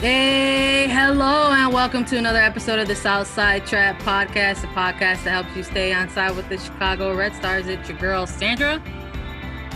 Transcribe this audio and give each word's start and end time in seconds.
Hey, 0.00 0.88
hello, 0.88 1.52
and 1.52 1.74
welcome 1.74 2.06
to 2.06 2.16
another 2.16 2.38
episode 2.38 2.78
of 2.78 2.88
the 2.88 2.94
Southside 2.94 3.66
Trap 3.66 4.00
Podcast, 4.00 4.62
the 4.62 4.68
podcast 4.68 5.24
that 5.24 5.44
helps 5.44 5.54
you 5.54 5.62
stay 5.62 5.92
on 5.92 6.08
side 6.08 6.34
with 6.34 6.48
the 6.48 6.56
Chicago 6.56 7.14
Red 7.14 7.34
Stars. 7.34 7.66
It's 7.66 7.86
your 7.86 7.98
girl, 7.98 8.26
Sandra, 8.26 8.82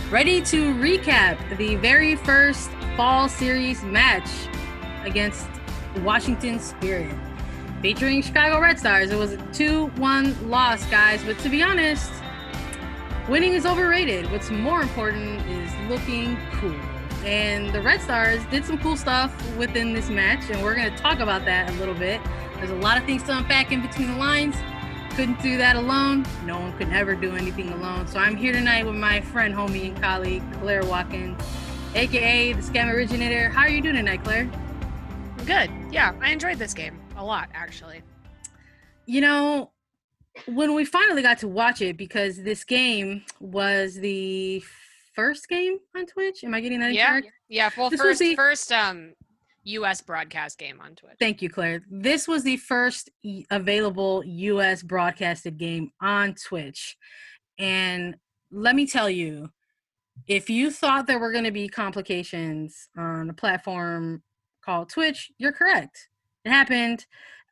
ready 0.09 0.41
to 0.41 0.73
recap 0.73 1.37
the 1.57 1.75
very 1.75 2.15
first 2.15 2.71
fall 2.97 3.29
series 3.29 3.83
match 3.83 4.27
against 5.03 5.45
Washington 5.97 6.59
Spirit, 6.59 7.15
featuring 7.83 8.23
Chicago 8.23 8.59
Red 8.59 8.79
Stars. 8.79 9.11
It 9.11 9.19
was 9.19 9.33
a 9.33 9.37
2 9.53 9.89
1 9.97 10.49
loss, 10.49 10.83
guys, 10.87 11.23
but 11.23 11.37
to 11.37 11.49
be 11.49 11.61
honest, 11.61 12.11
winning 13.29 13.53
is 13.53 13.67
overrated. 13.67 14.31
What's 14.31 14.49
more 14.49 14.81
important 14.81 15.39
is 15.47 15.71
looking 15.87 16.35
cool. 16.53 16.94
And 17.25 17.73
the 17.73 17.81
Red 17.81 18.01
Stars 18.01 18.45
did 18.51 18.65
some 18.65 18.77
cool 18.77 18.95
stuff 18.95 19.33
within 19.57 19.93
this 19.93 20.09
match, 20.09 20.47
and 20.51 20.61
we're 20.61 20.75
going 20.75 20.93
to 20.93 20.97
talk 20.97 21.19
about 21.19 21.43
that 21.45 21.71
a 21.71 21.73
little 21.73 21.95
bit. 21.95 22.21
There's 22.57 22.69
a 22.69 22.75
lot 22.75 22.99
of 22.99 23.05
things 23.05 23.23
to 23.23 23.35
unpack 23.35 23.71
in 23.71 23.81
between 23.81 24.11
the 24.11 24.17
lines. 24.17 24.55
Couldn't 25.15 25.41
do 25.41 25.57
that 25.57 25.75
alone. 25.75 26.23
No 26.45 26.59
one 26.59 26.77
could 26.77 26.89
ever 26.89 27.15
do 27.15 27.35
anything 27.35 27.71
alone. 27.71 28.05
So 28.07 28.19
I'm 28.19 28.35
here 28.35 28.53
tonight 28.53 28.85
with 28.85 28.95
my 28.95 29.21
friend, 29.21 29.55
homie, 29.55 29.87
and 29.87 30.01
colleague, 30.01 30.43
Claire 30.59 30.85
Watkins, 30.85 31.41
aka 31.95 32.53
the 32.53 32.61
Scam 32.61 32.93
Originator. 32.93 33.49
How 33.49 33.61
are 33.61 33.69
you 33.69 33.81
doing 33.81 33.95
tonight, 33.95 34.23
Claire? 34.23 34.47
Good. 35.45 35.71
Yeah, 35.91 36.13
I 36.21 36.31
enjoyed 36.31 36.59
this 36.59 36.75
game 36.75 36.99
a 37.17 37.25
lot, 37.25 37.49
actually. 37.55 38.03
You 39.07 39.21
know, 39.21 39.71
when 40.47 40.75
we 40.75 40.85
finally 40.85 41.23
got 41.23 41.39
to 41.39 41.47
watch 41.47 41.81
it, 41.81 41.97
because 41.97 42.43
this 42.43 42.63
game 42.63 43.23
was 43.39 43.95
the 43.95 44.63
first 45.15 45.47
game 45.47 45.77
on 45.95 46.05
Twitch. 46.05 46.43
Am 46.43 46.53
I 46.53 46.61
getting 46.61 46.79
that 46.79 46.93
Yeah, 46.93 47.11
correct? 47.11 47.27
yeah. 47.49 47.69
Well, 47.77 47.89
This 47.89 48.01
first, 48.01 48.19
the- 48.19 48.35
first, 48.35 48.71
um, 48.71 49.13
U.S. 49.63 50.01
broadcast 50.01 50.59
game 50.59 50.79
on 50.79 50.93
Twitch. 50.95 51.15
Thank 51.19 51.41
you, 51.41 51.49
Claire. 51.49 51.81
This 51.89 52.27
was 52.27 52.43
the 52.43 52.57
first 52.57 53.09
available 53.49 54.23
US 54.25 54.83
broadcasted 54.83 55.57
game 55.57 55.89
on 55.99 56.35
Twitch. 56.35 56.95
And 57.57 58.15
let 58.51 58.75
me 58.75 58.85
tell 58.85 59.09
you, 59.09 59.49
if 60.27 60.49
you 60.51 60.69
thought 60.69 61.07
there 61.07 61.17
were 61.19 61.31
going 61.31 61.45
to 61.45 61.51
be 61.51 61.67
complications 61.67 62.89
on 62.95 63.29
a 63.29 63.33
platform 63.33 64.21
called 64.63 64.89
Twitch, 64.89 65.31
you're 65.39 65.51
correct. 65.51 66.09
It 66.43 66.49
happened. 66.51 67.05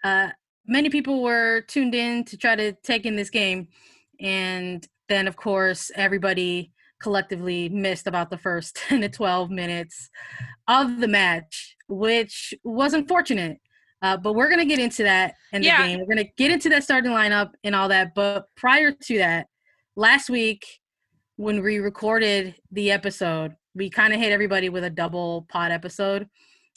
Uh, 0.03 0.29
many 0.67 0.89
people 0.89 1.23
were 1.23 1.61
tuned 1.61 1.95
in 1.95 2.25
to 2.25 2.37
try 2.37 2.55
to 2.55 2.73
take 2.83 3.05
in 3.07 3.15
this 3.15 3.31
game. 3.31 3.69
And 4.19 4.87
then, 5.09 5.27
of 5.27 5.35
course, 5.35 5.89
everybody 5.95 6.72
collectively 7.03 7.69
missed 7.69 8.07
about 8.07 8.29
the 8.31 8.37
first 8.37 8.75
10 8.87 9.01
to 9.01 9.09
12 9.09 9.51
minutes 9.51 10.09
of 10.67 10.99
the 11.01 11.07
match, 11.07 11.75
which 11.87 12.53
was 12.63 12.93
unfortunate. 12.93 13.59
Uh, 14.01 14.17
but 14.17 14.33
we're 14.33 14.49
gonna 14.49 14.65
get 14.65 14.79
into 14.79 15.03
that 15.03 15.35
in 15.51 15.61
the 15.61 15.67
Yeah. 15.67 15.85
game. 15.87 15.99
We're 15.99 16.15
gonna 16.15 16.29
get 16.37 16.51
into 16.51 16.69
that 16.69 16.83
starting 16.83 17.11
lineup 17.11 17.51
and 17.63 17.75
all 17.75 17.89
that. 17.89 18.15
But 18.15 18.47
prior 18.55 18.91
to 18.91 19.17
that, 19.19 19.47
last 19.95 20.29
week 20.29 20.65
when 21.35 21.61
we 21.61 21.79
recorded 21.79 22.55
the 22.71 22.91
episode, 22.91 23.55
we 23.75 23.89
kind 23.89 24.13
of 24.13 24.19
hit 24.19 24.31
everybody 24.31 24.69
with 24.69 24.83
a 24.83 24.89
double 24.89 25.45
pod 25.49 25.71
episode. 25.71 26.27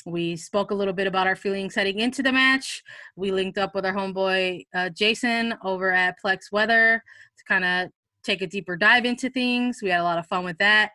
We 0.07 0.37
spoke 0.37 0.71
a 0.71 0.75
little 0.75 0.95
bit 0.95 1.09
about 1.09 1.27
our 1.27 1.35
feelings 1.37 1.75
heading 1.75 1.99
into 1.99 2.23
the 2.23 2.33
match. 2.33 2.83
We 3.17 3.33
linked 3.33 3.59
up 3.59 3.75
with 3.75 3.85
our 3.85 3.93
homeboy 3.93 4.65
uh, 4.75 4.91
Jason 4.91 5.55
over 5.65 5.91
at 5.93 6.15
Plex 6.25 6.53
Weather 6.53 7.03
to 7.39 7.45
kind 7.45 7.65
of 7.65 7.91
take 8.27 8.43
a 8.43 8.47
deeper 8.47 8.77
dive 8.77 9.05
into 9.05 9.31
things. 9.31 9.81
We 9.83 9.91
had 9.91 10.01
a 10.01 10.05
lot 10.05 10.19
of 10.19 10.27
fun 10.27 10.45
with 10.45 10.59
that. 10.59 10.93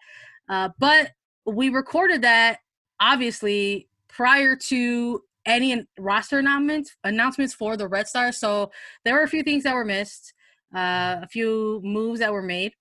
Uh, 0.50 0.70
but 0.80 1.12
we 1.46 1.70
recorded 1.70 2.22
that 2.22 2.60
obviously 3.00 3.88
prior 4.08 4.55
to 4.55 5.23
any 5.45 5.88
roster 6.00 6.38
announcements 6.38 6.95
announcements 7.04 7.54
for 7.54 7.76
the 7.76 7.88
Red 7.88 8.08
Stars. 8.08 8.38
So 8.38 8.72
there 9.04 9.16
were 9.16 9.23
a 9.23 9.28
few 9.28 9.44
things 9.44 9.64
that 9.64 9.73
were 9.73 9.86
missed, 9.86 10.33
uh, 10.76 11.17
a 11.22 11.28
few 11.28 11.82
moves 11.83 12.20
that 12.20 12.32
were 12.32 12.44
made, 12.44 12.73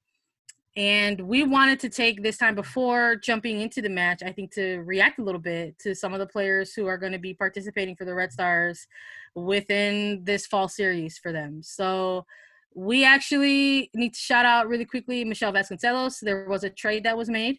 and 0.76 1.20
we 1.22 1.42
wanted 1.42 1.80
to 1.80 1.88
take 1.88 2.22
this 2.22 2.36
time 2.36 2.54
before 2.54 3.16
jumping 3.16 3.60
into 3.60 3.80
the 3.80 3.88
match. 3.88 4.22
I 4.22 4.32
think 4.32 4.52
to 4.54 4.78
react 4.78 5.18
a 5.18 5.24
little 5.24 5.40
bit 5.40 5.78
to 5.80 5.94
some 5.94 6.12
of 6.12 6.20
the 6.20 6.26
players 6.26 6.74
who 6.74 6.86
are 6.86 6.98
going 6.98 7.12
to 7.12 7.18
be 7.18 7.34
participating 7.34 7.96
for 7.96 8.04
the 8.04 8.14
Red 8.14 8.32
Stars 8.32 8.86
within 9.34 10.22
this 10.24 10.46
fall 10.46 10.68
series 10.68 11.18
for 11.18 11.32
them. 11.32 11.62
So 11.62 12.26
we 12.74 13.04
actually 13.04 13.90
need 13.94 14.14
to 14.14 14.20
shout 14.20 14.44
out 14.44 14.68
really 14.68 14.84
quickly 14.84 15.24
Michele 15.24 15.52
Vasconcelos. 15.52 16.20
There 16.20 16.46
was 16.48 16.64
a 16.64 16.70
trade 16.70 17.04
that 17.04 17.16
was 17.16 17.28
made, 17.28 17.58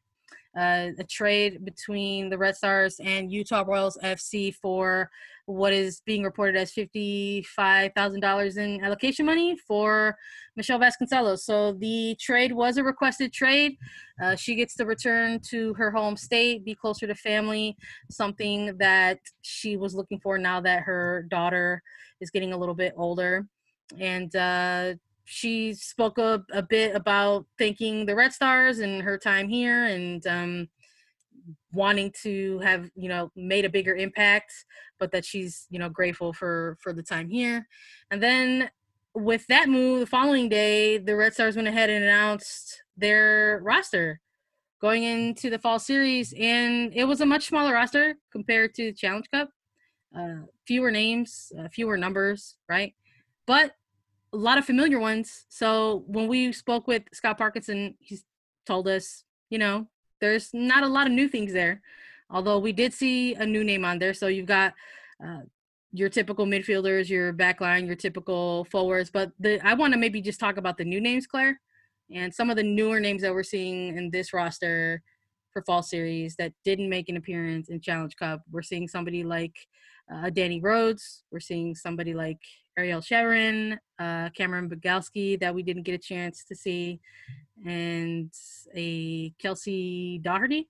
uh, 0.57 0.89
a 0.97 1.03
trade 1.03 1.65
between 1.65 2.29
the 2.29 2.37
Red 2.37 2.55
Stars 2.55 2.99
and 3.03 3.31
Utah 3.31 3.63
Royals 3.67 3.97
FC 4.03 4.53
for 4.55 5.09
what 5.47 5.73
is 5.73 6.01
being 6.05 6.23
reported 6.23 6.55
as 6.55 6.71
$55,000 6.71 8.57
in 8.57 8.83
allocation 8.83 9.25
money 9.25 9.57
for 9.67 10.15
Michele 10.55 10.79
Vasconcelos. 10.79 11.39
So 11.39 11.73
the 11.73 12.15
trade 12.19 12.53
was 12.53 12.77
a 12.77 12.83
requested 12.83 13.33
trade. 13.33 13.75
Uh, 14.21 14.35
she 14.35 14.55
gets 14.55 14.75
to 14.75 14.85
return 14.85 15.39
to 15.49 15.73
her 15.73 15.91
home 15.91 16.15
state, 16.15 16.63
be 16.63 16.75
closer 16.75 17.05
to 17.05 17.15
family, 17.15 17.75
something 18.09 18.77
that 18.77 19.19
she 19.41 19.75
was 19.75 19.93
looking 19.93 20.19
for 20.19 20.37
now 20.37 20.61
that 20.61 20.83
her 20.83 21.25
daughter 21.29 21.81
is 22.21 22.29
getting 22.29 22.53
a 22.53 22.57
little 22.57 22.75
bit 22.75 22.93
older 22.95 23.45
and 23.99 24.35
uh, 24.35 24.93
she 25.25 25.73
spoke 25.73 26.17
a, 26.17 26.43
a 26.51 26.61
bit 26.61 26.95
about 26.95 27.45
thanking 27.57 28.05
the 28.05 28.15
Red 28.15 28.33
Stars 28.33 28.79
and 28.79 29.01
her 29.01 29.17
time 29.17 29.47
here 29.47 29.85
and 29.85 30.25
um, 30.27 30.67
wanting 31.73 32.11
to 32.23 32.59
have 32.59 32.89
you 32.95 33.09
know 33.09 33.31
made 33.35 33.65
a 33.65 33.69
bigger 33.69 33.95
impact, 33.95 34.53
but 34.99 35.11
that 35.11 35.25
she's 35.25 35.67
you 35.69 35.79
know 35.79 35.89
grateful 35.89 36.33
for 36.33 36.77
for 36.81 36.93
the 36.93 37.03
time 37.03 37.29
here. 37.29 37.67
And 38.09 38.21
then 38.21 38.69
with 39.13 39.45
that 39.47 39.69
move, 39.69 40.01
the 40.01 40.05
following 40.05 40.49
day, 40.49 40.97
the 40.97 41.15
Red 41.15 41.33
Stars 41.33 41.55
went 41.55 41.67
ahead 41.67 41.89
and 41.89 42.03
announced 42.03 42.83
their 42.97 43.59
roster 43.63 44.19
going 44.81 45.03
into 45.03 45.49
the 45.49 45.59
fall 45.59 45.79
series, 45.79 46.33
and 46.37 46.91
it 46.95 47.05
was 47.05 47.21
a 47.21 47.25
much 47.25 47.47
smaller 47.47 47.73
roster 47.73 48.15
compared 48.31 48.73
to 48.75 48.85
the 48.85 48.93
Challenge 48.93 49.25
Cup. 49.31 49.49
Uh, 50.17 50.41
fewer 50.67 50.91
names, 50.91 51.53
uh, 51.57 51.69
fewer 51.69 51.95
numbers, 51.95 52.57
right? 52.67 52.93
But 53.47 53.73
a 54.33 54.37
lot 54.37 54.57
of 54.57 54.65
familiar 54.65 54.99
ones. 54.99 55.45
So 55.49 56.03
when 56.07 56.27
we 56.27 56.51
spoke 56.53 56.87
with 56.87 57.03
Scott 57.13 57.37
Parkinson, 57.37 57.95
he's 57.99 58.23
told 58.65 58.87
us, 58.87 59.23
you 59.49 59.57
know, 59.57 59.87
there's 60.19 60.49
not 60.53 60.83
a 60.83 60.87
lot 60.87 61.07
of 61.07 61.13
new 61.13 61.27
things 61.27 61.53
there. 61.53 61.81
Although 62.29 62.59
we 62.59 62.71
did 62.71 62.93
see 62.93 63.33
a 63.35 63.45
new 63.45 63.63
name 63.63 63.83
on 63.83 63.99
there. 63.99 64.13
So 64.13 64.27
you've 64.27 64.45
got 64.45 64.73
uh, 65.25 65.41
your 65.91 66.07
typical 66.09 66.45
midfielders, 66.45 67.09
your 67.09 67.33
backline, 67.33 67.85
your 67.85 67.95
typical 67.95 68.65
forwards. 68.65 69.09
But 69.11 69.31
the 69.39 69.59
I 69.67 69.73
want 69.73 69.93
to 69.93 69.99
maybe 69.99 70.21
just 70.21 70.39
talk 70.39 70.57
about 70.57 70.77
the 70.77 70.85
new 70.85 71.01
names, 71.01 71.27
Claire, 71.27 71.59
and 72.13 72.33
some 72.33 72.49
of 72.49 72.55
the 72.55 72.63
newer 72.63 72.99
names 72.99 73.21
that 73.23 73.33
we're 73.33 73.43
seeing 73.43 73.97
in 73.97 74.09
this 74.11 74.31
roster 74.31 75.01
for 75.51 75.61
fall 75.63 75.83
series 75.83 76.35
that 76.37 76.53
didn't 76.63 76.89
make 76.89 77.09
an 77.09 77.17
appearance 77.17 77.67
in 77.67 77.81
Challenge 77.81 78.15
Cup. 78.15 78.41
We're 78.49 78.61
seeing 78.61 78.87
somebody 78.87 79.25
like 79.25 79.55
uh, 80.09 80.29
Dani 80.29 80.61
Rhodes. 80.63 81.23
We're 81.31 81.41
seeing 81.41 81.75
somebody 81.75 82.13
like 82.13 82.39
Ariel 82.77 83.01
Chevron, 83.01 83.79
uh, 83.99 84.29
Camryn 84.37 84.69
Biegalski 84.69 85.39
that 85.39 85.53
we 85.53 85.63
didn't 85.63 85.83
get 85.83 85.95
a 85.95 85.97
chance 85.97 86.43
to 86.45 86.55
see, 86.55 86.99
and 87.65 88.31
a 88.75 89.33
Kelsey 89.39 90.19
Doherty 90.19 90.69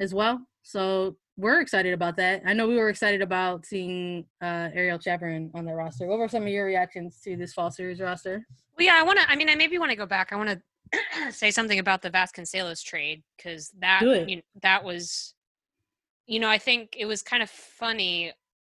as 0.00 0.14
well. 0.14 0.40
So 0.62 1.16
we're 1.36 1.60
excited 1.60 1.92
about 1.92 2.16
that. 2.16 2.42
I 2.46 2.52
know 2.52 2.68
we 2.68 2.76
were 2.76 2.88
excited 2.88 3.20
about 3.20 3.66
seeing 3.66 4.24
uh, 4.40 4.70
Ariel 4.72 4.98
Chevron 4.98 5.50
on 5.54 5.64
the 5.64 5.74
roster. 5.74 6.06
What 6.06 6.18
were 6.18 6.28
some 6.28 6.42
of 6.42 6.48
your 6.48 6.66
reactions 6.66 7.20
to 7.24 7.36
this 7.36 7.52
fall 7.52 7.70
series 7.70 8.00
roster? 8.00 8.46
Well, 8.78 8.86
yeah, 8.86 8.96
I 8.98 9.02
want 9.02 9.18
to. 9.20 9.30
I 9.30 9.36
mean, 9.36 9.48
I 9.48 9.54
maybe 9.54 9.78
want 9.78 9.90
to 9.90 9.96
go 9.96 10.06
back. 10.06 10.32
I 10.32 10.36
want 10.36 10.50
to 10.92 11.32
say 11.32 11.50
something 11.50 11.78
about 11.78 12.02
the 12.02 12.10
Vasconcelos 12.10 12.82
trade 12.82 13.22
because 13.36 13.70
that 13.80 14.02
You 14.02 14.36
know, 14.36 14.42
that 14.62 14.84
was, 14.84 15.34
you 16.26 16.40
know, 16.40 16.48
I 16.48 16.58
think 16.58 16.94
it 16.96 17.06
was 17.06 17.22
kind 17.22 17.42
of 17.42 17.50
funny 17.50 18.32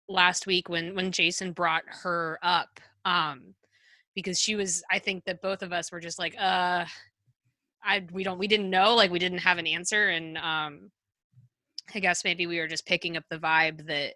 last 0.08 0.46
week 0.46 0.68
when 0.68 0.94
when 0.94 1.12
Jason 1.12 1.52
brought 1.52 1.84
her 2.02 2.38
up, 2.42 2.80
um, 3.04 3.54
because 4.14 4.40
she 4.40 4.56
was. 4.56 4.82
I 4.90 4.98
think 4.98 5.24
that 5.24 5.42
both 5.42 5.62
of 5.62 5.72
us 5.72 5.92
were 5.92 6.00
just 6.00 6.18
like, 6.18 6.34
uh, 6.38 6.84
I 7.82 8.04
we 8.12 8.24
don't 8.24 8.38
we 8.38 8.48
didn't 8.48 8.70
know 8.70 8.94
like 8.94 9.10
we 9.10 9.18
didn't 9.18 9.38
have 9.38 9.58
an 9.58 9.66
answer 9.66 10.08
and 10.08 10.36
um, 10.38 10.90
I 11.94 12.00
guess 12.00 12.24
maybe 12.24 12.46
we 12.46 12.58
were 12.58 12.68
just 12.68 12.86
picking 12.86 13.16
up 13.16 13.24
the 13.30 13.38
vibe 13.38 13.86
that. 13.86 14.14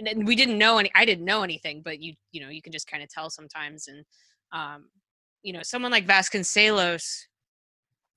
And 0.00 0.26
we 0.26 0.34
didn't 0.34 0.58
know 0.58 0.78
any. 0.78 0.90
I 0.96 1.04
didn't 1.04 1.24
know 1.24 1.44
anything, 1.44 1.80
but 1.80 2.00
you, 2.00 2.14
you 2.32 2.40
know, 2.40 2.48
you 2.48 2.60
can 2.60 2.72
just 2.72 2.90
kind 2.90 3.00
of 3.00 3.08
tell 3.08 3.30
sometimes. 3.30 3.86
And 3.86 4.04
um, 4.50 4.86
you 5.44 5.52
know, 5.52 5.60
someone 5.62 5.92
like 5.92 6.04
Vasconcelos, 6.04 7.26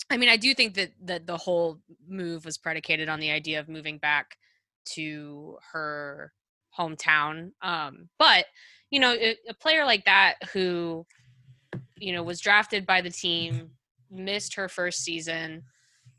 I 0.10 0.18
mean, 0.18 0.30
I 0.30 0.38
do 0.38 0.56
think 0.56 0.74
that 0.74 0.94
that 1.04 1.28
the 1.28 1.38
whole 1.38 1.80
move 2.10 2.46
was 2.46 2.58
predicated 2.58 3.10
on 3.10 3.20
the 3.20 3.30
idea 3.30 3.60
of 3.60 3.70
moving 3.70 4.00
back 4.00 4.38
to 4.96 5.58
her 5.72 6.34
hometown. 6.78 7.52
Um, 7.62 8.10
but 8.20 8.46
you 8.92 9.00
know, 9.00 9.14
a, 9.14 9.36
a 9.50 9.54
player 9.54 9.86
like 9.86 10.06
that 10.06 10.36
who, 10.54 11.06
you 11.98 12.14
know, 12.14 12.24
was 12.24 12.40
drafted 12.40 12.86
by 12.86 13.02
the 13.02 13.10
team, 13.10 13.72
missed 14.10 14.56
her 14.56 14.70
first 14.70 15.04
season, 15.04 15.64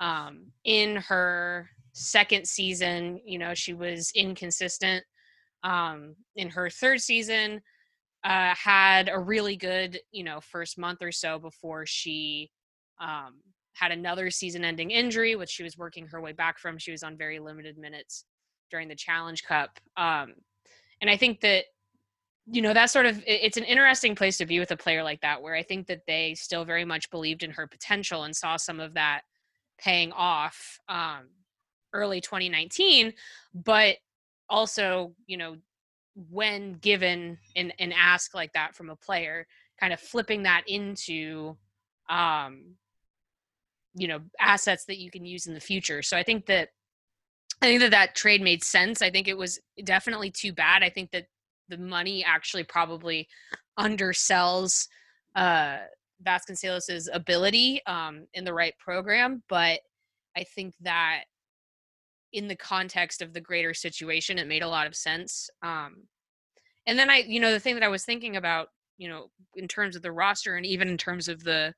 um, 0.01 0.53
in 0.65 0.97
her 0.97 1.71
second 1.93 2.47
season, 2.47 3.21
you 3.25 3.39
know, 3.39 3.55
she 3.55 3.75
was 3.75 4.13
inconsistent. 4.15 5.05
um, 5.63 6.15
in 6.37 6.51
her 6.51 6.71
third 6.71 7.01
season. 7.01 7.61
Uh, 8.25 8.53
had 8.55 9.09
a 9.09 9.19
really 9.19 9.57
good, 9.57 10.01
you 10.11 10.25
know, 10.25 10.41
first 10.41 10.77
month 10.77 10.99
or 11.03 11.13
so 11.13 11.39
before 11.39 11.87
she 11.87 12.51
um, 13.01 13.37
had 13.75 13.93
another 13.93 14.29
season-ending 14.29 14.91
injury, 14.91 15.37
which 15.37 15.51
she 15.51 15.63
was 15.63 15.79
working 15.79 16.05
her 16.09 16.21
way 16.21 16.33
back 16.33 16.59
from. 16.59 16.79
She 16.79 16.91
was 16.91 17.05
on 17.05 17.17
very 17.17 17.39
limited 17.39 17.79
minutes 17.79 18.25
during 18.73 18.89
the 18.89 18.97
Challenge 18.97 19.43
Cup, 19.45 19.79
um, 19.97 20.35
and 21.01 21.11
I 21.11 21.17
think 21.17 21.41
that 21.41 21.65
you 22.51 22.63
know 22.63 22.73
that 22.73 22.91
sort 22.91 23.07
of 23.07 23.23
it's 23.27 23.57
an 23.57 23.65
interesting 23.65 24.15
place 24.15 24.39
to 24.39 24.47
be 24.47 24.59
with 24.59 24.71
a 24.71 24.77
player 24.77 25.03
like 25.03 25.21
that, 25.21 25.43
where 25.43 25.55
I 25.55 25.63
think 25.63 25.87
that 25.89 26.07
they 26.07 26.35
still 26.35 26.65
very 26.65 26.85
much 26.85 27.11
believed 27.11 27.43
in 27.43 27.51
her 27.53 27.67
potential 27.67 28.25
and 28.25 28.35
saw 28.35 28.57
some 28.57 28.81
of 28.81 28.95
that 28.95 29.23
paying 29.79 30.13
off 30.13 30.79
um, 30.89 31.29
early 31.93 32.21
2019, 32.21 33.13
but 33.55 33.97
also, 34.49 35.15
you 35.27 35.37
know, 35.37 35.57
when 36.31 36.75
given 36.75 37.39
an, 37.55 37.73
an 37.79 37.93
ask 37.93 38.35
like 38.35 38.53
that 38.55 38.75
from 38.75 38.91
a 38.91 38.97
player, 38.97 39.47
kind 39.79 39.93
of 39.93 40.01
flipping 40.01 40.43
that 40.43 40.63
into, 40.67 41.57
um, 42.11 42.75
you 43.95 44.09
know, 44.09 44.21
assets 44.41 44.85
that 44.87 44.99
you 44.99 45.11
can 45.11 45.25
use 45.25 45.47
in 45.47 45.55
the 45.55 45.61
future. 45.61 46.03
So 46.03 46.17
I 46.17 46.23
think 46.23 46.47
that 46.47 46.71
I 47.61 47.67
think 47.67 47.81
that 47.81 47.91
that 47.91 48.15
trade 48.15 48.41
made 48.41 48.63
sense. 48.63 49.03
I 49.03 49.11
think 49.11 49.27
it 49.27 49.37
was 49.37 49.61
definitely 49.85 50.31
too 50.31 50.53
bad. 50.53 50.83
I 50.83 50.91
think 50.91 51.11
that 51.11 51.27
the 51.69 51.79
money 51.79 52.25
actually 52.25 52.65
probably 52.65 53.29
undersells 53.79 54.87
uh, 55.35 55.79
Vasconcelos's 56.25 57.09
ability 57.13 57.81
um, 57.87 58.27
in 58.35 58.45
the 58.45 58.55
right 58.55 58.75
program, 58.79 59.43
but 59.49 59.81
I 60.37 60.45
think 60.45 60.75
that 60.81 61.25
in 62.33 62.49
the 62.49 62.57
context 62.57 63.23
of 63.23 63.33
the 63.33 63.41
greater 63.41 63.75
situation, 63.75 64.39
it 64.39 64.47
made 64.47 64.63
a 64.63 64.69
lot 64.69 64.87
of 64.87 64.95
sense. 64.95 65.49
Um, 65.63 66.05
and 66.87 66.99
then 66.99 67.11
I, 67.11 67.25
you 67.27 67.41
know, 67.41 67.53
the 67.53 67.61
thing 67.61 67.75
that 67.75 67.83
I 67.83 67.89
was 67.89 68.05
thinking 68.05 68.37
about, 68.37 68.69
you 68.99 69.09
know, 69.09 69.31
in 69.57 69.69
terms 69.69 69.97
of 69.97 70.03
the 70.03 70.13
roster 70.13 70.57
and 70.57 70.67
even 70.67 70.89
in 70.89 70.97
terms 70.97 71.29
of 71.29 71.43
the 71.43 71.75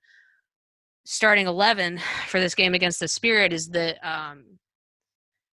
starting 1.04 1.46
11 1.46 2.00
for 2.28 2.40
this 2.40 2.54
game 2.54 2.74
against 2.74 3.00
the 3.00 3.08
Spirit 3.08 3.52
is 3.52 3.68
that, 3.70 3.98
um, 4.06 4.58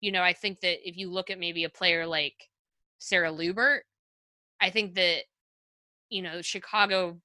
you 0.03 0.11
know, 0.11 0.21
I 0.21 0.33
think 0.33 0.59
that 0.59 0.85
if 0.87 0.97
you 0.97 1.09
look 1.09 1.29
at 1.29 1.39
maybe 1.39 1.63
a 1.63 1.69
player 1.69 2.05
like 2.05 2.49
Sarah 2.97 3.31
Luebbert, 3.31 3.79
I 4.59 4.69
think 4.69 4.95
that, 4.95 5.19
you 6.09 6.21
know, 6.21 6.41
Chicago 6.41 7.21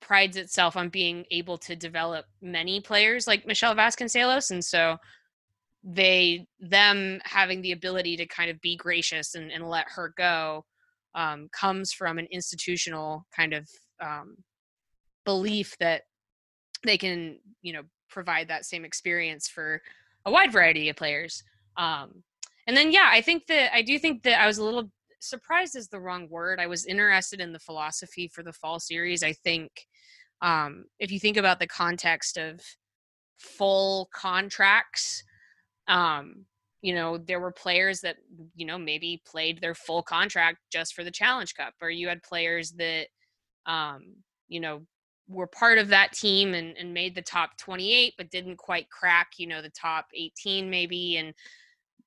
prides 0.00 0.36
itself 0.36 0.76
on 0.76 0.88
being 0.88 1.24
able 1.30 1.56
to 1.58 1.76
develop 1.76 2.26
many 2.42 2.80
players 2.80 3.28
like 3.28 3.46
Michele 3.46 3.76
Vasconcelos. 3.76 4.50
And 4.50 4.64
so, 4.64 4.96
they 5.84 6.48
them 6.58 7.20
having 7.22 7.62
the 7.62 7.70
ability 7.70 8.16
to 8.16 8.26
kind 8.26 8.50
of 8.50 8.60
be 8.60 8.76
gracious 8.76 9.36
and, 9.36 9.52
and 9.52 9.68
let 9.68 9.86
her 9.88 10.12
go 10.18 10.64
um, 11.14 11.48
comes 11.52 11.92
from 11.92 12.18
an 12.18 12.26
institutional 12.32 13.24
kind 13.34 13.52
of 13.54 13.68
um, 14.02 14.36
belief 15.24 15.76
that 15.78 16.02
they 16.82 16.98
can 16.98 17.38
you 17.62 17.72
know 17.72 17.82
provide 18.10 18.48
that 18.48 18.64
same 18.64 18.84
experience 18.84 19.46
for 19.46 19.80
a 20.24 20.30
wide 20.32 20.50
variety 20.50 20.88
of 20.88 20.96
players 20.96 21.44
um, 21.76 22.22
and 22.66 22.76
then 22.76 22.92
yeah 22.92 23.08
i 23.12 23.20
think 23.20 23.46
that 23.46 23.74
i 23.74 23.82
do 23.82 23.98
think 23.98 24.22
that 24.22 24.40
i 24.40 24.46
was 24.46 24.58
a 24.58 24.64
little 24.64 24.90
surprised 25.20 25.76
is 25.76 25.88
the 25.88 26.00
wrong 26.00 26.28
word 26.28 26.60
i 26.60 26.66
was 26.66 26.86
interested 26.86 27.40
in 27.40 27.52
the 27.52 27.58
philosophy 27.58 28.28
for 28.28 28.42
the 28.42 28.52
fall 28.52 28.78
series 28.78 29.22
i 29.22 29.32
think 29.32 29.86
um, 30.42 30.84
if 30.98 31.10
you 31.10 31.18
think 31.18 31.38
about 31.38 31.58
the 31.58 31.66
context 31.66 32.36
of 32.36 32.60
full 33.38 34.08
contracts 34.12 35.24
um, 35.88 36.44
you 36.82 36.94
know, 36.94 37.18
there 37.18 37.40
were 37.40 37.50
players 37.50 38.00
that, 38.02 38.16
you 38.54 38.66
know, 38.66 38.78
maybe 38.78 39.22
played 39.26 39.60
their 39.60 39.74
full 39.74 40.02
contract 40.02 40.58
just 40.70 40.94
for 40.94 41.02
the 41.02 41.10
Challenge 41.10 41.54
Cup, 41.54 41.74
or 41.80 41.90
you 41.90 42.08
had 42.08 42.22
players 42.22 42.72
that, 42.72 43.08
um, 43.66 44.14
you 44.48 44.60
know, 44.60 44.82
were 45.28 45.48
part 45.48 45.78
of 45.78 45.88
that 45.88 46.12
team 46.12 46.54
and, 46.54 46.76
and 46.76 46.94
made 46.94 47.14
the 47.14 47.22
top 47.22 47.56
28, 47.56 48.14
but 48.16 48.30
didn't 48.30 48.56
quite 48.56 48.88
crack, 48.90 49.32
you 49.38 49.46
know, 49.46 49.60
the 49.60 49.70
top 49.70 50.06
18 50.14 50.70
maybe. 50.70 51.16
And, 51.16 51.34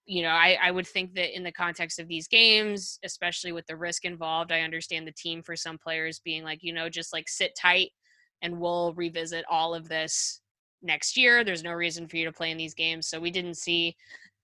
you 0.09 0.23
know, 0.23 0.29
I, 0.29 0.57
I 0.59 0.71
would 0.71 0.87
think 0.87 1.13
that 1.13 1.35
in 1.35 1.43
the 1.43 1.51
context 1.51 1.99
of 1.99 2.07
these 2.07 2.27
games, 2.27 2.97
especially 3.05 3.51
with 3.51 3.67
the 3.67 3.77
risk 3.77 4.05
involved, 4.05 4.51
I 4.51 4.61
understand 4.61 5.05
the 5.05 5.11
team 5.11 5.43
for 5.43 5.55
some 5.55 5.77
players 5.77 6.19
being 6.19 6.43
like, 6.43 6.63
you 6.63 6.73
know, 6.73 6.89
just 6.89 7.13
like 7.13 7.29
sit 7.29 7.55
tight 7.55 7.91
and 8.41 8.59
we'll 8.59 8.95
revisit 8.95 9.45
all 9.47 9.75
of 9.75 9.87
this 9.87 10.41
next 10.81 11.15
year. 11.15 11.43
There's 11.43 11.61
no 11.61 11.73
reason 11.73 12.07
for 12.07 12.17
you 12.17 12.25
to 12.25 12.31
play 12.31 12.49
in 12.49 12.57
these 12.57 12.73
games. 12.73 13.05
So 13.05 13.19
we 13.19 13.29
didn't 13.29 13.57
see, 13.57 13.95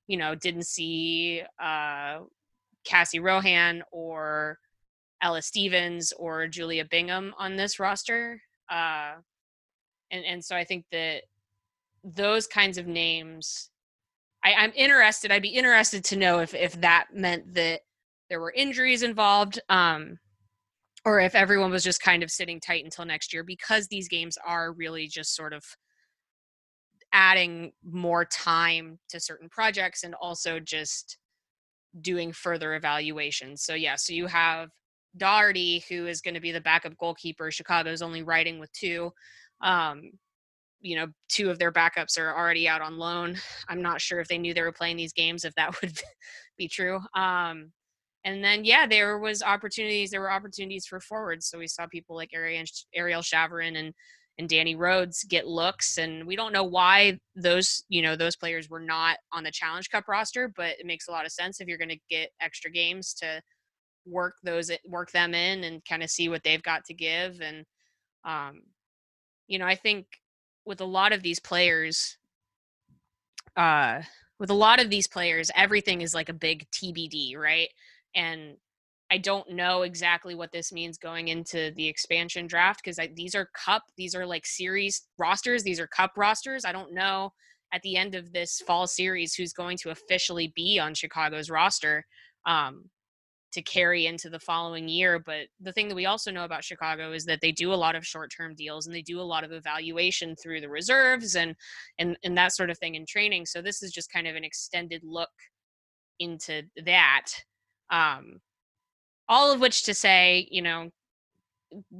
you 0.06 0.18
know, 0.18 0.36
didn't 0.36 0.68
see 0.68 1.42
uh, 1.60 2.20
Cassie 2.84 3.20
Rohan 3.20 3.82
or 3.92 4.60
Ella 5.24 5.42
Stevens 5.42 6.14
or 6.20 6.46
Julia 6.46 6.86
Bingham 6.86 7.34
on 7.40 7.56
this 7.56 7.80
roster. 7.80 8.40
Uh, 8.70 9.14
and, 10.12 10.24
and 10.26 10.46
so 10.46 10.56
I 10.56 10.64
think 10.64 10.86
that 10.92 11.24
those 12.04 12.46
kinds 12.46 12.78
of 12.78 12.86
names, 12.86 13.72
I, 14.46 14.54
I'm 14.54 14.72
interested. 14.76 15.32
I'd 15.32 15.42
be 15.42 15.50
interested 15.50 16.04
to 16.06 16.16
know 16.16 16.40
if, 16.40 16.54
if 16.54 16.80
that 16.82 17.08
meant 17.14 17.56
that 17.56 17.82
there 18.30 18.40
were 18.40 18.54
injuries 18.56 19.04
involved. 19.04 19.60
Um, 19.70 20.20
or 21.06 21.20
if 21.20 21.36
everyone 21.36 21.70
was 21.70 21.84
just 21.84 22.02
kind 22.02 22.24
of 22.24 22.32
sitting 22.32 22.60
tight 22.60 22.84
until 22.84 23.06
next 23.06 23.32
year 23.32 23.44
because 23.44 23.88
these 23.88 24.08
games 24.08 24.38
are 24.46 24.74
really 24.74 25.08
just 25.08 25.36
sort 25.36 25.54
of 25.54 25.64
adding 27.14 27.72
more 27.84 28.26
time 28.26 29.00
to 29.10 29.20
certain 29.20 29.48
projects 29.48 30.04
and 30.04 30.16
also 30.16 30.60
just 30.60 31.18
doing 32.02 32.34
further 32.34 32.74
evaluations. 32.74 33.62
So 33.64 33.76
yeah, 33.76 33.96
so 33.96 34.14
you 34.14 34.26
have 34.26 34.70
Doherty, 35.16 35.84
who 35.88 36.08
is 36.08 36.22
going 36.22 36.34
to 36.34 36.42
be 36.42 36.52
the 36.52 36.60
backup 36.60 36.98
goalkeeper. 36.98 37.52
Chicago's 37.52 38.02
only 38.02 38.24
riding 38.24 38.60
with 38.60 38.72
two. 38.74 39.12
Um, 39.62 40.12
you 40.86 40.96
know, 40.96 41.08
two 41.30 41.50
of 41.50 41.58
their 41.58 41.72
backups 41.72 42.20
are 42.20 42.38
already 42.38 42.68
out 42.68 42.82
on 42.82 43.00
loan. 43.00 43.36
I'm 43.68 43.82
not 43.82 44.00
sure 44.00 44.20
if 44.20 44.28
they 44.28 44.38
knew 44.38 44.54
they 44.54 44.62
were 44.62 44.72
playing 44.72 44.98
these 44.98 45.14
games, 45.14 45.44
if 45.44 45.56
that 45.56 45.76
would 45.82 46.00
be 46.60 46.68
true. 46.68 47.00
Um, 47.16 47.72
and 48.24 48.44
then 48.44 48.64
yeah, 48.64 48.86
there 48.86 49.18
was 49.18 49.42
opportunities. 49.42 50.12
There 50.12 50.22
were 50.22 50.32
opportunities 50.32 50.86
for 50.86 51.00
forwards. 51.00 51.48
So 51.48 51.58
we 51.58 51.68
saw 51.68 51.88
people 51.88 52.16
like 52.16 52.30
Ariel, 52.34 52.66
Ariel 52.94 53.22
Shaverin 53.22 53.78
and 53.78 53.94
and 54.38 54.50
Dani 54.50 54.78
Rhodes 54.78 55.24
get 55.24 55.48
looks 55.48 55.98
and 55.98 56.28
we 56.28 56.36
don't 56.36 56.52
know 56.52 56.66
why 56.66 57.18
those 57.38 57.86
you 57.88 58.02
know 58.02 58.18
those 58.18 58.36
players 58.36 58.70
were 58.70 58.82
not 58.82 59.18
on 59.32 59.46
the 59.46 59.52
Challenge 59.52 59.90
Cup 59.90 60.10
roster 60.10 60.52
but 60.58 60.78
it 60.78 60.86
makes 60.86 61.08
a 61.08 61.12
lot 61.12 61.26
of 61.26 61.32
sense 61.32 61.62
if 61.62 61.70
you're 61.70 61.78
going 61.78 61.88
to 61.88 62.00
get 62.10 62.32
extra 62.42 62.70
games 62.70 63.14
to 63.14 63.42
work 64.06 64.34
those 64.44 64.70
work 64.90 65.10
them 65.12 65.34
in 65.34 65.64
and 65.64 65.86
kind 65.86 66.04
of 66.04 66.10
see 66.10 66.28
what 66.28 66.44
they've 66.44 66.64
got 66.64 66.84
to 66.84 66.94
give 66.94 67.40
and 67.40 67.64
um 68.26 68.62
you 69.48 69.58
know 69.58 69.66
I 69.66 69.76
think 69.76 70.06
with 70.66 70.82
a 70.82 70.86
lot 70.86 71.14
of 71.14 71.22
these 71.24 71.40
players 71.40 72.18
uh 73.58 74.02
with 74.40 74.50
a 74.50 74.54
lot 74.54 74.82
of 74.82 74.90
these 74.90 75.08
players 75.08 75.50
everything 75.56 76.02
is 76.02 76.14
like 76.14 76.30
a 76.30 76.34
big 76.34 76.66
TBD 76.72 77.38
right 77.38 77.70
and 78.16 78.58
I 79.12 79.20
don't 79.20 79.52
know 79.52 79.84
exactly 79.84 80.34
what 80.34 80.52
this 80.52 80.72
means 80.72 80.98
going 80.98 81.28
into 81.28 81.72
the 81.76 81.88
expansion 81.88 82.48
draft 82.48 82.82
because 82.84 83.00
these 83.16 83.36
are 83.36 83.50
cup, 83.54 83.84
these 83.98 84.16
are 84.16 84.26
like 84.26 84.46
series 84.46 85.04
rosters, 85.20 85.64
these 85.64 85.80
are 85.80 85.88
cup 85.88 86.14
rosters. 86.18 86.66
I 86.66 86.72
don't 86.72 86.94
know 86.94 87.32
at 87.74 87.82
the 87.82 87.98
end 87.98 88.16
of 88.16 88.32
this 88.32 88.62
fall 88.66 88.88
series 88.88 89.36
who's 89.36 89.54
going 89.54 89.78
to 89.78 89.92
officially 89.92 90.52
be 90.56 90.80
on 90.80 90.94
Chicago's 90.94 91.50
roster 91.50 92.06
um, 92.46 92.90
to 93.56 93.62
carry 93.62 94.06
into 94.06 94.30
the 94.30 94.40
following 94.40 94.88
year. 94.88 95.18
But 95.18 95.48
the 95.60 95.72
thing 95.72 95.88
that 95.88 95.96
we 95.96 96.06
also 96.06 96.30
know 96.30 96.44
about 96.44 96.64
Chicago 96.64 97.14
is 97.14 97.26
that 97.26 97.40
they 97.42 97.52
do 97.52 97.74
a 97.74 97.76
lot 97.76 97.96
of 97.96 98.06
short-term 98.06 98.54
deals 98.54 98.86
and 98.86 98.96
they 98.96 99.02
do 99.02 99.20
a 99.20 99.24
lot 99.24 99.46
of 99.46 99.54
evaluation 99.54 100.36
through 100.36 100.60
the 100.60 100.70
reserves 100.70 101.36
and 101.36 101.56
and 101.98 102.18
and 102.24 102.38
that 102.38 102.54
sort 102.54 102.70
of 102.70 102.78
thing 102.78 102.96
in 102.96 103.06
training. 103.06 103.46
So 103.46 103.62
this 103.62 103.82
is 103.82 103.92
just 103.92 104.12
kind 104.12 104.28
of 104.28 104.36
an 104.36 104.44
extended 104.44 105.02
look 105.04 105.30
into 106.20 106.64
that. 106.86 107.28
Um, 107.90 108.42
all 109.28 109.52
of 109.52 109.62
which 109.62 109.84
to 109.84 109.94
say, 109.94 110.48
you 110.52 110.62
know, 110.62 110.90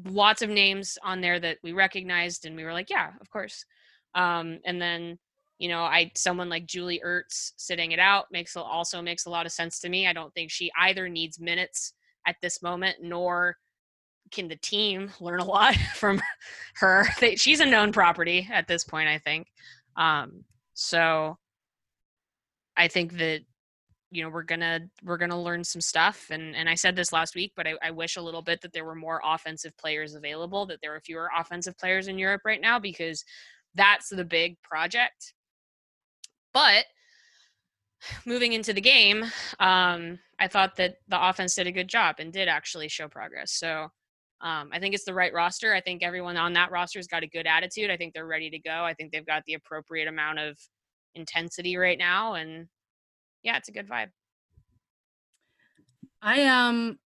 lots 0.06 0.42
of 0.42 0.50
names 0.50 0.98
on 1.04 1.22
there 1.22 1.40
that 1.40 1.58
we 1.64 1.72
recognized 1.72 2.46
and 2.46 2.56
we 2.56 2.64
were 2.64 2.74
like, 2.74 2.90
yeah, 2.90 3.12
of 3.22 3.30
course. 3.30 3.66
Um, 4.14 4.60
and 4.66 4.82
then, 4.82 5.18
you 5.60 5.70
know, 5.70 5.84
I 5.84 6.12
someone 6.16 6.50
like 6.50 6.66
Julie 6.66 7.02
Ertz 7.06 7.52
sitting 7.56 7.92
it 7.92 8.00
out 8.00 8.26
makes 8.32 8.56
also 8.56 9.02
makes 9.02 9.26
a 9.26 9.30
lot 9.30 9.46
of 9.46 9.52
sense 9.52 9.80
to 9.80 9.90
me. 9.90 10.08
I 10.08 10.14
don't 10.14 10.34
think 10.34 10.52
she 10.52 10.70
either 10.80 11.08
needs 11.08 11.40
minutes 11.40 11.94
at 12.28 12.36
this 12.42 12.62
moment, 12.62 12.98
nor 13.02 13.58
can 14.32 14.48
the 14.48 14.58
team 14.58 15.12
learn 15.20 15.40
a 15.40 15.46
lot 15.46 15.76
from 15.96 16.22
her. 16.76 17.06
She's 17.36 17.60
a 17.60 17.66
known 17.66 17.92
property 17.92 18.48
at 18.52 18.68
this 18.68 18.84
point, 18.84 19.08
I 19.08 19.18
think. 19.18 19.48
Um, 19.96 20.44
so 20.74 21.38
I 22.76 22.88
think 22.88 23.18
that 23.18 23.42
you 24.12 24.24
know 24.24 24.30
we're 24.30 24.44
gonna 24.44 24.80
we're 25.04 25.18
gonna 25.18 25.42
learn 25.42 25.64
some 25.64 25.82
stuff 25.82 26.28
and 26.30 26.56
and 26.56 26.70
i 26.70 26.76
said 26.76 26.96
this 26.96 27.12
last 27.12 27.36
week 27.36 27.52
but 27.56 27.68
I, 27.68 27.74
I, 27.82 27.92
wish 27.92 28.16
a 28.16 28.22
little 28.22 28.44
bit 28.44 28.62
that 28.62 28.72
there 28.72 28.86
were 28.86 28.96
more 28.96 29.20
offensive 29.26 29.76
players 29.78 30.14
available 30.14 30.66
that 30.68 30.80
there 30.82 30.92
were 30.92 31.02
fewer 31.02 31.30
offensive 31.38 31.78
players 31.78 32.08
in 32.08 32.20
europe 32.20 32.44
right 32.46 32.62
now 32.62 32.80
because 32.80 33.26
that's 33.74 34.10
the 34.10 34.24
big 34.24 34.62
project 34.62 35.34
but 36.56 36.86
moving 38.26 38.54
into 38.54 38.74
the 38.74 38.82
game 38.82 39.24
um 39.60 40.18
I 40.40 40.48
thought 40.48 40.76
that 40.78 40.96
the 41.08 41.30
offense 41.30 41.56
did 41.56 41.68
a 41.68 41.72
good 41.72 41.88
job 41.88 42.16
and 42.20 42.32
did 42.32 42.48
actually 42.48 42.90
show 42.90 43.08
progress. 43.08 43.54
So 43.54 43.88
um, 44.42 44.70
I 44.74 44.80
think 44.80 44.94
it's 44.94 45.06
the 45.06 45.14
right 45.14 45.34
roster. 45.34 45.74
I 45.74 45.82
think 45.82 46.04
everyone 46.04 46.38
on 46.38 46.54
that 46.54 46.72
roster 46.72 47.00
has 47.00 47.08
got 47.08 47.24
a 47.24 47.28
good 47.28 47.48
attitude. 47.48 47.90
I 47.90 47.98
think 47.98 48.14
they're 48.14 48.28
ready 48.28 48.50
to 48.50 48.60
go. 48.60 48.84
I 48.84 48.94
think 48.94 49.12
they've 49.12 49.26
got 49.26 49.44
the 49.46 49.54
appropriate 49.54 50.08
amount 50.08 50.40
of 50.40 50.58
intensity 51.16 51.78
right 51.78 51.98
now, 51.98 52.34
and 52.34 52.68
yeah, 53.44 53.58
it's 53.58 53.70
a 53.70 53.72
good 53.72 53.88
vibe. 53.88 54.10
I 56.22 56.44
um, 56.44 57.00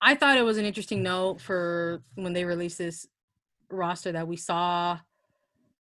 I 0.00 0.14
thought 0.16 0.38
it 0.38 0.44
was 0.44 0.58
an 0.58 0.64
interesting 0.64 1.02
note 1.02 1.40
for 1.40 2.02
when 2.16 2.32
they 2.32 2.44
released 2.44 2.78
this 2.78 3.06
roster 3.70 4.12
that 4.12 4.26
we 4.26 4.36
saw 4.36 4.98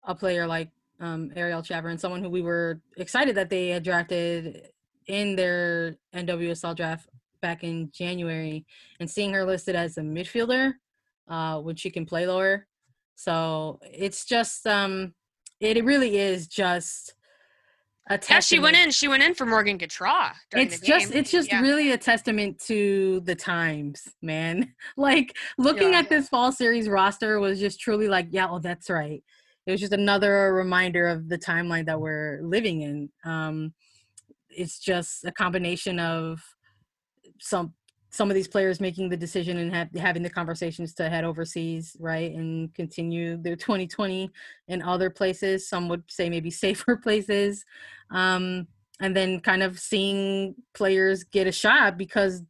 a 0.03 0.13
player 0.13 0.45
like 0.45 0.69
um, 0.99 1.31
Ariel 1.35 1.61
Chavrin, 1.61 1.99
someone 1.99 2.21
who 2.23 2.29
we 2.29 2.41
were 2.41 2.81
excited 2.97 3.35
that 3.35 3.49
they 3.49 3.69
had 3.69 3.83
drafted 3.83 4.69
in 5.07 5.35
their 5.35 5.95
NWSL 6.13 6.75
draft 6.75 7.07
back 7.41 7.63
in 7.63 7.89
January, 7.93 8.65
and 8.99 9.09
seeing 9.09 9.33
her 9.33 9.45
listed 9.45 9.75
as 9.75 9.97
a 9.97 10.01
midfielder, 10.01 10.73
uh, 11.29 11.59
when 11.59 11.75
she 11.75 11.89
can 11.89 12.05
play 12.05 12.27
lower. 12.27 12.67
So 13.15 13.79
it's 13.83 14.25
just 14.25 14.67
um, 14.67 15.13
it, 15.59 15.77
it 15.77 15.85
really 15.85 16.17
is 16.17 16.47
just 16.47 17.13
a 18.09 18.19
Yeah, 18.29 18.39
she 18.39 18.59
went 18.59 18.75
in. 18.75 18.91
She 18.91 19.07
went 19.07 19.23
in 19.23 19.35
for 19.35 19.45
Morgan 19.45 19.77
during 19.77 20.67
It's 20.67 20.79
just 20.79 21.11
it's 21.11 21.31
just 21.31 21.49
Yeah. 21.49 21.61
really 21.61 21.91
a 21.91 21.97
testament 21.97 22.59
to 22.67 23.21
the 23.21 23.35
times, 23.35 24.07
man. 24.21 24.73
like 24.97 25.37
looking 25.57 25.91
Yeah. 25.91 25.99
at 25.99 26.09
this 26.09 26.27
fall 26.27 26.51
series 26.51 26.89
roster 26.89 27.39
was 27.39 27.59
just 27.59 27.79
truly 27.79 28.07
like, 28.07 28.27
yeah, 28.31 28.47
oh, 28.49 28.59
that's 28.59 28.89
right. 28.89 29.23
It 29.69 29.73
was 29.73 29.81
just 29.81 29.93
another 29.93 30.51
reminder 30.51 31.07
of 31.07 31.29
the 31.29 31.37
timeline 31.37 31.85
that 31.85 32.01
we're 32.01 32.39
living 32.41 32.81
in. 32.81 33.09
Um, 33.23 33.71
it's 34.49 34.79
just 34.79 35.23
a 35.25 35.31
combination 35.31 35.99
of 35.99 36.41
some 37.39 37.75
some 38.09 38.31
of 38.31 38.35
these 38.35 38.47
players 38.47 38.81
making 38.81 39.09
the 39.09 39.15
decision 39.15 39.59
and 39.59 39.71
have, 39.71 39.93
having 39.93 40.23
the 40.23 40.29
conversations 40.31 40.95
to 40.95 41.07
head 41.07 41.23
overseas, 41.23 41.95
right, 41.99 42.33
and 42.33 42.73
continue 42.73 43.37
their 43.37 43.55
2020 43.55 44.31
in 44.69 44.81
other 44.81 45.11
places. 45.11 45.69
Some 45.69 45.87
would 45.89 46.01
say 46.07 46.31
maybe 46.31 46.49
safer 46.65 46.97
places, 46.97 47.63
um, 48.09 48.65
and 48.99 49.15
then 49.15 49.39
kind 49.39 49.61
of 49.61 49.77
seeing 49.77 50.55
players 50.73 51.23
get 51.23 51.45
a 51.45 51.51
shot 51.51 51.95
because 51.95 52.41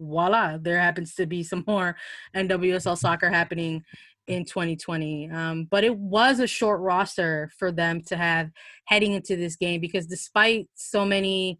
voila, 0.00 0.56
there 0.56 0.80
happens 0.80 1.14
to 1.16 1.26
be 1.26 1.42
some 1.42 1.64
more 1.66 1.96
NWSL 2.34 2.96
soccer 2.96 3.28
happening 3.28 3.84
in 4.26 4.44
2020. 4.44 5.30
Um, 5.30 5.64
but 5.70 5.84
it 5.84 5.96
was 5.96 6.40
a 6.40 6.46
short 6.46 6.80
roster 6.80 7.50
for 7.58 7.70
them 7.70 8.00
to 8.02 8.16
have 8.16 8.50
heading 8.86 9.12
into 9.12 9.36
this 9.36 9.56
game 9.56 9.80
because 9.80 10.06
despite 10.06 10.68
so 10.74 11.04
many 11.04 11.58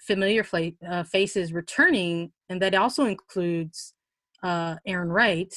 familiar 0.00 0.44
fla- 0.44 0.72
uh, 0.88 1.04
faces 1.04 1.52
returning, 1.52 2.32
and 2.48 2.60
that 2.60 2.74
also 2.74 3.06
includes 3.06 3.94
uh, 4.42 4.76
Arin 4.86 5.10
Wright, 5.12 5.54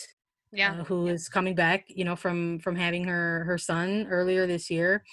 Yeah. 0.54 0.80
uh, 0.80 0.84
who 0.84 1.08
is 1.08 1.28
coming 1.28 1.56
back, 1.56 1.86
you 1.88 2.06
know, 2.06 2.16
from 2.16 2.60
from 2.60 2.76
having 2.76 3.04
her 3.06 3.44
her 3.46 3.58
son 3.58 4.08
earlier 4.10 4.46
this 4.48 4.70
year. 4.70 5.04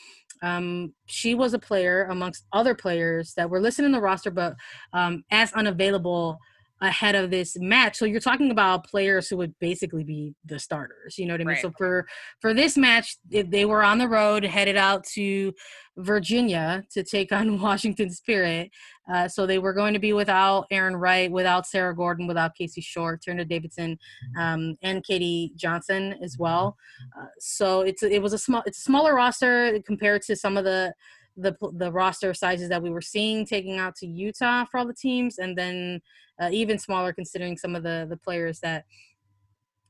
Um, 0.43 0.93
she 1.07 1.35
was 1.35 1.55
a 1.55 1.59
player 1.59 2.05
amongst 2.11 2.47
other 2.53 2.75
players 2.75 3.33
that 3.37 3.49
were 3.49 3.61
listed 3.61 3.85
in 3.85 3.93
the 3.93 4.01
roster, 4.01 4.31
but 4.31 4.55
um, 4.93 5.25
as 5.31 5.53
unavailable 5.53 6.39
ahead 6.83 7.15
of 7.15 7.31
this 7.31 7.57
match. 7.59 7.97
So 7.97 8.05
you're 8.05 8.21
talking 8.21 8.51
about 8.51 8.87
players 8.87 9.29
who 9.29 9.37
would 9.39 9.55
basically 9.61 10.03
be 10.03 10.35
the 10.45 10.59
starters. 10.59 11.17
You 11.17 11.27
know 11.27 11.35
what 11.35 11.41
I 11.41 11.45
mean? 11.45 11.55
Right. 11.55 11.63
So 11.63 11.73
for 11.79 12.07
for 12.41 12.53
this 12.53 12.77
match, 12.77 13.17
they 13.31 13.65
were 13.65 13.83
on 13.83 13.99
the 13.99 14.09
road, 14.09 14.45
headed 14.45 14.77
out 14.77 15.05
to 15.15 15.53
Virginia 15.97 16.83
to 16.93 17.05
take 17.05 17.33
on 17.33 17.61
Washington 17.63 18.11
Spirit. 18.11 18.71
Uh, 19.11 19.29
so 19.29 19.47
they 19.47 19.59
were 19.59 19.73
going 19.73 19.95
to 19.95 20.01
be 20.01 20.13
without 20.13 20.67
Arin 20.73 20.99
Wright, 20.99 21.31
without 21.31 21.67
Sarah 21.67 21.95
Gordon, 21.95 22.27
without 22.27 22.55
Casey 22.55 22.81
Short, 22.81 23.23
Tierna 23.23 23.49
Davidson, 23.49 23.99
um, 24.39 24.77
and 24.83 25.05
Katie 25.05 25.53
Johnson 25.57 26.17
as 26.23 26.37
well. 26.39 26.77
Uh, 27.19 27.27
so 27.39 27.83
it's 27.83 28.03
it 28.03 28.21
was 28.21 28.33
a 28.33 28.39
small 28.39 28.63
it's 28.67 28.79
a 28.79 28.83
smaller 28.83 29.15
roster 29.15 29.81
compared 29.87 30.23
to 30.23 30.35
some 30.35 30.57
of 30.57 30.65
the 30.65 30.93
the 31.37 31.57
the 31.75 31.91
roster 31.91 32.35
sizes 32.35 32.69
that 32.69 32.83
we 32.83 32.91
were 32.91 33.01
seeing 33.01 33.47
taking 33.47 33.79
out 33.79 33.97
to 33.97 34.07
Utah 34.07 34.65
for 34.65 34.79
all 34.79 34.87
the 34.87 34.95
teams, 34.95 35.39
and 35.39 35.57
then 35.57 36.01
uh, 36.41 36.51
even 36.53 36.79
smaller 36.79 37.13
considering 37.13 37.57
some 37.57 37.75
of 37.75 37.83
the 37.83 38.07
the 38.09 38.17
players 38.17 38.61
that 38.61 38.85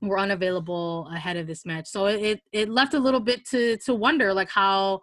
were 0.01 0.19
unavailable 0.19 1.09
ahead 1.15 1.37
of 1.37 1.47
this 1.47 1.65
match. 1.65 1.87
So 1.87 2.07
it, 2.07 2.41
it 2.53 2.69
left 2.69 2.95
a 2.95 2.99
little 2.99 3.21
bit 3.21 3.47
to 3.51 3.77
to 3.79 3.95
wonder 3.95 4.35
like 4.35 4.51
how 4.51 5.01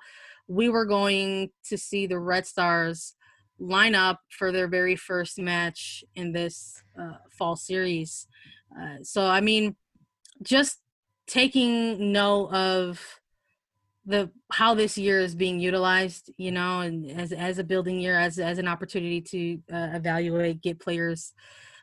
we 0.48 0.70
were 0.70 0.86
going 0.86 1.52
to 1.66 1.78
see 1.78 2.08
the 2.08 2.20
Red 2.20 2.46
Stars 2.46 3.16
line 3.60 3.96
up 3.96 4.22
for 4.30 4.52
their 4.52 4.68
very 4.68 4.96
first 4.96 5.38
match 5.38 6.04
in 6.16 6.32
this 6.32 6.82
uh, 7.00 7.18
fall 7.38 7.56
series. 7.56 8.28
Uh, 8.78 8.98
so 9.04 9.26
I 9.26 9.42
mean, 9.42 9.76
just 10.42 10.80
taking 11.28 12.12
note 12.12 12.50
of 12.52 13.20
the 14.10 14.32
how 14.52 14.74
this 14.74 14.98
year 14.98 15.20
is 15.20 15.36
being 15.36 15.60
utilized, 15.60 16.32
you 16.38 16.52
know, 16.52 16.82
and 16.82 17.10
as 17.12 17.32
as 17.32 17.60
a 17.60 17.64
building 17.64 18.00
year, 18.00 18.18
as 18.18 18.40
as 18.40 18.58
an 18.58 18.68
opportunity 18.68 19.22
to 19.22 19.60
uh, 19.72 19.90
evaluate, 19.94 20.62
get 20.62 20.80
players 20.80 21.32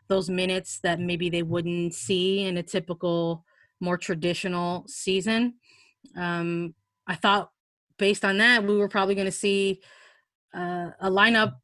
those 0.09 0.28
minutes 0.28 0.80
that 0.83 0.99
maybe 0.99 1.30
they 1.30 1.45
wouldn't 1.45 1.95
see 1.95 2.42
in 2.42 2.56
a 2.56 2.62
typical, 2.62 3.45
more 3.80 3.97
traditional 3.97 4.85
season. 4.88 5.54
Um, 6.16 6.75
I 7.06 7.14
thought, 7.14 7.50
based 7.97 8.25
on 8.25 8.38
that, 8.38 8.64
we 8.64 8.76
were 8.76 8.88
probably 8.88 9.14
going 9.14 9.26
to 9.26 9.33
see 9.33 9.80
uh, 10.52 10.90
a 11.00 11.11
lineup 11.11 11.54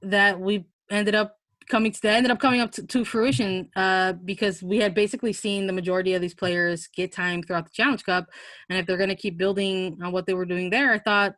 that 0.00 0.40
we 0.40 0.64
ended 0.90 1.14
up 1.14 1.36
coming 1.72 1.90
to 1.90 2.02
that 2.02 2.16
ended 2.16 2.30
up 2.30 2.38
coming 2.38 2.60
up 2.60 2.70
to, 2.70 2.86
to 2.86 3.02
fruition 3.02 3.66
uh, 3.76 4.12
because 4.12 4.62
we 4.62 4.76
had 4.76 4.94
basically 4.94 5.32
seen 5.32 5.66
the 5.66 5.72
majority 5.72 6.12
of 6.12 6.20
these 6.20 6.34
players 6.34 6.86
get 6.88 7.10
time 7.10 7.42
throughout 7.42 7.64
the 7.64 7.72
Challenge 7.72 8.04
Cup, 8.04 8.26
and 8.68 8.78
if 8.78 8.86
they're 8.86 8.98
going 8.98 9.08
to 9.08 9.16
keep 9.16 9.38
building 9.38 9.98
on 10.02 10.12
what 10.12 10.26
they 10.26 10.34
were 10.34 10.44
doing 10.44 10.68
there, 10.68 10.92
I 10.92 10.98
thought 10.98 11.34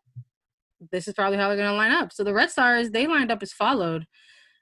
this 0.91 1.07
is 1.07 1.15
probably 1.15 1.39
how 1.39 1.47
they're 1.47 1.57
going 1.57 1.71
to 1.71 1.77
line 1.77 1.93
up. 1.93 2.13
So 2.13 2.25
the 2.25 2.35
Red 2.35 2.51
Stars 2.51 2.91
they 2.91 3.07
lined 3.07 3.31
up 3.31 3.45
as 3.45 3.53
followed 3.53 4.07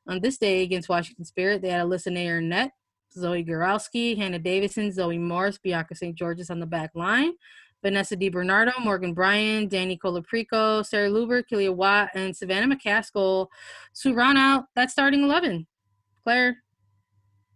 on 0.06 0.20
this 0.20 0.36
day 0.36 0.62
against 0.62 0.90
Washington 0.90 1.24
Spirit. 1.24 1.62
They 1.62 1.70
had 1.70 1.86
Alyssa 1.86 2.12
Naeher 2.12 2.42
net, 2.42 2.72
Zoe 3.10 3.42
Goralski, 3.42 4.14
Hannah 4.14 4.38
Davison, 4.38 4.92
Zoe 4.92 5.16
Morris, 5.16 5.56
Bianca 5.56 5.94
St. 5.94 6.14
Georges 6.14 6.50
on 6.50 6.60
the 6.60 6.66
back 6.66 6.90
line. 6.94 7.32
Vanessa 7.82 8.16
DiBernardo, 8.16 8.72
Morgan 8.82 9.12
Brian, 9.12 9.68
Danny 9.68 9.98
Colaprico, 9.98 10.84
Sarah 10.86 11.10
Luebbert, 11.10 11.44
Kealia 11.50 11.74
Watt, 11.74 12.10
and 12.14 12.36
Savannah 12.36 12.74
McCaskill 12.74 13.48
to 14.00 14.14
round 14.14 14.38
out 14.38 14.64
that 14.76 14.90
starting 14.90 15.24
11. 15.24 15.66
Claire, 16.22 16.62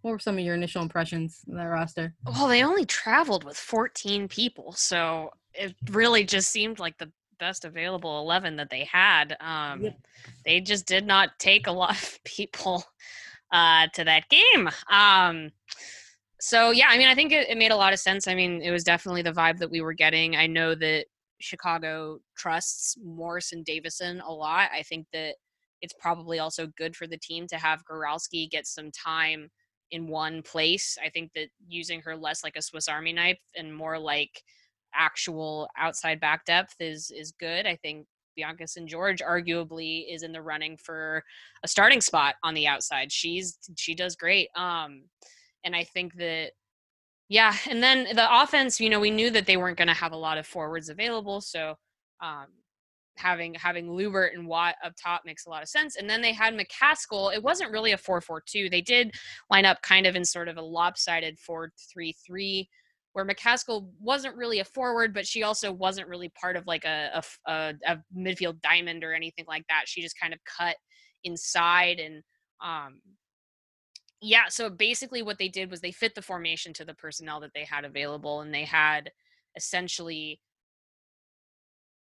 what 0.03 0.11
were 0.11 0.19
some 0.19 0.39
of 0.39 0.45
your 0.45 0.55
initial 0.55 0.83
impressions 0.83 1.41
of 1.49 1.55
that 1.57 1.65
roster? 1.65 2.15
Well, 2.25 2.49
they 2.49 2.63
only 2.65 2.85
traveled 2.85 3.45
with 3.45 3.57
14 3.57 4.29
people, 4.29 4.73
so 4.73 5.31
it 5.55 5.75
really 5.91 6.25
just 6.25 6.51
seemed 6.51 6.79
like 6.79 6.99
the 6.99 7.11
best 7.39 7.65
available 7.65 8.21
11 8.21 8.57
that 8.57 8.71
they 8.71 8.85
had. 8.85 9.37
Um, 9.41 9.83
Yep. 9.83 9.99
They 10.45 10.61
just 10.61 10.87
did 10.87 11.07
not 11.07 11.39
take 11.39 11.67
a 11.67 11.73
lot 11.73 11.91
of 11.91 12.19
people 12.25 12.85
uh, 13.53 13.87
to 13.95 14.05
that 14.05 14.29
game. 14.29 14.69
Um, 14.91 15.51
so, 16.41 16.71
yeah, 16.71 16.87
I 16.91 16.99
mean, 16.99 17.09
I 17.09 17.15
think 17.15 17.33
it, 17.33 17.49
it 17.49 17.59
made 17.59 17.73
a 17.73 17.77
lot 17.77 17.93
of 17.93 17.99
sense. 17.99 18.29
I 18.29 18.35
mean, 18.35 18.61
it 18.63 18.71
was 18.71 18.85
definitely 18.85 19.23
the 19.23 19.33
vibe 19.33 19.59
that 19.59 19.71
we 19.71 19.81
were 19.81 19.95
getting. 19.95 20.37
I 20.37 20.47
know 20.47 20.75
that 20.75 21.07
Chicago 21.41 22.19
trusts 22.37 22.97
Morris 23.03 23.53
and 23.53 23.65
Davison 23.65 24.21
a 24.21 24.33
lot. 24.33 24.71
I 24.73 24.83
think 24.83 25.07
that 25.13 25.37
it's 25.83 25.95
probably 25.99 26.39
also 26.39 26.67
good 26.79 26.97
for 26.97 27.07
the 27.07 27.19
team 27.19 27.47
to 27.49 27.57
have 27.57 27.85
Goralski 27.85 28.51
get 28.51 28.67
some 28.67 28.91
time 28.91 29.51
in 29.91 30.09
one 30.09 30.43
place. 30.43 30.97
I 31.05 31.11
think 31.11 31.33
that 31.35 31.49
using 31.69 32.01
her 32.03 32.17
less 32.17 32.43
like 32.43 32.57
a 32.57 32.63
Swiss 32.63 32.89
Army 32.89 33.13
knife 33.13 33.39
and 33.55 33.75
more 33.75 33.99
like 33.99 34.43
actual 34.95 35.69
outside 35.77 36.21
back 36.21 36.45
depth 36.45 36.75
is 36.81 37.11
is 37.11 37.33
good. 37.33 37.67
I 37.67 37.77
think 37.77 38.07
Bianca 38.35 38.67
St. 38.67 38.89
George 38.89 39.21
arguably 39.21 40.13
is 40.13 40.23
in 40.23 40.33
the 40.33 40.43
running 40.43 40.77
for 40.77 41.23
a 41.63 41.69
starting 41.69 42.01
spot 42.01 42.35
on 42.43 42.55
the 42.55 42.67
outside. 42.67 43.13
She's 43.13 43.59
she 43.77 43.95
does 43.95 44.17
great. 44.17 44.49
Um 44.57 45.05
and 45.67 45.77
I 45.77 45.85
think 45.85 46.15
that 46.15 46.53
yeah, 47.29 47.55
and 47.69 47.83
then 47.83 48.05
the 48.15 48.43
offense, 48.43 48.81
you 48.81 48.89
know, 48.89 49.01
we 49.01 49.11
knew 49.11 49.31
that 49.31 49.47
they 49.47 49.57
weren't 49.59 49.77
going 49.77 49.89
to 49.89 49.95
have 49.95 50.13
a 50.13 50.17
lot 50.17 50.39
of 50.39 50.47
forwards 50.47 50.89
available, 50.89 51.41
so 51.43 51.75
um 52.23 52.47
having 53.17 53.55
having 53.55 53.89
Luebbert 53.89 54.35
and 54.35 54.47
Watt 54.47 54.77
up 54.85 54.93
top 55.03 55.23
makes 55.25 55.47
a 55.47 55.51
lot 55.51 55.63
of 55.63 55.69
sense. 55.69 55.97
And 55.97 56.09
then 56.09 56.23
they 56.23 56.33
had 56.33 56.55
McCaskill. 56.55 57.35
It 57.35 57.43
wasn't 57.43 57.73
really 57.73 57.93
a 57.93 57.99
4-4-2. 57.99 58.71
They 58.71 58.83
did 58.83 59.15
line 59.51 59.65
up 59.65 59.81
kind 59.83 60.07
of 60.07 60.17
in 60.17 60.25
sort 60.25 60.49
of 60.49 60.59
a 60.59 60.63
lopsided 60.63 61.39
4-3-3 61.39 62.67
where 63.15 63.27
McCaskill 63.27 63.89
wasn't 63.99 64.37
really 64.37 64.61
a 64.61 64.65
forward, 64.65 65.15
but 65.15 65.27
she 65.27 65.43
also 65.43 65.73
wasn't 65.73 66.09
really 66.09 66.29
part 66.41 66.57
of 66.57 66.67
like 66.67 66.85
a 66.85 67.23
a 67.47 67.75
a 67.87 67.97
midfield 68.17 68.61
diamond 68.61 69.03
or 69.03 69.15
anything 69.15 69.47
like 69.49 69.65
that. 69.69 69.85
She 69.87 70.03
just 70.03 70.21
kind 70.21 70.35
of 70.35 70.41
cut 70.45 70.77
inside 71.25 71.99
and 71.99 72.23
um 72.63 73.01
yeah, 74.21 74.49
so 74.49 74.71
basically 74.71 75.23
what 75.23 75.39
they 75.39 75.49
did 75.49 75.71
was 75.71 75.81
they 75.81 75.93
fit 75.93 76.15
the 76.15 76.23
formation 76.23 76.73
to 76.75 76.85
the 76.85 76.95
personnel 76.95 77.41
that 77.41 77.53
they 77.55 77.65
had 77.65 77.85
available 77.85 78.41
and 78.41 78.53
they 78.53 78.65
had 78.65 79.11
essentially 79.57 80.41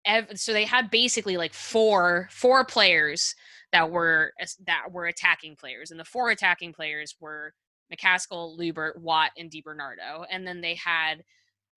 ev- 0.05 0.39
so 0.39 0.53
they 0.53 0.65
had 0.65 0.89
basically 0.89 1.37
like 1.37 1.53
four 1.53 2.27
four 2.31 2.65
players 2.65 3.35
that 3.71 3.91
were 3.91 4.33
that 4.65 4.91
were 4.91 5.05
attacking 5.07 5.55
players, 5.55 5.91
and 5.91 5.99
the 5.99 6.05
four 6.05 6.29
attacking 6.31 6.73
players 6.73 7.15
were 7.19 7.53
McCaskill, 7.93 8.57
Luebbert, 8.57 8.97
Watt, 8.99 9.31
and 9.37 9.51
DiBernardo, 9.51 10.25
and 10.31 10.47
then 10.47 10.61
they 10.61 10.75
had 10.75 11.23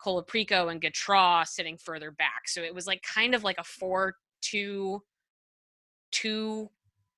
Colaprico 0.04 0.70
and 0.70 0.80
Gautrat 0.80 1.46
sitting 1.48 1.76
further 1.76 2.10
back. 2.10 2.48
So 2.48 2.62
it 2.62 2.74
was 2.74 2.86
like 2.86 3.02
kind 3.02 3.34
of 3.34 3.44
like 3.44 3.58
a 3.58 3.64
four 3.64 4.14
two 4.40 5.02
two 6.12 6.70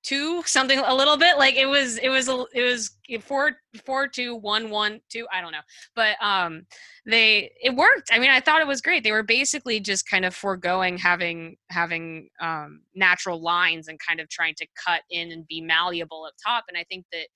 two 0.03 0.43
something 0.45 0.79
a 0.79 0.93
little 0.93 1.17
bit 1.17 1.37
like 1.37 1.55
it 1.55 1.65
was 1.65 1.97
it 1.97 2.09
was 2.09 2.27
it 2.53 2.61
was 2.61 2.91
four 3.21 3.51
four 3.85 4.07
two 4.07 4.35
one 4.35 4.69
one 4.69 4.99
two 5.09 5.25
i 5.31 5.41
don't 5.41 5.51
know. 5.51 5.59
But 5.95 6.15
um 6.21 6.65
they 7.05 7.51
it 7.61 7.75
worked. 7.75 8.09
I 8.11 8.19
mean 8.19 8.29
i 8.29 8.39
thought 8.39 8.61
it 8.61 8.67
was 8.67 8.81
great. 8.81 9.03
They 9.03 9.11
were 9.11 9.23
basically 9.23 9.79
just 9.79 10.07
kind 10.07 10.25
of 10.25 10.35
foregoing 10.35 10.97
having 10.97 11.55
having 11.69 12.29
um 12.41 12.81
natural 12.93 13.41
lines 13.41 13.87
and 13.87 13.99
kind 13.99 14.19
of 14.19 14.29
trying 14.29 14.55
to 14.55 14.67
cut 14.85 15.01
in 15.09 15.31
and 15.31 15.47
be 15.47 15.61
malleable 15.61 16.25
up 16.25 16.33
top. 16.45 16.65
And 16.67 16.77
i 16.77 16.83
think 16.83 17.05
that 17.11 17.27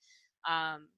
um 0.52 0.88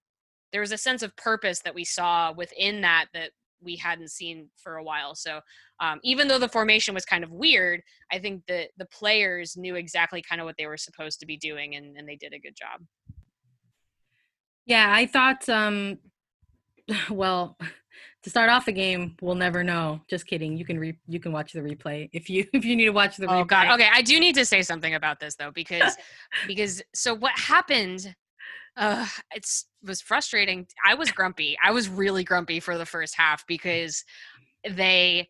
there 0.52 0.60
was 0.60 0.72
a 0.72 0.78
sense 0.78 1.02
of 1.02 1.16
purpose 1.16 1.60
that 1.60 1.74
we 1.74 1.84
saw 1.84 2.32
within 2.32 2.80
that 2.80 3.06
that 3.14 3.30
we 3.62 3.76
hadn't 3.76 4.10
seen 4.10 4.48
for 4.56 4.76
a 4.76 4.82
while. 4.82 5.14
So 5.14 5.40
um, 5.80 6.00
even 6.02 6.28
though 6.28 6.38
the 6.38 6.48
formation 6.48 6.94
was 6.94 7.04
kind 7.04 7.24
of 7.24 7.30
weird, 7.30 7.82
I 8.12 8.18
think 8.18 8.42
that 8.48 8.70
the 8.76 8.86
players 8.86 9.56
knew 9.56 9.76
exactly 9.76 10.22
kind 10.22 10.40
of 10.40 10.44
what 10.44 10.56
they 10.58 10.66
were 10.66 10.76
supposed 10.76 11.20
to 11.20 11.26
be 11.26 11.36
doing, 11.36 11.76
and, 11.76 11.96
and 11.96 12.08
they 12.08 12.16
did 12.16 12.32
a 12.32 12.38
good 12.38 12.56
job. 12.56 12.80
Yeah, 14.66 14.92
I 14.92 15.06
thought. 15.06 15.48
Um, 15.48 15.98
well, 17.10 17.56
to 18.22 18.30
start 18.30 18.50
off 18.50 18.66
the 18.66 18.72
game, 18.72 19.16
we'll 19.20 19.34
never 19.34 19.64
know. 19.64 20.00
Just 20.08 20.26
kidding. 20.26 20.56
You 20.56 20.64
can 20.64 20.78
re- 20.78 20.98
you 21.06 21.20
can 21.20 21.32
watch 21.32 21.52
the 21.52 21.60
replay 21.60 22.08
if 22.12 22.28
you 22.28 22.46
if 22.52 22.64
you 22.64 22.76
need 22.76 22.86
to 22.86 22.90
watch 22.90 23.16
the 23.16 23.26
oh, 23.26 23.44
replay. 23.44 23.48
God. 23.48 23.80
Okay, 23.80 23.88
I 23.92 24.02
do 24.02 24.20
need 24.20 24.34
to 24.36 24.44
say 24.44 24.62
something 24.62 24.94
about 24.94 25.20
this 25.20 25.34
though 25.36 25.50
because 25.52 25.96
because 26.46 26.82
so 26.94 27.14
what 27.14 27.32
happened 27.38 28.14
uh, 28.76 29.06
it's 29.34 29.66
was 29.82 30.00
frustrating. 30.00 30.66
I 30.84 30.94
was 30.94 31.10
grumpy. 31.10 31.56
I 31.62 31.70
was 31.72 31.88
really 31.88 32.24
grumpy 32.24 32.60
for 32.60 32.78
the 32.78 32.86
first 32.86 33.16
half 33.16 33.46
because 33.46 34.04
they 34.68 35.28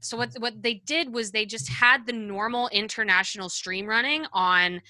so 0.00 0.16
what 0.16 0.30
what 0.38 0.62
they 0.62 0.74
did 0.74 1.12
was 1.12 1.30
they 1.30 1.46
just 1.46 1.68
had 1.68 2.06
the 2.06 2.12
normal 2.12 2.68
international 2.68 3.48
stream 3.48 3.86
running 3.86 4.26
on 4.32 4.80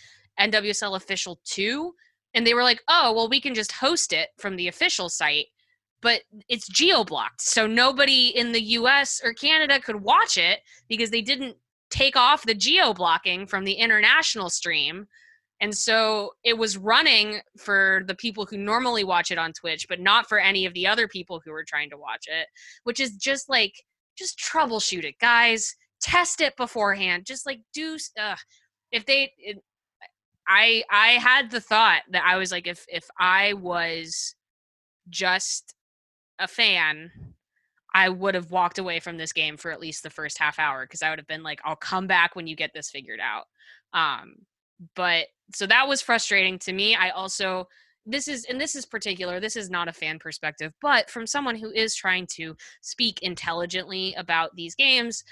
NWSL 0.40 0.96
official 0.96 1.40
2 1.44 1.92
and 2.34 2.44
they 2.46 2.54
were 2.54 2.64
like, 2.64 2.82
"Oh, 2.88 3.12
well 3.12 3.28
we 3.28 3.40
can 3.40 3.54
just 3.54 3.72
host 3.72 4.12
it 4.12 4.30
from 4.38 4.56
the 4.56 4.68
official 4.68 5.08
site." 5.08 5.46
But 6.02 6.22
it's 6.48 6.68
geo 6.68 7.04
blocked. 7.04 7.40
So 7.42 7.66
nobody 7.66 8.28
in 8.28 8.52
the 8.52 8.62
US 8.78 9.20
or 9.24 9.32
Canada 9.32 9.80
could 9.80 10.02
watch 10.02 10.36
it 10.36 10.60
because 10.88 11.10
they 11.10 11.22
didn't 11.22 11.56
take 11.90 12.16
off 12.16 12.42
the 12.44 12.54
geo 12.54 12.92
blocking 12.92 13.46
from 13.46 13.64
the 13.64 13.74
international 13.74 14.50
stream. 14.50 15.06
And 15.60 15.74
so 15.74 16.32
it 16.44 16.58
was 16.58 16.76
running 16.76 17.40
for 17.58 18.02
the 18.06 18.14
people 18.14 18.44
who 18.44 18.58
normally 18.58 19.04
watch 19.04 19.30
it 19.30 19.38
on 19.38 19.52
Twitch, 19.52 19.86
but 19.88 20.00
not 20.00 20.28
for 20.28 20.38
any 20.38 20.66
of 20.66 20.74
the 20.74 20.86
other 20.86 21.08
people 21.08 21.40
who 21.44 21.52
were 21.52 21.64
trying 21.64 21.90
to 21.90 21.96
watch 21.96 22.26
it, 22.26 22.48
which 22.82 23.00
is 23.00 23.16
just 23.16 23.48
like, 23.48 23.72
just 24.18 24.38
troubleshoot 24.38 25.04
it, 25.04 25.18
guys. 25.20 25.74
Test 26.00 26.40
it 26.40 26.56
beforehand. 26.56 27.24
Just 27.24 27.46
like 27.46 27.60
do, 27.72 27.96
uh, 28.20 28.36
if 28.92 29.06
they, 29.06 29.32
it, 29.38 29.58
I, 30.46 30.82
I 30.90 31.12
had 31.12 31.50
the 31.50 31.60
thought 31.60 32.02
that 32.10 32.24
I 32.26 32.36
was 32.36 32.52
like, 32.52 32.66
if, 32.66 32.84
if 32.88 33.08
I 33.18 33.54
was 33.54 34.34
just 35.08 35.74
a 36.38 36.48
fan, 36.48 37.10
I 37.94 38.08
would 38.08 38.34
have 38.34 38.50
walked 38.50 38.78
away 38.78 38.98
from 38.98 39.16
this 39.16 39.32
game 39.32 39.56
for 39.56 39.70
at 39.70 39.80
least 39.80 40.02
the 40.02 40.10
first 40.10 40.36
half 40.38 40.58
hour 40.58 40.84
because 40.84 41.00
I 41.00 41.10
would 41.10 41.18
have 41.20 41.28
been 41.28 41.44
like, 41.44 41.60
I'll 41.64 41.76
come 41.76 42.08
back 42.08 42.34
when 42.34 42.48
you 42.48 42.56
get 42.56 42.72
this 42.74 42.90
figured 42.90 43.20
out. 43.20 43.44
Um, 43.98 44.34
but 44.96 45.26
so 45.54 45.66
that 45.66 45.88
was 45.88 46.02
frustrating 46.02 46.58
to 46.60 46.72
me. 46.72 46.94
I 46.94 47.10
also 47.10 47.68
this 48.06 48.28
is 48.28 48.44
and 48.44 48.60
this 48.60 48.76
is 48.76 48.84
particular 48.84 49.40
this 49.40 49.56
is 49.56 49.70
not 49.70 49.88
a 49.88 49.92
fan 49.92 50.18
perspective 50.18 50.74
but 50.82 51.08
from 51.08 51.26
someone 51.26 51.56
who 51.56 51.70
is 51.70 51.94
trying 51.94 52.26
to 52.26 52.54
speak 52.82 53.22
intelligently 53.22 54.14
about 54.18 54.54
these 54.56 54.74
games 54.74 55.24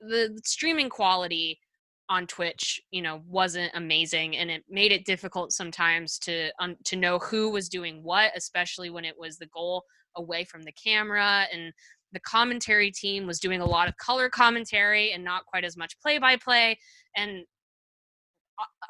the 0.00 0.38
streaming 0.42 0.88
quality 0.88 1.60
on 2.08 2.26
Twitch, 2.26 2.80
you 2.90 3.02
know, 3.02 3.22
wasn't 3.26 3.70
amazing, 3.74 4.36
and 4.36 4.50
it 4.50 4.64
made 4.68 4.92
it 4.92 5.04
difficult 5.04 5.52
sometimes 5.52 6.18
to 6.20 6.50
um, 6.60 6.76
to 6.84 6.96
know 6.96 7.18
who 7.18 7.50
was 7.50 7.68
doing 7.68 8.02
what, 8.02 8.32
especially 8.36 8.90
when 8.90 9.04
it 9.04 9.18
was 9.18 9.38
the 9.38 9.46
goal 9.46 9.84
away 10.16 10.44
from 10.44 10.62
the 10.62 10.72
camera, 10.72 11.46
and 11.52 11.72
the 12.12 12.20
commentary 12.20 12.90
team 12.90 13.26
was 13.26 13.40
doing 13.40 13.60
a 13.60 13.66
lot 13.66 13.88
of 13.88 13.96
color 13.96 14.28
commentary 14.28 15.12
and 15.12 15.24
not 15.24 15.44
quite 15.46 15.64
as 15.64 15.76
much 15.76 15.98
play 16.00 16.18
by 16.18 16.36
play, 16.36 16.78
and 17.16 17.44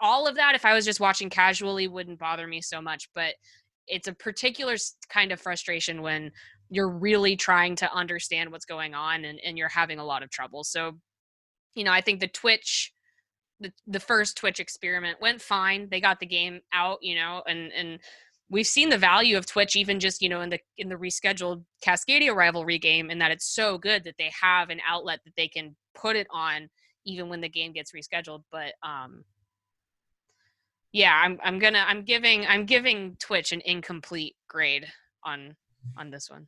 all 0.01 0.27
of 0.27 0.37
that 0.37 0.55
if 0.55 0.65
i 0.65 0.75
was 0.75 0.85
just 0.85 1.01
watching 1.01 1.31
casually 1.31 1.89
wouldn't 1.89 2.19
bother 2.19 2.47
me 2.47 2.61
so 2.61 2.81
much 2.81 3.09
but 3.15 3.35
it's 3.89 4.09
a 4.09 4.13
particular 4.13 4.77
kind 5.09 5.33
of 5.33 5.41
frustration 5.41 6.03
when 6.03 6.33
you're 6.71 6.91
really 6.91 7.37
trying 7.37 7.77
to 7.77 7.93
understand 7.95 8.51
what's 8.51 8.65
going 8.65 8.95
on 8.95 9.25
and, 9.25 9.39
and 9.45 9.57
you're 9.57 9.69
having 9.69 10.01
a 10.01 10.05
lot 10.05 10.25
of 10.25 10.31
trouble. 10.31 10.65
So 10.65 10.99
you 11.77 11.85
know 11.85 11.93
i 11.93 12.01
think 12.01 12.21
the 12.21 12.29
twitch 12.29 12.93
the, 13.61 13.73
the 13.87 14.01
first 14.01 14.37
twitch 14.37 14.61
experiment 14.61 15.19
went 15.21 15.41
fine. 15.41 15.89
They 15.91 16.01
got 16.01 16.21
the 16.21 16.27
game 16.27 16.61
out 16.73 16.99
you 17.03 17.15
know 17.15 17.43
and 17.47 17.71
and 17.73 18.01
we've 18.49 18.67
seen 18.67 18.89
the 18.89 18.99
value 18.99 19.37
of 19.37 19.47
twitch 19.47 19.77
even 19.77 20.01
just 20.01 20.23
you 20.23 20.29
know 20.29 20.41
in 20.41 20.51
the 20.51 20.59
in 20.79 20.89
the 20.89 20.97
rescheduled 20.97 21.63
cascadia 21.85 22.35
rivalry 22.35 22.79
game 22.79 23.11
and 23.11 23.21
that 23.21 23.31
it's 23.31 23.47
so 23.47 23.79
good 23.79 24.05
that 24.05 24.15
they 24.19 24.31
have 24.41 24.71
an 24.71 24.81
outlet 24.89 25.21
that 25.25 25.35
they 25.37 25.49
can 25.49 25.77
put 25.95 26.17
it 26.17 26.27
on 26.31 26.69
even 27.05 27.29
when 27.29 27.41
the 27.41 27.49
game 27.49 27.73
gets 27.73 27.93
rescheduled. 27.93 28.43
But 28.51 28.73
um 28.83 29.25
yeah, 30.97 31.21
I'm 31.23 31.39
I'm 31.45 31.59
gonna 31.59 31.85
I'm 31.87 32.05
giving 32.05 32.47
I'm 32.47 32.65
giving 32.65 33.17
Twitch 33.21 33.53
an 33.53 33.61
incomplete 33.67 34.35
grade 34.49 34.87
on 35.23 35.55
on 35.99 36.11
this 36.11 36.31
one. 36.31 36.47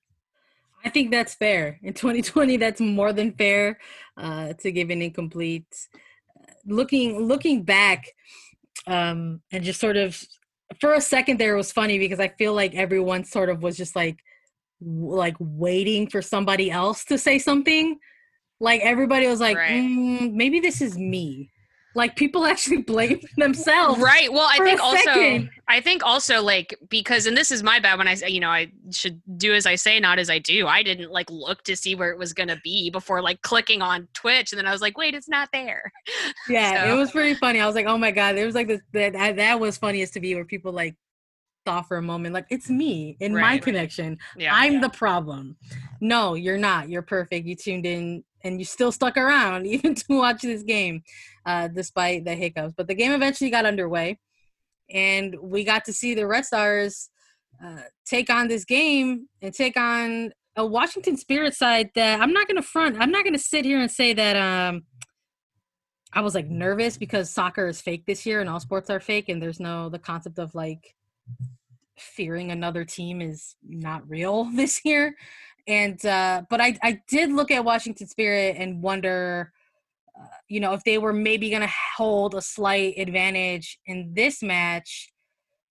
I 0.82 0.88
think 0.88 1.10
that's 1.10 1.34
fair. 1.34 1.78
In 1.82 1.92
2020, 1.92 2.56
that's 2.56 2.80
more 2.80 3.12
than 3.12 3.32
fair 3.32 3.78
uh, 4.16 4.54
to 4.54 4.72
give 4.72 4.88
an 4.88 5.02
incomplete. 5.02 5.66
Looking 6.64 7.18
looking 7.26 7.62
back, 7.62 8.06
um, 8.86 9.42
and 9.52 9.62
just 9.62 9.80
sort 9.80 9.98
of 9.98 10.18
for 10.80 10.94
a 10.94 11.00
second 11.02 11.38
there, 11.38 11.52
it 11.52 11.58
was 11.58 11.70
funny 11.70 11.98
because 11.98 12.18
I 12.18 12.28
feel 12.28 12.54
like 12.54 12.74
everyone 12.74 13.24
sort 13.24 13.50
of 13.50 13.62
was 13.62 13.76
just 13.76 13.94
like 13.94 14.20
like 14.80 15.36
waiting 15.38 16.08
for 16.08 16.22
somebody 16.22 16.70
else 16.70 17.04
to 17.06 17.18
say 17.18 17.38
something. 17.38 17.98
Like 18.60 18.80
everybody 18.80 19.26
was 19.26 19.40
like, 19.40 19.58
right. 19.58 19.72
mm, 19.72 20.32
maybe 20.32 20.58
this 20.58 20.80
is 20.80 20.96
me 20.96 21.50
like 21.98 22.16
people 22.16 22.46
actually 22.46 22.78
blame 22.78 23.20
themselves 23.36 24.00
right. 24.00 24.32
Well 24.32 24.48
i 24.50 24.58
think 24.58 24.80
also 24.80 25.02
second. 25.04 25.50
i 25.66 25.80
think 25.80 26.06
also 26.06 26.40
like 26.40 26.74
because 26.88 27.26
and 27.26 27.36
this 27.36 27.50
is 27.50 27.62
my 27.62 27.78
bad 27.80 27.98
when 27.98 28.08
i 28.08 28.14
say 28.14 28.28
you 28.28 28.40
know 28.40 28.48
i 28.48 28.70
should 28.90 29.20
do 29.36 29.52
as 29.52 29.66
i 29.66 29.74
say 29.74 30.00
not 30.00 30.18
as 30.18 30.30
i 30.30 30.38
do. 30.38 30.66
I 30.66 30.82
didn't 30.82 31.10
like 31.10 31.30
look 31.30 31.64
to 31.64 31.76
see 31.76 31.94
where 31.94 32.10
it 32.10 32.18
was 32.18 32.32
going 32.32 32.48
to 32.48 32.60
be 32.62 32.88
before 32.88 33.20
like 33.20 33.42
clicking 33.42 33.82
on 33.82 34.08
twitch 34.14 34.52
and 34.52 34.58
then 34.58 34.66
i 34.66 34.72
was 34.72 34.80
like 34.80 34.96
wait 34.96 35.14
it's 35.14 35.28
not 35.28 35.50
there. 35.52 35.92
Yeah 36.48 36.84
so. 36.84 36.94
it 36.94 36.96
was 36.96 37.10
pretty 37.10 37.34
funny. 37.34 37.60
I 37.60 37.66
was 37.66 37.74
like 37.74 37.86
oh 37.86 37.98
my 37.98 38.10
god. 38.10 38.36
There 38.36 38.46
was 38.46 38.54
like 38.54 38.68
this 38.68 38.80
that, 38.92 39.36
that 39.36 39.60
was 39.60 39.76
funniest 39.76 40.14
to 40.14 40.20
me 40.20 40.34
where 40.34 40.44
people 40.44 40.72
like 40.72 40.94
thought 41.66 41.86
for 41.88 41.96
a 41.98 42.02
moment 42.02 42.32
like 42.32 42.46
it's 42.50 42.70
me 42.70 43.16
in 43.20 43.34
right, 43.34 43.42
my 43.42 43.48
right. 43.48 43.62
connection. 43.62 44.16
Yeah, 44.36 44.54
i'm 44.54 44.74
yeah. 44.74 44.80
the 44.80 44.90
problem. 44.90 45.56
No 46.00 46.34
you're 46.34 46.56
not. 46.56 46.88
You're 46.88 47.02
perfect. 47.02 47.46
You 47.46 47.56
tuned 47.56 47.84
in 47.84 48.24
and 48.44 48.58
you 48.58 48.64
still 48.64 48.92
stuck 48.92 49.16
around 49.16 49.66
even 49.74 49.94
to 49.94 50.04
watch 50.08 50.42
this 50.42 50.62
game 50.62 51.02
uh, 51.48 51.66
despite 51.68 52.26
the 52.26 52.34
hiccups. 52.34 52.74
But 52.76 52.88
the 52.88 52.94
game 52.94 53.12
eventually 53.12 53.48
got 53.48 53.64
underway, 53.64 54.18
and 54.90 55.34
we 55.40 55.64
got 55.64 55.86
to 55.86 55.94
see 55.94 56.14
the 56.14 56.26
Red 56.26 56.44
Stars 56.44 57.08
uh, 57.64 57.84
take 58.04 58.28
on 58.28 58.48
this 58.48 58.66
game 58.66 59.28
and 59.40 59.54
take 59.54 59.78
on 59.78 60.32
a 60.56 60.66
Washington 60.66 61.16
Spirit 61.16 61.54
side 61.54 61.90
that 61.94 62.20
I'm 62.20 62.34
not 62.34 62.46
going 62.46 62.56
to 62.56 62.62
front. 62.62 63.00
I'm 63.00 63.10
not 63.10 63.24
going 63.24 63.32
to 63.32 63.38
sit 63.38 63.64
here 63.64 63.80
and 63.80 63.90
say 63.90 64.12
that 64.12 64.36
um, 64.36 64.82
I 66.12 66.20
was 66.20 66.34
like 66.34 66.48
nervous 66.48 66.98
because 66.98 67.30
soccer 67.30 67.66
is 67.66 67.80
fake 67.80 68.04
this 68.06 68.26
year 68.26 68.40
and 68.40 68.50
all 68.50 68.60
sports 68.60 68.90
are 68.90 69.00
fake, 69.00 69.30
and 69.30 69.40
there's 69.40 69.58
no 69.58 69.88
the 69.88 69.98
concept 69.98 70.38
of 70.38 70.54
like 70.54 70.94
fearing 71.98 72.52
another 72.52 72.84
team 72.84 73.22
is 73.22 73.56
not 73.66 74.08
real 74.08 74.44
this 74.54 74.82
year 74.84 75.16
and 75.66 76.04
uh, 76.06 76.42
but 76.48 76.60
I 76.60 76.76
I 76.82 77.02
did 77.08 77.30
look 77.30 77.50
at 77.50 77.64
Washington 77.64 78.08
Spirit 78.08 78.56
and 78.58 78.82
wonder, 78.82 79.52
you 80.48 80.60
know, 80.60 80.72
if 80.72 80.84
they 80.84 80.98
were 80.98 81.12
maybe 81.12 81.50
going 81.50 81.62
to 81.62 81.72
hold 81.96 82.34
a 82.34 82.42
slight 82.42 82.94
advantage 82.98 83.78
in 83.86 84.12
this 84.14 84.42
match, 84.42 85.08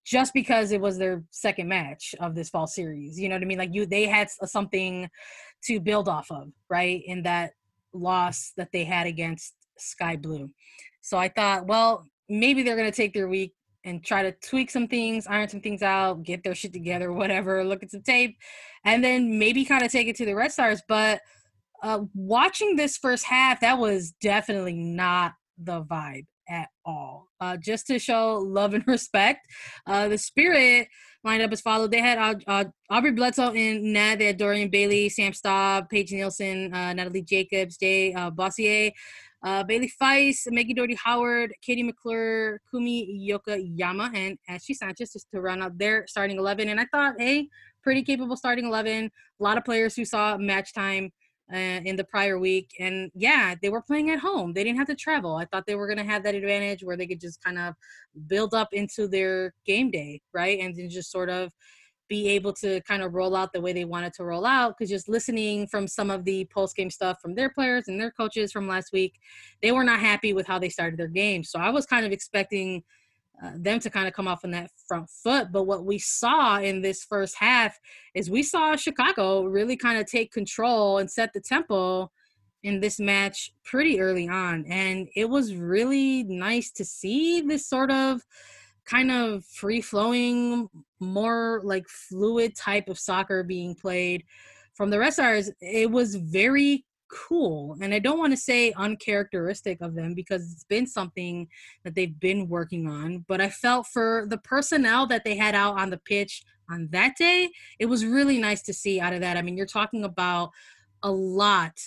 just 0.05 0.33
because 0.33 0.71
it 0.71 0.79
was 0.79 0.97
their 0.97 1.23
second 1.31 1.67
match 1.67 2.15
of 2.21 2.33
this 2.33 2.49
fall 2.49 2.65
series. 2.65 3.19
You 3.19 3.27
know 3.27 3.35
what 3.35 3.41
I 3.41 3.45
mean? 3.45 3.57
Like 3.57 3.73
you, 3.73 3.85
they 3.85 4.05
had 4.05 4.29
something 4.29 5.09
to 5.65 5.79
build 5.81 6.07
off 6.07 6.31
of, 6.31 6.47
right? 6.69 7.01
In 7.05 7.23
that 7.23 7.51
loss 7.93 8.53
that 8.55 8.71
they 8.71 8.85
had 8.85 9.05
against 9.05 9.53
Sky 9.77 10.15
Blue. 10.15 10.49
So 11.01 11.17
I 11.17 11.27
thought, 11.27 11.67
well, 11.67 12.05
maybe 12.29 12.63
they're 12.63 12.77
going 12.77 12.89
to 12.89 12.95
take 12.95 13.13
their 13.13 13.27
week 13.27 13.53
and 13.83 14.03
try 14.03 14.23
to 14.23 14.31
tweak 14.31 14.69
some 14.69 14.87
things, 14.87 15.27
iron 15.27 15.49
some 15.49 15.61
things 15.61 15.81
out, 15.81 16.23
get 16.23 16.41
their 16.43 16.55
shit 16.55 16.71
together, 16.71 17.11
whatever, 17.11 17.63
look 17.63 17.83
at 17.83 17.91
some 17.91 18.01
tape, 18.01 18.37
and 18.85 19.03
then 19.03 19.37
maybe 19.37 19.65
kind 19.65 19.83
of 19.83 19.91
take 19.91 20.07
it 20.07 20.15
to 20.17 20.25
the 20.25 20.35
Red 20.35 20.51
Stars. 20.53 20.81
But 20.87 21.21
uh, 21.83 22.01
watching 22.13 22.75
this 22.75 22.97
first 22.97 23.25
half, 23.25 23.61
that 23.61 23.77
was 23.77 24.11
definitely 24.21 24.73
not 24.73 25.33
the 25.57 25.83
vibe 25.83 26.25
at 26.49 26.69
all. 26.85 27.27
Uh, 27.39 27.57
just 27.57 27.87
to 27.87 27.99
show 27.99 28.35
love 28.37 28.73
and 28.73 28.83
respect, 28.87 29.47
uh, 29.85 30.07
the 30.07 30.17
Spirit 30.17 30.87
lined 31.23 31.41
up 31.41 31.51
as 31.51 31.61
followed. 31.61 31.91
They 31.91 31.99
had 31.99 32.17
uh, 32.17 32.35
uh, 32.47 32.65
Aubrey 32.89 33.11
Bledsoe 33.11 33.53
in 33.53 33.93
net. 33.93 34.19
They 34.19 34.27
had 34.27 34.37
Dorian 34.37 34.69
Bailey, 34.69 35.09
Sam 35.09 35.33
Staab, 35.33 35.89
Paige 35.89 36.13
Nielsen, 36.13 36.73
uh, 36.73 36.93
Natalie 36.93 37.21
Jacobs, 37.21 37.77
Jay 37.77 38.13
uh, 38.13 38.31
Boissiere, 38.31 38.91
Bayley 39.67 39.91
Feist, 40.01 40.51
Maggie 40.51 40.73
Doherty 40.73 40.97
Howard, 41.03 41.53
Katie 41.61 41.83
McClure, 41.83 42.59
Kumi 42.71 43.29
Yokoyama, 43.29 44.13
and 44.15 44.37
Ashley 44.49 44.75
Sanchez 44.75 45.13
just 45.13 45.27
to 45.33 45.41
run 45.41 45.61
out 45.61 45.77
their 45.77 46.05
starting 46.07 46.37
11. 46.37 46.69
And 46.69 46.79
I 46.79 46.85
thought, 46.91 47.15
hey, 47.17 47.47
pretty 47.83 48.03
capable 48.03 48.35
starting 48.35 48.65
11. 48.65 49.05
A 49.05 49.43
lot 49.43 49.57
of 49.57 49.63
players 49.63 49.95
who 49.95 50.03
saw 50.05 50.37
match 50.37 50.73
time 50.73 51.11
uh, 51.53 51.79
in 51.85 51.95
the 51.95 52.03
prior 52.03 52.37
week. 52.37 52.71
And 52.79 53.11
yeah, 53.15 53.55
they 53.61 53.69
were 53.69 53.81
playing 53.81 54.09
at 54.09 54.19
home. 54.19 54.53
They 54.53 54.63
didn't 54.63 54.77
have 54.77 54.87
to 54.87 54.95
travel. 54.95 55.35
I 55.35 55.45
thought 55.45 55.65
they 55.65 55.75
were 55.75 55.87
going 55.87 55.97
to 55.97 56.03
have 56.03 56.23
that 56.23 56.35
advantage 56.35 56.83
where 56.83 56.97
they 56.97 57.07
could 57.07 57.21
just 57.21 57.43
kind 57.43 57.57
of 57.57 57.73
build 58.27 58.53
up 58.53 58.69
into 58.73 59.07
their 59.07 59.53
game 59.65 59.91
day, 59.91 60.21
right? 60.33 60.59
And 60.59 60.75
then 60.75 60.89
just 60.89 61.11
sort 61.11 61.29
of 61.29 61.51
be 62.09 62.29
able 62.29 62.53
to 62.53 62.79
kind 62.81 63.03
of 63.03 63.13
roll 63.13 63.35
out 63.35 63.51
the 63.51 63.59
way 63.59 63.73
they 63.73 63.85
wanted 63.85 64.13
to 64.13 64.23
roll 64.23 64.45
out. 64.45 64.77
Because 64.77 64.89
just 64.89 65.09
listening 65.09 65.67
from 65.67 65.87
some 65.87 66.09
of 66.09 66.23
the 66.25 66.45
post 66.53 66.75
game 66.75 66.89
stuff 66.89 67.17
from 67.21 67.35
their 67.35 67.49
players 67.49 67.87
and 67.87 67.99
their 67.99 68.11
coaches 68.11 68.51
from 68.51 68.67
last 68.67 68.91
week, 68.93 69.19
they 69.61 69.71
were 69.71 69.83
not 69.83 69.99
happy 69.99 70.33
with 70.33 70.47
how 70.47 70.59
they 70.59 70.69
started 70.69 70.97
their 70.97 71.07
game. 71.07 71.43
So 71.43 71.59
I 71.59 71.69
was 71.69 71.85
kind 71.85 72.05
of 72.05 72.11
expecting 72.11 72.83
uh, 73.43 73.51
them 73.55 73.79
to 73.79 73.89
kind 73.89 74.07
of 74.07 74.13
come 74.13 74.27
off 74.27 74.43
on 74.43 74.51
that 74.51 74.71
front 74.87 75.09
foot. 75.09 75.51
But 75.51 75.63
what 75.63 75.85
we 75.85 75.99
saw 75.99 76.59
in 76.59 76.81
this 76.81 77.03
first 77.03 77.35
half 77.37 77.79
is 78.15 78.29
we 78.29 78.43
saw 78.43 78.75
Chicago 78.75 79.43
really 79.43 79.77
kind 79.77 79.99
of 79.99 80.07
take 80.07 80.31
control 80.31 80.97
and 80.97 81.09
set 81.09 81.33
the 81.33 81.41
tempo 81.41 82.09
in 82.63 82.79
this 82.79 82.99
match 82.99 83.51
pretty 83.63 83.99
early 83.99 84.27
on. 84.27 84.65
And 84.67 85.07
it 85.15 85.29
was 85.29 85.55
really 85.55 86.23
nice 86.23 86.71
to 86.71 86.85
see 86.85 87.41
this 87.41 87.67
sort 87.67 87.91
of 87.91 88.21
kind 88.85 89.11
of 89.11 89.45
free 89.45 89.81
flowing, 89.81 90.67
more 90.99 91.61
like 91.63 91.87
fluid 91.87 92.55
type 92.55 92.89
of 92.89 92.97
soccer 92.97 93.43
being 93.43 93.75
played 93.75 94.23
from 94.73 94.89
the 94.89 94.97
Red 94.97 95.13
Stars. 95.13 95.51
It 95.61 95.91
was 95.91 96.15
very 96.15 96.85
cool. 97.09 97.77
And 97.81 97.93
I 97.93 97.99
don't 97.99 98.19
want 98.19 98.33
to 98.33 98.37
say 98.37 98.71
uncharacteristic 98.73 99.81
of 99.81 99.95
them 99.95 100.13
because 100.13 100.51
it's 100.51 100.63
been 100.63 100.87
something 100.87 101.47
that 101.83 101.95
they've 101.95 102.19
been 102.19 102.47
working 102.47 102.89
on. 102.89 103.25
But 103.27 103.41
I 103.41 103.49
felt 103.49 103.87
for 103.87 104.25
the 104.29 104.37
personnel 104.37 105.07
that 105.07 105.23
they 105.23 105.35
had 105.35 105.55
out 105.55 105.79
on 105.79 105.89
the 105.89 105.97
pitch 105.97 106.43
on 106.69 106.89
that 106.91 107.15
day, 107.17 107.49
it 107.79 107.85
was 107.85 108.05
really 108.05 108.39
nice 108.39 108.61
to 108.63 108.73
see 108.73 108.99
out 108.99 109.13
of 109.13 109.21
that. 109.21 109.37
I 109.37 109.41
mean, 109.41 109.57
you're 109.57 109.65
talking 109.65 110.03
about 110.03 110.51
a 111.03 111.11
lot 111.11 111.79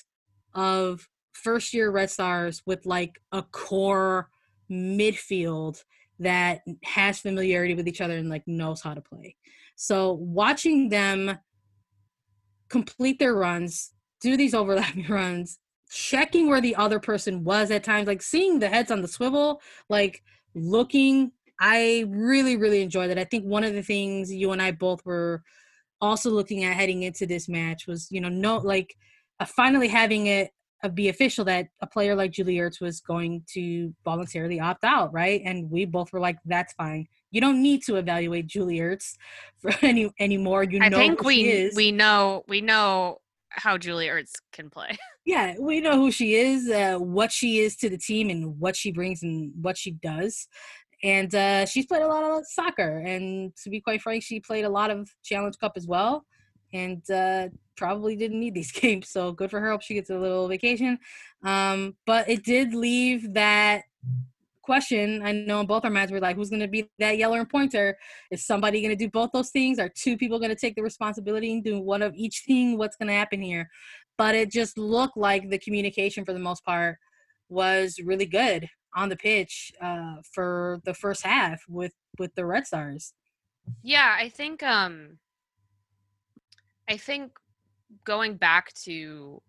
of 0.55 1.09
first 1.33 1.75
year 1.75 1.91
Red 1.91 2.11
Stars 2.11 2.63
with 2.67 2.87
like 2.87 3.21
a 3.33 3.43
core 3.43 4.31
midfield 4.71 5.83
that 6.19 6.61
has 6.85 7.21
familiarity 7.21 7.75
with 7.75 7.89
each 7.89 8.01
other 8.01 8.17
and 8.17 8.29
like 8.29 8.47
knows 8.47 8.83
how 8.83 8.95
to 8.95 9.01
play. 9.01 9.37
So 9.77 10.13
watching 10.13 10.91
them 10.91 11.39
complete 12.69 13.19
their 13.19 13.35
runs, 13.35 13.93
do 14.21 14.37
these 14.37 14.55
overlapping 14.55 15.07
runs, 15.09 15.59
checking 15.91 16.49
where 16.49 16.61
the 16.61 16.77
other 16.77 17.01
person 17.01 17.45
was 17.45 17.71
at 17.71 17.85
times, 17.85 18.07
like 18.07 18.23
seeing 18.23 18.59
the 18.59 18.69
heads 18.69 18.91
on 18.91 19.03
the 19.03 19.09
swivel, 19.09 19.61
like 19.89 20.23
looking. 20.55 21.33
I 21.63 22.07
really, 22.09 22.57
really 22.57 22.81
enjoyed 22.81 23.11
it. 23.11 23.19
I 23.19 23.25
think 23.25 23.45
one 23.45 23.65
of 23.65 23.75
the 23.75 23.83
things 23.83 24.33
you 24.33 24.53
and 24.53 24.63
I 24.63 24.71
both 24.71 25.05
were 25.05 25.43
also 26.01 26.31
looking 26.31 26.65
at 26.65 26.75
heading 26.75 27.03
into 27.03 27.27
this 27.27 27.51
match 27.51 27.87
was, 27.87 28.09
you 28.11 28.21
know, 28.21 28.31
no, 28.31 28.57
like 28.57 28.97
uh, 29.41 29.45
finally 29.45 29.89
having 29.89 30.27
it 30.27 30.51
uh, 30.83 30.89
be 30.89 31.09
official 31.09 31.45
that 31.45 31.69
a 31.83 31.87
player 31.87 32.15
like 32.15 32.31
Julie 32.31 32.57
Ertz 32.57 32.81
was 32.81 33.01
going 33.01 33.43
to 33.53 33.95
voluntarily 34.05 34.61
opt 34.61 34.85
out, 34.85 35.13
right? 35.13 35.43
And 35.45 35.71
we 35.71 35.85
both 35.85 36.13
were 36.13 36.21
like, 36.21 36.39
"That's 36.47 36.73
fine. 36.75 37.07
You 37.31 37.41
don't 37.41 37.63
need 37.63 37.83
to 37.85 37.97
evaluate 37.97 38.47
Julie 38.47 38.79
Ertz 38.79 39.17
for 39.59 39.73
any 39.83 40.11
anymore. 40.19 40.65
You 40.65 40.81
I 40.81 40.89
know, 40.89 40.97
think 40.97 41.23
we 41.23 41.71
we 41.77 41.93
know 41.93 42.45
we 42.49 42.61
know 42.61 43.19
how 43.51 43.77
Julie 43.79 44.09
Ertz 44.09 44.33
can 44.53 44.71
play. 44.71 44.97
Yeah, 45.27 45.55
we 45.61 45.81
know 45.81 45.97
who 45.97 46.11
she 46.11 46.35
is, 46.35 46.69
uh, 46.71 46.97
what 46.99 47.31
she 47.31 47.59
is 47.59 47.77
to 47.77 47.91
the 47.91 47.99
team, 47.99 48.31
and 48.31 48.59
what 48.59 48.75
she 48.75 48.91
brings 48.91 49.23
and 49.23 49.53
what 49.61 49.77
she 49.77 49.93
does. 49.93 50.49
And 51.05 51.33
uh, 51.35 51.67
she's 51.67 51.87
played 51.87 52.03
a 52.03 52.07
lot 52.09 52.25
of 52.25 52.45
soccer, 52.47 52.99
and 52.99 53.55
to 53.63 53.71
be 53.71 53.81
quite 53.81 54.01
frank, 54.01 54.25
she 54.25 54.41
played 54.41 54.65
a 54.65 54.69
lot 54.69 54.91
of 54.91 55.09
Challenge 55.23 55.57
Cup 55.59 55.75
as 55.77 55.87
well, 55.87 56.25
and 56.73 57.09
uh, 57.11 57.49
probably 57.77 58.17
didn't 58.17 58.41
need 58.41 58.55
these 58.55 58.73
games. 58.81 59.11
So 59.11 59.31
good 59.31 59.51
for 59.51 59.61
her. 59.61 59.71
Hope 59.71 59.83
she 59.83 59.95
gets 59.95 60.11
a 60.11 60.19
little 60.19 60.49
vacation. 60.49 60.99
Um, 61.45 61.97
but 62.07 62.29
it 62.29 62.43
did 62.43 62.75
leave 62.75 63.35
that 63.35 63.83
question. 64.71 65.21
I 65.25 65.33
know 65.33 65.59
in 65.59 65.67
both 65.67 65.85
our 65.85 65.91
minds, 65.91 66.13
we're 66.13 66.21
like, 66.21 66.37
who's 66.37 66.49
going 66.49 66.61
to 66.61 66.69
be 66.69 66.89
that 67.01 67.19
yeller 67.19 67.41
and 67.41 67.51
pointer? 67.51 67.99
Is 68.31 68.47
somebody 68.47 68.81
going 68.81 68.97
to 68.97 69.05
do 69.05 69.11
both 69.11 69.31
those 69.33 69.51
things? 69.51 69.81
Are 69.81 69.89
two 69.89 70.17
people 70.17 70.39
going 70.39 70.51
to 70.51 70.63
take 70.65 70.77
the 70.77 70.83
responsibility 70.83 71.53
and 71.53 71.65
do 71.65 71.81
one 71.81 72.03
of 72.03 72.15
each 72.15 72.45
thing? 72.47 72.79
What's 72.79 72.97
going 72.97 73.09
to 73.09 73.15
happen 73.15 73.43
here? 73.43 73.69
But 74.17 74.37
it 74.37 74.49
just 74.53 74.79
looked 74.79 75.17
like 75.17 75.51
the 75.51 75.59
communication 75.59 76.25
for 76.25 76.33
the 76.33 76.39
most 76.39 76.65
part 76.65 76.99
was 77.49 77.99
really 78.05 78.27
good 78.27 78.69
on 78.95 79.09
the 79.09 79.17
pitch 79.17 79.73
uh, 79.83 80.19
for 80.33 80.81
the 80.85 80.95
first 80.95 81.27
half 81.27 81.63
with 81.69 81.95
with 82.21 82.33
the 82.37 82.47
Red 82.47 82.65
Stars. 82.65 83.13
Yeah, 83.83 84.15
I 84.17 84.29
think 84.29 84.63
um 84.63 85.19
I 86.89 86.97
think 86.97 87.33
going 88.05 88.37
back 88.37 88.73
to 88.85 89.43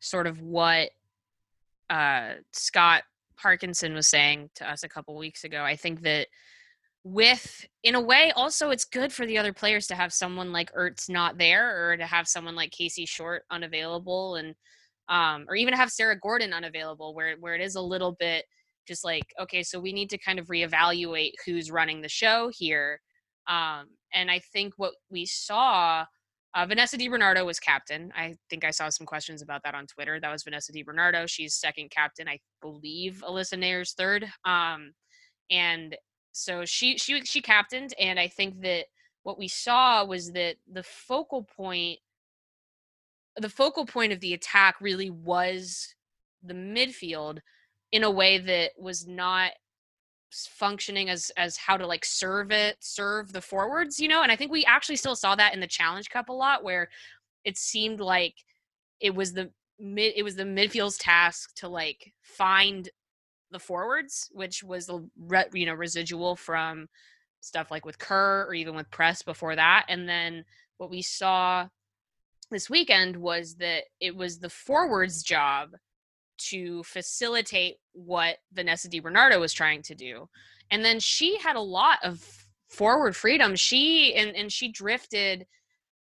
sort 0.00 0.26
of 0.26 0.42
what 0.42 0.90
uh 1.88 2.34
Scott 2.52 3.04
Parkinson 3.40 3.94
was 3.94 4.08
saying 4.08 4.50
to 4.56 4.70
us 4.70 4.82
a 4.82 4.88
couple 4.88 5.16
weeks 5.16 5.44
ago. 5.44 5.62
I 5.62 5.76
think 5.76 6.02
that 6.02 6.26
with 7.02 7.66
in 7.82 7.94
a 7.94 8.00
way 8.00 8.30
also 8.36 8.70
it's 8.70 8.84
good 8.84 9.10
for 9.10 9.24
the 9.24 9.38
other 9.38 9.54
players 9.54 9.86
to 9.86 9.94
have 9.94 10.12
someone 10.12 10.52
like 10.52 10.72
Ertz 10.74 11.08
not 11.08 11.38
there 11.38 11.90
or 11.90 11.96
to 11.96 12.04
have 12.04 12.28
someone 12.28 12.54
like 12.54 12.70
Casey 12.72 13.06
Short 13.06 13.44
unavailable 13.50 14.36
and 14.36 14.54
um 15.08 15.46
or 15.48 15.56
even 15.56 15.72
have 15.72 15.90
Sarah 15.90 16.18
Gordon 16.18 16.52
unavailable 16.52 17.14
where 17.14 17.36
where 17.40 17.54
it 17.54 17.62
is 17.62 17.74
a 17.74 17.80
little 17.80 18.16
bit 18.20 18.44
just 18.86 19.02
like 19.02 19.24
okay 19.40 19.62
so 19.62 19.80
we 19.80 19.94
need 19.94 20.10
to 20.10 20.18
kind 20.18 20.38
of 20.38 20.48
reevaluate 20.48 21.32
who's 21.46 21.70
running 21.70 22.02
the 22.02 22.08
show 22.08 22.50
here 22.54 23.00
um 23.48 23.86
and 24.12 24.30
I 24.30 24.40
think 24.52 24.74
what 24.76 24.92
we 25.10 25.24
saw 25.24 26.04
uh, 26.54 26.66
Vanessa 26.66 26.98
DiBernardo 26.98 27.46
was 27.46 27.60
captain. 27.60 28.12
I 28.16 28.34
think 28.48 28.64
I 28.64 28.70
saw 28.70 28.88
some 28.88 29.06
questions 29.06 29.40
about 29.40 29.62
that 29.64 29.74
on 29.74 29.86
Twitter. 29.86 30.18
That 30.18 30.32
was 30.32 30.42
Vanessa 30.42 30.72
DiBernardo. 30.72 31.28
She's 31.28 31.54
second 31.54 31.90
captain. 31.90 32.28
I 32.28 32.40
believe 32.60 33.22
Alyssa 33.26 33.58
Naeher's 33.58 33.92
third. 33.92 34.26
Um, 34.44 34.92
and 35.50 35.96
so 36.32 36.64
she 36.64 36.98
she 36.98 37.24
she 37.24 37.40
captained, 37.40 37.94
and 37.98 38.18
I 38.18 38.28
think 38.28 38.62
that 38.62 38.86
what 39.22 39.38
we 39.38 39.48
saw 39.48 40.04
was 40.04 40.32
that 40.32 40.56
the 40.70 40.82
focal 40.82 41.44
point, 41.44 41.98
the 43.36 43.48
focal 43.48 43.86
point 43.86 44.12
of 44.12 44.20
the 44.20 44.34
attack 44.34 44.80
really 44.80 45.10
was 45.10 45.94
the 46.42 46.54
midfield 46.54 47.38
in 47.92 48.02
a 48.04 48.10
way 48.10 48.38
that 48.38 48.72
was 48.78 49.06
not 49.06 49.52
functioning 50.30 51.08
as 51.08 51.30
as 51.36 51.56
how 51.56 51.76
to 51.76 51.86
like 51.86 52.04
serve 52.04 52.52
it 52.52 52.76
serve 52.80 53.32
the 53.32 53.40
forwards 53.40 53.98
you 53.98 54.08
know 54.08 54.22
and 54.22 54.30
i 54.30 54.36
think 54.36 54.50
we 54.50 54.64
actually 54.64 54.96
still 54.96 55.16
saw 55.16 55.34
that 55.34 55.54
in 55.54 55.60
the 55.60 55.66
challenge 55.66 56.08
cup 56.08 56.28
a 56.28 56.32
lot 56.32 56.62
where 56.62 56.88
it 57.44 57.58
seemed 57.58 58.00
like 58.00 58.34
it 59.00 59.14
was 59.14 59.32
the 59.32 59.50
mid 59.78 60.12
it 60.16 60.22
was 60.22 60.36
the 60.36 60.44
midfield's 60.44 60.98
task 60.98 61.54
to 61.54 61.68
like 61.68 62.12
find 62.22 62.90
the 63.50 63.58
forwards 63.58 64.28
which 64.32 64.62
was 64.62 64.86
the 64.86 65.04
re, 65.18 65.44
you 65.52 65.66
know 65.66 65.74
residual 65.74 66.36
from 66.36 66.88
stuff 67.40 67.70
like 67.70 67.84
with 67.84 67.98
kerr 67.98 68.46
or 68.46 68.54
even 68.54 68.74
with 68.74 68.90
press 68.90 69.22
before 69.22 69.56
that 69.56 69.84
and 69.88 70.08
then 70.08 70.44
what 70.76 70.90
we 70.90 71.02
saw 71.02 71.66
this 72.50 72.70
weekend 72.70 73.16
was 73.16 73.56
that 73.56 73.84
it 74.00 74.14
was 74.14 74.38
the 74.38 74.50
forwards 74.50 75.22
job 75.22 75.70
to 76.48 76.82
facilitate 76.84 77.76
what 77.92 78.36
Vanessa 78.52 78.88
DiBernardo 78.88 79.38
was 79.40 79.52
trying 79.52 79.82
to 79.82 79.94
do. 79.94 80.28
And 80.70 80.84
then 80.84 81.00
she 81.00 81.38
had 81.38 81.56
a 81.56 81.60
lot 81.60 81.98
of 82.04 82.24
forward 82.68 83.16
freedom. 83.16 83.56
She 83.56 84.14
and 84.14 84.34
and 84.36 84.50
she 84.50 84.70
drifted 84.70 85.46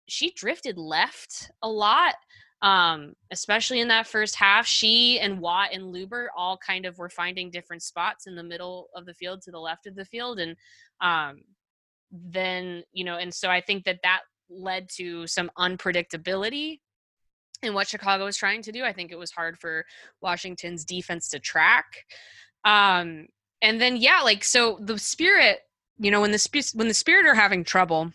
she 0.08 0.32
drifted 0.32 0.78
left 0.78 1.52
a 1.62 1.70
lot. 1.70 2.16
Um, 2.62 3.14
especially 3.32 3.80
in 3.80 3.88
that 3.88 4.06
first 4.06 4.36
half, 4.36 4.68
she 4.68 5.18
and 5.22 5.40
Watt 5.40 5.70
and 5.72 5.96
Luber 5.96 6.26
all 6.36 6.58
kind 6.58 6.86
of 6.86 6.98
were 6.98 7.10
finding 7.10 7.50
different 7.50 7.82
spots 7.82 8.28
in 8.28 8.36
the 8.36 8.44
middle 8.44 8.90
of 8.94 9.06
the 9.06 9.14
field 9.14 9.42
to 9.44 9.52
the 9.52 9.60
left 9.60 9.88
of 9.88 9.96
the 9.96 10.04
field. 10.04 10.40
And 10.40 10.58
um, 11.00 11.42
then, 12.12 12.84
you 12.92 13.06
know, 13.06 13.16
and 13.16 13.34
so 13.34 13.50
I 13.50 13.62
think 13.62 13.86
that 13.86 14.00
that 14.04 14.24
led 14.50 14.90
to 14.98 15.26
some 15.26 15.50
unpredictability 15.58 16.80
and 17.62 17.74
what 17.74 17.88
Chicago 17.88 18.26
was 18.26 18.38
trying 18.38 18.62
to 18.64 18.72
do. 18.72 18.84
I 18.84 18.94
think 18.94 19.12
it 19.12 19.20
was 19.20 19.32
hard 19.32 19.60
for 19.60 19.86
Washington's 20.22 20.86
defense 20.86 21.30
to 21.30 21.40
track. 21.40 21.86
Um, 22.64 23.28
and 23.62 23.80
then 23.82 23.98
yeah, 23.98 24.22
like 24.24 24.44
so 24.44 24.78
the 24.82 24.98
Spirit, 24.98 25.60
you 25.98 26.12
know, 26.12 26.22
when 26.22 26.32
the 26.32 26.72
when 26.74 26.88
the 26.88 26.94
Spirit 26.94 27.26
are 27.26 27.36
having 27.36 27.64
trouble, 27.64 28.12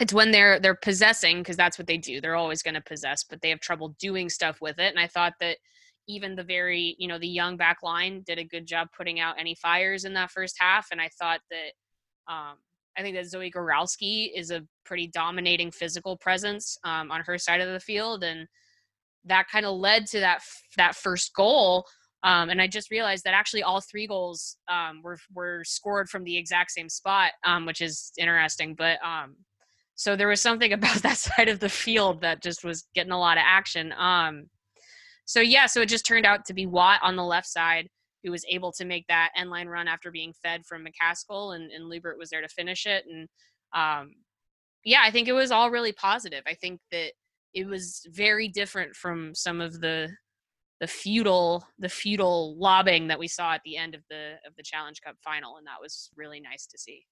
it's 0.00 0.12
when 0.12 0.30
they're 0.30 0.58
they're 0.58 0.74
possessing 0.74 1.38
because 1.38 1.56
that's 1.56 1.78
what 1.78 1.86
they 1.86 1.98
do. 1.98 2.20
They're 2.20 2.36
always 2.36 2.62
going 2.62 2.74
to 2.74 2.80
possess, 2.80 3.24
but 3.24 3.40
they 3.40 3.50
have 3.50 3.60
trouble 3.60 3.94
doing 4.00 4.28
stuff 4.28 4.60
with 4.60 4.78
it. 4.78 4.90
And 4.90 4.98
I 4.98 5.06
thought 5.06 5.34
that 5.40 5.58
even 6.06 6.34
the 6.34 6.44
very, 6.44 6.96
you 6.98 7.08
know, 7.08 7.18
the 7.18 7.28
young 7.28 7.56
back 7.56 7.78
line 7.82 8.22
did 8.26 8.38
a 8.38 8.44
good 8.44 8.66
job 8.66 8.88
putting 8.96 9.20
out 9.20 9.38
any 9.38 9.54
fires 9.54 10.04
in 10.04 10.14
that 10.14 10.30
first 10.30 10.56
half. 10.58 10.88
And 10.90 11.00
I 11.00 11.08
thought 11.18 11.40
that, 11.50 12.32
um, 12.32 12.56
I 12.96 13.02
think 13.02 13.16
that 13.16 13.26
Zoe 13.26 13.50
Goralski 13.50 14.30
is 14.34 14.50
a 14.50 14.62
pretty 14.84 15.08
dominating 15.08 15.70
physical 15.70 16.16
presence 16.16 16.78
um, 16.84 17.10
on 17.10 17.22
her 17.22 17.38
side 17.38 17.60
of 17.60 17.72
the 17.72 17.80
field. 17.80 18.22
And 18.22 18.46
that 19.24 19.48
kind 19.48 19.66
of 19.66 19.76
led 19.76 20.06
to 20.08 20.20
that, 20.20 20.40
that 20.76 20.94
first 20.94 21.32
goal. 21.34 21.84
Um, 22.22 22.50
and 22.50 22.60
I 22.60 22.66
just 22.66 22.90
realized 22.90 23.24
that 23.24 23.34
actually 23.34 23.62
all 23.62 23.80
three 23.80 24.06
goals 24.06 24.56
um, 24.70 25.00
were, 25.02 25.18
were 25.34 25.62
scored 25.64 26.08
from 26.08 26.24
the 26.24 26.36
exact 26.36 26.70
same 26.70 26.88
spot, 26.88 27.32
um, 27.44 27.66
which 27.66 27.80
is 27.80 28.12
interesting. 28.18 28.74
But 28.76 28.98
um, 29.04 29.36
so 29.94 30.16
there 30.16 30.28
was 30.28 30.40
something 30.40 30.72
about 30.74 31.02
that 31.02 31.18
side 31.18 31.48
of 31.48 31.60
the 31.60 31.68
field 31.68 32.20
that 32.22 32.42
just 32.42 32.64
was 32.64 32.86
getting 32.94 33.12
a 33.12 33.18
lot 33.18 33.38
of 33.38 33.44
action. 33.46 33.92
Um, 33.92 34.44
so 35.26 35.40
yeah, 35.40 35.66
so 35.66 35.80
it 35.80 35.88
just 35.88 36.06
turned 36.06 36.26
out 36.26 36.44
to 36.46 36.54
be 36.54 36.66
Watt 36.66 37.00
on 37.02 37.16
the 37.16 37.24
left 37.24 37.46
side 37.46 37.88
who 38.24 38.30
was 38.30 38.44
able 38.48 38.72
to 38.72 38.84
make 38.84 39.06
that 39.06 39.30
end 39.36 39.50
line 39.50 39.68
run 39.68 39.86
after 39.86 40.10
being 40.10 40.32
fed 40.42 40.64
from 40.66 40.84
McCaskill, 40.84 41.54
and, 41.54 41.70
and 41.70 41.84
Luebbert 41.84 42.18
was 42.18 42.30
there 42.30 42.40
to 42.40 42.48
finish 42.48 42.86
it. 42.86 43.04
And 43.08 43.28
um, 43.74 44.14
yeah, 44.84 45.02
I 45.04 45.10
think 45.10 45.28
it 45.28 45.32
was 45.32 45.50
all 45.50 45.70
really 45.70 45.92
positive. 45.92 46.42
I 46.46 46.54
think 46.54 46.80
that 46.90 47.12
it 47.52 47.66
was 47.66 48.04
very 48.10 48.48
different 48.48 48.96
from 48.96 49.34
some 49.34 49.60
of 49.60 49.80
the 49.80 50.10
the 50.80 50.86
feudal 50.88 51.64
the 51.78 51.88
feudal 51.88 52.58
lobbing 52.58 53.06
that 53.06 53.18
we 53.18 53.28
saw 53.28 53.54
at 53.54 53.60
the 53.64 53.76
end 53.76 53.94
of 53.94 54.02
the 54.10 54.34
of 54.46 54.56
the 54.56 54.62
Challenge 54.62 55.00
Cup 55.02 55.16
final, 55.22 55.56
and 55.56 55.66
that 55.66 55.80
was 55.80 56.10
really 56.16 56.40
nice 56.40 56.66
to 56.66 56.78
see. 56.78 57.04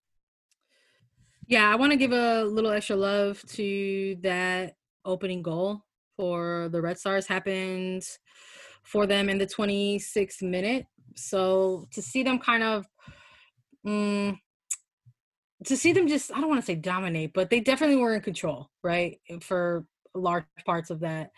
Yeah, 1.46 1.70
I 1.70 1.76
want 1.76 1.92
to 1.92 1.98
give 1.98 2.12
a 2.12 2.44
little 2.44 2.70
extra 2.70 2.96
love 2.96 3.42
to 3.50 4.16
that 4.22 4.74
opening 5.04 5.42
goal 5.42 5.82
for 6.16 6.68
the 6.70 6.80
Red 6.80 6.98
Stars 6.98 7.26
happened 7.26 8.04
for 8.84 9.06
them 9.06 9.28
in 9.28 9.38
the 9.38 9.46
26th 9.46 10.42
minute. 10.42 10.86
So 11.16 11.86
to 11.92 12.02
see 12.02 12.22
them 12.22 12.38
kind 12.38 12.62
of, 12.62 12.86
mm, 13.86 14.38
to 15.64 15.76
see 15.76 15.92
them 15.92 16.08
just, 16.08 16.32
I 16.32 16.40
don't 16.40 16.48
want 16.48 16.60
to 16.60 16.66
say 16.66 16.74
dominate, 16.74 17.32
but 17.34 17.50
they 17.50 17.60
definitely 17.60 17.96
were 17.96 18.14
in 18.14 18.20
control, 18.20 18.70
right? 18.82 19.20
For 19.40 19.84
large 20.14 20.44
parts 20.66 20.90
of 20.90 21.00
that 21.00 21.30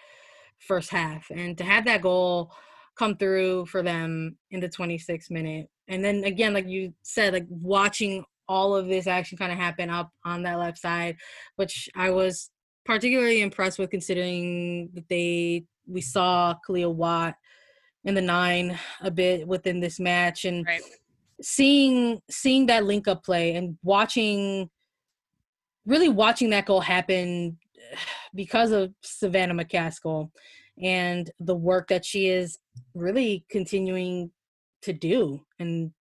first 0.58 0.90
half. 0.90 1.30
And 1.30 1.56
to 1.58 1.64
have 1.64 1.84
that 1.84 2.02
goal 2.02 2.52
come 2.96 3.16
through 3.16 3.66
for 3.66 3.82
them 3.82 4.36
in 4.50 4.60
the 4.60 4.68
26th 4.68 5.30
minute. 5.30 5.68
And 5.88 6.04
then 6.04 6.24
again, 6.24 6.54
like 6.54 6.68
you 6.68 6.94
said, 7.02 7.32
like 7.32 7.46
watching 7.48 8.24
all 8.48 8.76
of 8.76 8.86
this 8.86 9.06
action 9.06 9.38
kind 9.38 9.52
of 9.52 9.58
happen 9.58 9.90
up 9.90 10.10
on 10.24 10.42
that 10.42 10.58
left 10.58 10.78
side, 10.78 11.16
which 11.56 11.88
I 11.96 12.10
was 12.10 12.50
particularly 12.84 13.40
impressed 13.40 13.78
with 13.78 13.90
considering 13.90 14.90
that 14.94 15.08
they 15.08 15.64
we 15.86 16.00
saw 16.00 16.54
Kealia 16.66 16.92
Watt 16.92 17.34
in 18.04 18.14
the 18.14 18.22
nine 18.22 18.78
a 19.00 19.10
bit 19.10 19.46
within 19.46 19.80
this 19.80 19.98
match 19.98 20.44
and 20.44 20.66
right. 20.66 20.82
seeing 21.40 22.20
seeing 22.30 22.66
that 22.66 22.84
link 22.84 23.08
up 23.08 23.24
play 23.24 23.56
and 23.56 23.76
watching 23.82 24.68
really 25.86 26.08
watching 26.08 26.50
that 26.50 26.66
goal 26.66 26.80
happen 26.80 27.58
because 28.34 28.70
of 28.70 28.92
Savannah 29.02 29.54
McCaskill 29.54 30.30
and 30.82 31.30
the 31.40 31.54
work 31.54 31.88
that 31.88 32.04
she 32.04 32.28
is 32.28 32.58
really 32.94 33.44
continuing 33.48 34.30
to 34.82 34.92
do 34.92 35.40
and 35.58 35.92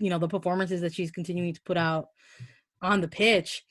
you 0.00 0.10
know 0.10 0.18
the 0.18 0.28
performances 0.28 0.80
that 0.80 0.94
she's 0.94 1.10
continuing 1.10 1.52
to 1.52 1.60
put 1.62 1.76
out 1.76 2.08
on 2.80 3.00
the 3.00 3.08
pitch 3.08 3.64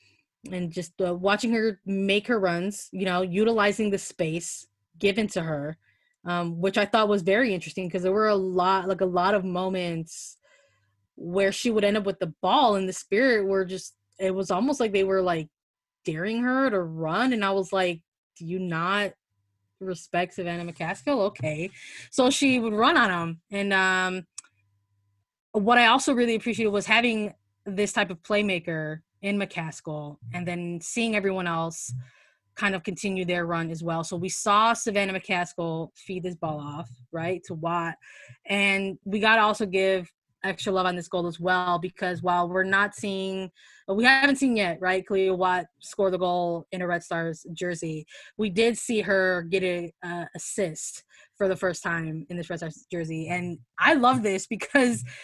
and 0.50 0.72
just 0.72 0.92
uh, 1.00 1.14
watching 1.14 1.52
her 1.52 1.80
make 1.86 2.26
her 2.26 2.40
runs, 2.40 2.88
you 2.92 3.04
know, 3.04 3.22
utilizing 3.22 3.90
the 3.90 3.98
space 3.98 4.66
given 4.98 5.26
to 5.28 5.42
her, 5.42 5.76
um, 6.24 6.60
which 6.60 6.78
I 6.78 6.84
thought 6.84 7.08
was 7.08 7.22
very 7.22 7.52
interesting 7.54 7.88
because 7.88 8.02
there 8.02 8.12
were 8.12 8.28
a 8.28 8.36
lot, 8.36 8.88
like 8.88 9.00
a 9.00 9.06
lot 9.06 9.34
of 9.34 9.44
moments 9.44 10.36
where 11.16 11.52
she 11.52 11.70
would 11.70 11.84
end 11.84 11.96
up 11.96 12.04
with 12.04 12.18
the 12.18 12.32
ball 12.40 12.76
and 12.76 12.88
the 12.88 12.92
spirit 12.92 13.46
were 13.46 13.64
just, 13.64 13.94
it 14.18 14.34
was 14.34 14.50
almost 14.50 14.80
like 14.80 14.92
they 14.92 15.04
were 15.04 15.22
like 15.22 15.48
daring 16.04 16.42
her 16.42 16.70
to 16.70 16.80
run. 16.80 17.32
And 17.32 17.44
I 17.44 17.50
was 17.50 17.72
like, 17.72 18.00
do 18.36 18.46
you 18.46 18.58
not 18.58 19.12
respect 19.80 20.34
Savannah 20.34 20.70
McCaskill? 20.70 21.18
Okay. 21.26 21.70
So 22.10 22.30
she 22.30 22.58
would 22.58 22.72
run 22.72 22.96
on 22.96 23.10
them. 23.10 23.40
And 23.50 23.72
um, 23.72 24.26
what 25.52 25.78
I 25.78 25.86
also 25.86 26.14
really 26.14 26.34
appreciated 26.34 26.70
was 26.70 26.86
having 26.86 27.34
this 27.66 27.92
type 27.92 28.10
of 28.10 28.22
playmaker 28.22 29.00
in 29.20 29.38
McCaskill 29.38 30.16
and 30.32 30.46
then 30.46 30.80
seeing 30.80 31.14
everyone 31.14 31.46
else 31.46 31.92
kind 32.62 32.76
of 32.76 32.84
continue 32.84 33.24
their 33.24 33.44
run 33.44 33.72
as 33.72 33.82
well. 33.82 34.04
So 34.04 34.16
we 34.16 34.28
saw 34.28 34.72
Savannah 34.72 35.18
McCaskill 35.18 35.88
feed 35.96 36.22
this 36.22 36.36
ball 36.36 36.60
off, 36.60 36.88
right, 37.10 37.42
to 37.46 37.54
Watt. 37.54 37.96
And 38.46 38.98
we 39.04 39.18
got 39.18 39.34
to 39.36 39.42
also 39.42 39.66
give 39.66 40.08
extra 40.44 40.72
love 40.72 40.86
on 40.86 40.94
this 40.94 41.08
goal 41.08 41.26
as 41.26 41.40
well 41.40 41.80
because 41.80 42.22
while 42.22 42.48
we're 42.48 42.62
not 42.62 42.94
seeing, 42.94 43.50
we 43.88 44.04
haven't 44.04 44.36
seen 44.36 44.56
yet, 44.56 44.78
right, 44.80 45.04
Kealia 45.04 45.36
Watt 45.36 45.66
score 45.80 46.12
the 46.12 46.18
goal 46.18 46.68
in 46.70 46.82
a 46.82 46.86
Red 46.86 47.02
Stars 47.02 47.44
jersey, 47.52 48.06
we 48.38 48.48
did 48.48 48.78
see 48.78 49.00
her 49.00 49.42
get 49.50 49.64
an 49.64 50.28
assist 50.36 51.02
for 51.36 51.48
the 51.48 51.56
first 51.56 51.82
time 51.82 52.24
in 52.30 52.36
this 52.36 52.48
Red 52.48 52.60
Stars 52.60 52.86
jersey. 52.92 53.26
And 53.28 53.58
I 53.80 53.94
love 53.94 54.22
this 54.22 54.46
because– 54.46 55.02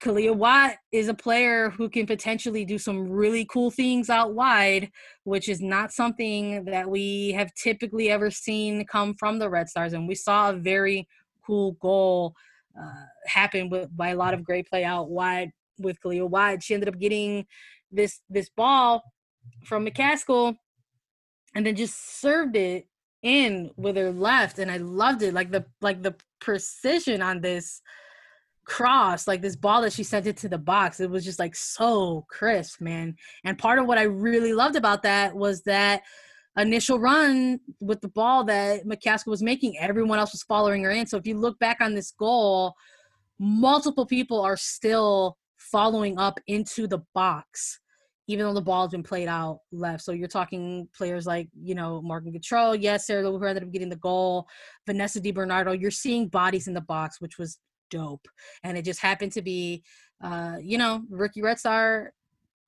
Kealia 0.00 0.34
Watt 0.34 0.76
is 0.92 1.08
a 1.08 1.14
player 1.14 1.70
who 1.70 1.88
can 1.88 2.06
potentially 2.06 2.64
do 2.64 2.78
some 2.78 3.08
really 3.08 3.46
cool 3.46 3.70
things 3.70 4.10
out 4.10 4.34
wide, 4.34 4.90
which 5.24 5.48
is 5.48 5.60
not 5.60 5.92
something 5.92 6.64
that 6.66 6.88
we 6.88 7.32
have 7.32 7.52
typically 7.54 8.10
ever 8.10 8.30
seen 8.30 8.84
come 8.86 9.14
from 9.14 9.38
the 9.38 9.48
Red 9.48 9.68
Stars. 9.68 9.92
And 9.92 10.06
we 10.06 10.14
saw 10.14 10.50
a 10.50 10.54
very 10.54 11.08
cool 11.44 11.72
goal 11.80 12.34
uh, 12.78 13.06
happen 13.26 13.70
with, 13.70 13.94
by 13.96 14.08
a 14.08 14.16
lot 14.16 14.34
of 14.34 14.44
great 14.44 14.68
play 14.68 14.84
out 14.84 15.10
wide 15.10 15.50
with 15.78 15.98
Kealia 16.04 16.28
Watt. 16.28 16.62
She 16.62 16.74
ended 16.74 16.88
up 16.88 16.98
getting 16.98 17.46
this 17.90 18.20
this 18.28 18.50
ball 18.50 19.02
from 19.64 19.86
McCaskill 19.86 20.56
and 21.54 21.64
then 21.64 21.76
just 21.76 22.20
served 22.20 22.56
it 22.56 22.86
in 23.22 23.70
with 23.76 23.96
her 23.96 24.10
left 24.10 24.58
and 24.58 24.70
I 24.70 24.76
loved 24.76 25.22
it 25.22 25.34
like 25.34 25.50
the 25.50 25.64
like 25.80 26.02
the 26.02 26.14
precision 26.40 27.22
on 27.22 27.40
this 27.40 27.80
cross, 28.66 29.28
like 29.28 29.40
this 29.40 29.56
ball 29.56 29.80
that 29.82 29.92
she 29.92 30.02
sent 30.02 30.26
it 30.26 30.36
to 30.38 30.48
the 30.48 30.58
box. 30.58 31.00
It 31.00 31.08
was 31.08 31.24
just 31.24 31.38
like 31.38 31.54
so 31.54 32.26
crisp, 32.28 32.80
man. 32.80 33.16
And 33.44 33.56
part 33.56 33.78
of 33.78 33.86
what 33.86 33.96
I 33.96 34.02
really 34.02 34.52
loved 34.52 34.76
about 34.76 35.04
that 35.04 35.34
was 35.34 35.62
that 35.62 36.02
initial 36.58 36.98
run 36.98 37.60
with 37.80 38.00
the 38.00 38.08
ball 38.08 38.44
that 38.44 38.84
McCaskill 38.84 39.28
was 39.28 39.42
making, 39.42 39.78
everyone 39.78 40.18
else 40.18 40.32
was 40.32 40.42
following 40.42 40.82
her 40.82 40.90
in. 40.90 41.06
So 41.06 41.16
if 41.16 41.26
you 41.26 41.38
look 41.38 41.58
back 41.58 41.78
on 41.80 41.94
this 41.94 42.10
goal, 42.10 42.74
multiple 43.38 44.06
people 44.06 44.40
are 44.40 44.56
still 44.56 45.36
following 45.58 46.18
up 46.18 46.40
into 46.48 46.86
the 46.86 47.00
box, 47.14 47.78
even 48.26 48.46
though 48.46 48.54
the 48.54 48.62
ball's 48.62 48.90
been 48.90 49.02
played 49.02 49.28
out 49.28 49.60
left. 49.70 50.02
So 50.02 50.12
you're 50.12 50.28
talking 50.28 50.88
players 50.96 51.26
like, 51.26 51.48
you 51.62 51.74
know, 51.74 52.02
Morgan 52.02 52.32
Gautrat, 52.32 52.78
yes, 52.80 53.06
Sarah 53.06 53.22
who 53.22 53.44
ended 53.44 53.62
up 53.62 53.70
getting 53.70 53.90
the 53.90 53.96
goal, 53.96 54.48
Vanessa 54.86 55.20
DiBernardo. 55.20 55.80
You're 55.80 55.90
seeing 55.90 56.28
bodies 56.28 56.66
in 56.66 56.74
the 56.74 56.80
box, 56.80 57.20
which 57.20 57.38
was 57.38 57.58
dope. 57.90 58.26
And 58.62 58.76
it 58.76 58.82
just 58.82 59.00
happened 59.00 59.32
to 59.32 59.42
be, 59.42 59.82
uh, 60.22 60.56
you 60.60 60.78
know, 60.78 61.02
rookie 61.10 61.42
Red 61.42 61.58
Star 61.58 62.12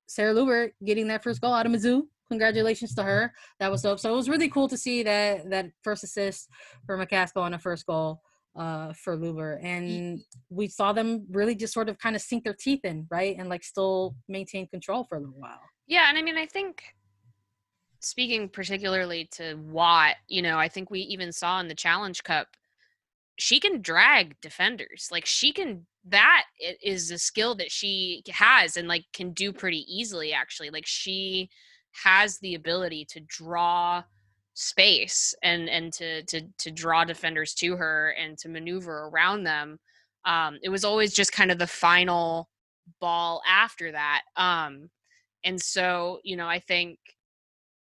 Sarah 0.06 0.34
Luebbert 0.34 0.72
getting 0.84 1.08
that 1.08 1.22
first 1.22 1.40
goal 1.40 1.52
out 1.52 1.66
of 1.66 1.72
Mizzou. 1.72 2.02
Congratulations 2.30 2.94
to 2.94 3.02
her. 3.02 3.32
That 3.60 3.70
was 3.70 3.82
dope. 3.82 4.00
So 4.00 4.12
it 4.12 4.16
was 4.16 4.28
really 4.28 4.48
cool 4.48 4.68
to 4.68 4.76
see 4.76 5.02
that 5.02 5.50
that 5.50 5.70
first 5.82 6.04
assist 6.04 6.48
for 6.86 6.98
McCaskill 6.98 7.42
on 7.42 7.52
the 7.52 7.58
first 7.58 7.86
goal 7.86 8.20
uh, 8.56 8.92
for 8.92 9.16
Luber. 9.16 9.58
And 9.62 10.20
we 10.50 10.68
saw 10.68 10.92
them 10.92 11.26
really 11.30 11.54
just 11.54 11.72
sort 11.72 11.88
of 11.88 11.98
kind 11.98 12.16
of 12.16 12.22
sink 12.22 12.44
their 12.44 12.56
teeth 12.58 12.84
in, 12.84 13.06
right? 13.10 13.36
And 13.38 13.48
like 13.48 13.64
still 13.64 14.16
maintain 14.28 14.66
control 14.68 15.04
for 15.04 15.16
a 15.16 15.20
little 15.20 15.38
while. 15.38 15.60
Yeah. 15.86 16.06
And 16.08 16.18
I 16.18 16.22
mean, 16.22 16.36
I 16.36 16.46
think 16.46 16.82
speaking 18.00 18.48
particularly 18.48 19.28
to 19.32 19.54
Watt, 19.54 20.16
you 20.28 20.42
know, 20.42 20.58
I 20.58 20.68
think 20.68 20.90
we 20.90 21.00
even 21.00 21.32
saw 21.32 21.60
in 21.60 21.68
the 21.68 21.74
Challenge 21.74 22.22
Cup 22.22 22.48
she 23.38 23.60
can 23.60 23.80
drag 23.80 24.40
defenders. 24.40 25.08
Like 25.10 25.26
she 25.26 25.52
can 25.52 25.86
that 26.04 26.44
is 26.82 27.10
a 27.10 27.18
skill 27.18 27.54
that 27.56 27.70
she 27.70 28.22
has 28.30 28.76
and 28.76 28.88
like 28.88 29.04
can 29.12 29.32
do 29.32 29.52
pretty 29.52 29.84
easily 29.88 30.32
actually. 30.32 30.70
Like 30.70 30.86
she 30.86 31.48
has 32.04 32.38
the 32.38 32.54
ability 32.54 33.04
to 33.10 33.20
draw 33.20 34.02
space 34.54 35.34
and 35.42 35.68
and 35.68 35.92
to 35.94 36.22
to 36.24 36.42
to 36.58 36.70
draw 36.70 37.04
defenders 37.04 37.54
to 37.54 37.76
her 37.76 38.10
and 38.20 38.36
to 38.38 38.48
maneuver 38.48 39.08
around 39.08 39.44
them. 39.44 39.78
Um 40.24 40.58
it 40.62 40.68
was 40.68 40.84
always 40.84 41.14
just 41.14 41.32
kind 41.32 41.50
of 41.50 41.58
the 41.58 41.66
final 41.66 42.48
ball 43.00 43.42
after 43.48 43.92
that. 43.92 44.22
Um 44.36 44.90
and 45.44 45.60
so, 45.60 46.18
you 46.24 46.36
know, 46.36 46.48
I 46.48 46.58
think 46.58 46.98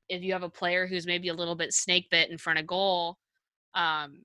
if 0.08 0.22
you 0.22 0.32
have 0.32 0.42
a 0.42 0.48
player 0.48 0.86
who's 0.86 1.06
maybe 1.06 1.28
a 1.28 1.34
little 1.34 1.54
bit 1.54 1.72
snake 1.72 2.08
bit 2.10 2.30
in 2.30 2.38
front 2.38 2.58
of 2.58 2.66
goal, 2.66 3.18
um, 3.74 4.22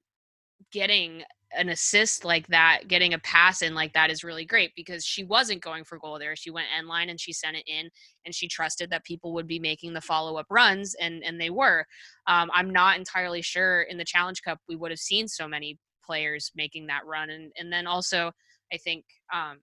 getting 0.71 1.23
an 1.57 1.69
assist 1.69 2.23
like 2.23 2.47
that, 2.47 2.87
getting 2.87 3.13
a 3.13 3.19
pass 3.19 3.61
in 3.61 3.73
like 3.73 3.93
that 3.93 4.11
is 4.11 4.23
really 4.23 4.45
great 4.45 4.71
because 4.75 5.03
she 5.03 5.23
wasn't 5.23 5.63
going 5.63 5.83
for 5.83 5.97
goal 5.97 6.19
there. 6.19 6.35
She 6.35 6.51
went 6.51 6.67
end 6.77 6.87
line 6.87 7.09
and 7.09 7.19
she 7.19 7.33
sent 7.33 7.57
it 7.57 7.67
in, 7.67 7.89
and 8.25 8.35
she 8.35 8.47
trusted 8.47 8.89
that 8.91 9.03
people 9.03 9.33
would 9.33 9.47
be 9.47 9.59
making 9.59 9.93
the 9.93 10.01
follow 10.01 10.37
up 10.37 10.45
runs, 10.49 10.95
and 10.95 11.23
and 11.23 11.41
they 11.41 11.49
were. 11.49 11.85
Um, 12.27 12.49
I'm 12.53 12.69
not 12.69 12.97
entirely 12.97 13.41
sure 13.41 13.81
in 13.83 13.97
the 13.97 14.05
Challenge 14.05 14.41
Cup 14.43 14.59
we 14.67 14.75
would 14.75 14.91
have 14.91 14.99
seen 14.99 15.27
so 15.27 15.47
many 15.47 15.77
players 16.05 16.51
making 16.55 16.87
that 16.87 17.05
run. 17.05 17.29
And 17.29 17.51
and 17.57 17.71
then 17.71 17.87
also 17.87 18.31
I 18.71 18.77
think 18.77 19.05
um, 19.33 19.59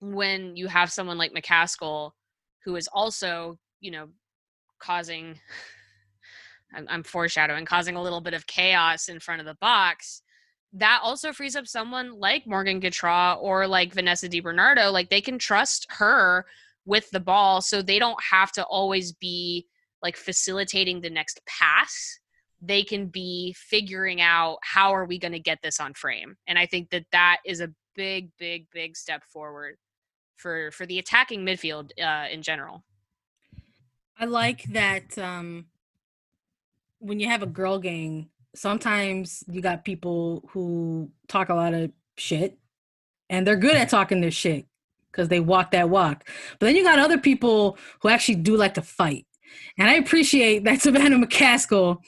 when 0.00 0.56
you 0.56 0.66
have 0.66 0.90
someone 0.90 1.18
like 1.18 1.32
McCaskill 1.32 2.10
who 2.64 2.76
is 2.76 2.88
also, 2.92 3.58
you 3.80 3.90
know, 3.90 4.08
causing 4.80 5.38
I'm, 6.74 6.86
I'm 6.88 7.02
foreshadowing, 7.02 7.64
causing 7.64 7.96
a 7.96 8.02
little 8.02 8.20
bit 8.20 8.34
of 8.34 8.46
chaos 8.46 9.08
in 9.08 9.20
front 9.20 9.40
of 9.40 9.46
the 9.46 9.56
box. 9.60 10.22
That 10.74 11.00
also 11.02 11.32
frees 11.32 11.56
up 11.56 11.66
someone 11.66 12.18
like 12.18 12.46
Morgan 12.46 12.80
Gautrat 12.80 13.38
or 13.40 13.66
like 13.66 13.92
Vanessa 13.92 14.28
DiBernardo. 14.28 14.92
Like 14.92 15.10
they 15.10 15.20
can 15.20 15.38
trust 15.38 15.86
her 15.90 16.46
with 16.84 17.10
the 17.10 17.20
ball 17.20 17.60
so 17.60 17.82
they 17.82 17.98
don't 17.98 18.22
have 18.30 18.52
to 18.52 18.64
always 18.64 19.12
be 19.12 19.66
like 20.02 20.16
facilitating 20.16 21.00
the 21.00 21.10
next 21.10 21.40
pass. 21.46 22.18
They 22.60 22.84
can 22.84 23.06
be 23.06 23.54
figuring 23.58 24.20
out 24.20 24.58
how 24.62 24.94
are 24.94 25.04
we 25.04 25.18
going 25.18 25.32
to 25.32 25.38
get 25.40 25.58
this 25.62 25.80
on 25.80 25.94
frame? 25.94 26.36
And 26.46 26.58
i 26.58 26.66
think 26.66 26.90
that 26.90 27.06
that 27.12 27.38
is 27.44 27.60
a 27.60 27.70
big 27.94 28.30
big 28.38 28.66
big 28.72 28.96
step 28.96 29.22
forward 29.24 29.76
for 30.36 30.70
for 30.70 30.86
the 30.86 30.98
attacking 30.98 31.44
midfield 31.44 31.90
uh, 32.02 32.28
in 32.30 32.42
general. 32.42 32.84
I 34.18 34.24
like 34.24 34.64
that 34.72 35.16
um 35.18 35.66
when 37.02 37.20
you 37.20 37.28
have 37.28 37.42
a 37.42 37.46
girl 37.46 37.78
gang 37.78 38.28
sometimes 38.54 39.42
you 39.48 39.60
got 39.60 39.84
people 39.84 40.44
who 40.50 41.10
talk 41.28 41.48
a 41.48 41.54
lot 41.54 41.74
of 41.74 41.90
shit 42.16 42.58
and 43.30 43.46
they're 43.46 43.56
good 43.56 43.74
at 43.74 43.88
mm-hmm. 43.88 43.96
talking 43.96 44.20
their 44.20 44.30
shit 44.30 44.66
because 45.10 45.28
they 45.28 45.40
walk 45.40 45.70
that 45.72 45.90
walk. 45.90 46.28
But 46.58 46.66
then 46.66 46.76
you 46.76 46.84
got 46.84 46.98
other 46.98 47.18
people 47.18 47.78
who 48.00 48.08
actually 48.08 48.36
do 48.36 48.56
like 48.56 48.74
to 48.74 48.82
fight. 48.82 49.26
And 49.78 49.88
I 49.88 49.94
appreciate 49.94 50.64
that 50.64 50.80
Savannah 50.82 51.18
McCaskill 51.18 51.98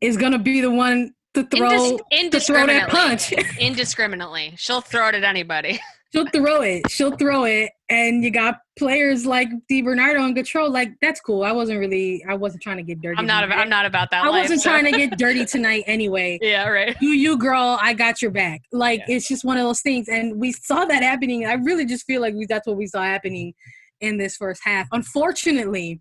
is 0.00 0.16
gonna 0.16 0.38
be 0.38 0.60
the 0.60 0.70
one 0.70 1.14
to 1.34 1.44
throw 1.44 1.98
Indis- 2.12 2.30
to 2.30 2.40
throw 2.40 2.66
that 2.66 2.88
punch. 2.88 3.32
indiscriminately. 3.58 4.54
She'll 4.56 4.80
throw 4.80 5.08
it 5.08 5.14
at 5.14 5.24
anybody. 5.24 5.80
She'll 6.12 6.26
throw 6.28 6.62
it. 6.62 6.90
She'll 6.90 7.16
throw 7.16 7.44
it. 7.44 7.72
And 7.88 8.24
you 8.24 8.30
got 8.30 8.58
players 8.78 9.26
like 9.26 9.48
DiBernardo 9.70 10.24
and 10.24 10.36
Gautrat. 10.36 10.70
Like 10.70 10.92
that's 11.00 11.20
cool. 11.20 11.44
I 11.44 11.52
wasn't 11.52 11.78
really. 11.78 12.24
I 12.28 12.34
wasn't 12.34 12.62
trying 12.62 12.78
to 12.78 12.82
get 12.82 13.00
dirty. 13.00 13.18
I'm 13.18 13.26
not. 13.26 13.44
About, 13.44 13.58
I'm 13.58 13.68
not 13.68 13.86
about 13.86 14.10
that. 14.10 14.24
I 14.24 14.28
life, 14.28 14.44
wasn't 14.44 14.62
so. 14.62 14.70
trying 14.70 14.84
to 14.84 14.92
get 14.92 15.18
dirty 15.18 15.44
tonight 15.44 15.84
anyway. 15.86 16.38
Yeah. 16.40 16.68
Right. 16.68 16.96
You, 17.00 17.10
you, 17.10 17.38
girl. 17.38 17.78
I 17.80 17.92
got 17.94 18.22
your 18.22 18.30
back. 18.30 18.62
Like 18.72 19.00
Yeah. 19.06 19.16
it's 19.16 19.28
just 19.28 19.44
one 19.44 19.56
of 19.56 19.64
those 19.64 19.80
things, 19.82 20.08
and 20.08 20.40
we 20.40 20.52
saw 20.52 20.84
that 20.84 21.02
happening. 21.02 21.46
I 21.46 21.54
really 21.54 21.84
just 21.86 22.06
feel 22.06 22.20
like 22.20 22.34
we, 22.34 22.46
that's 22.46 22.66
what 22.66 22.76
we 22.76 22.86
saw 22.86 23.02
happening 23.02 23.54
in 24.00 24.16
this 24.16 24.36
first 24.36 24.62
half. 24.64 24.88
Unfortunately, 24.92 26.00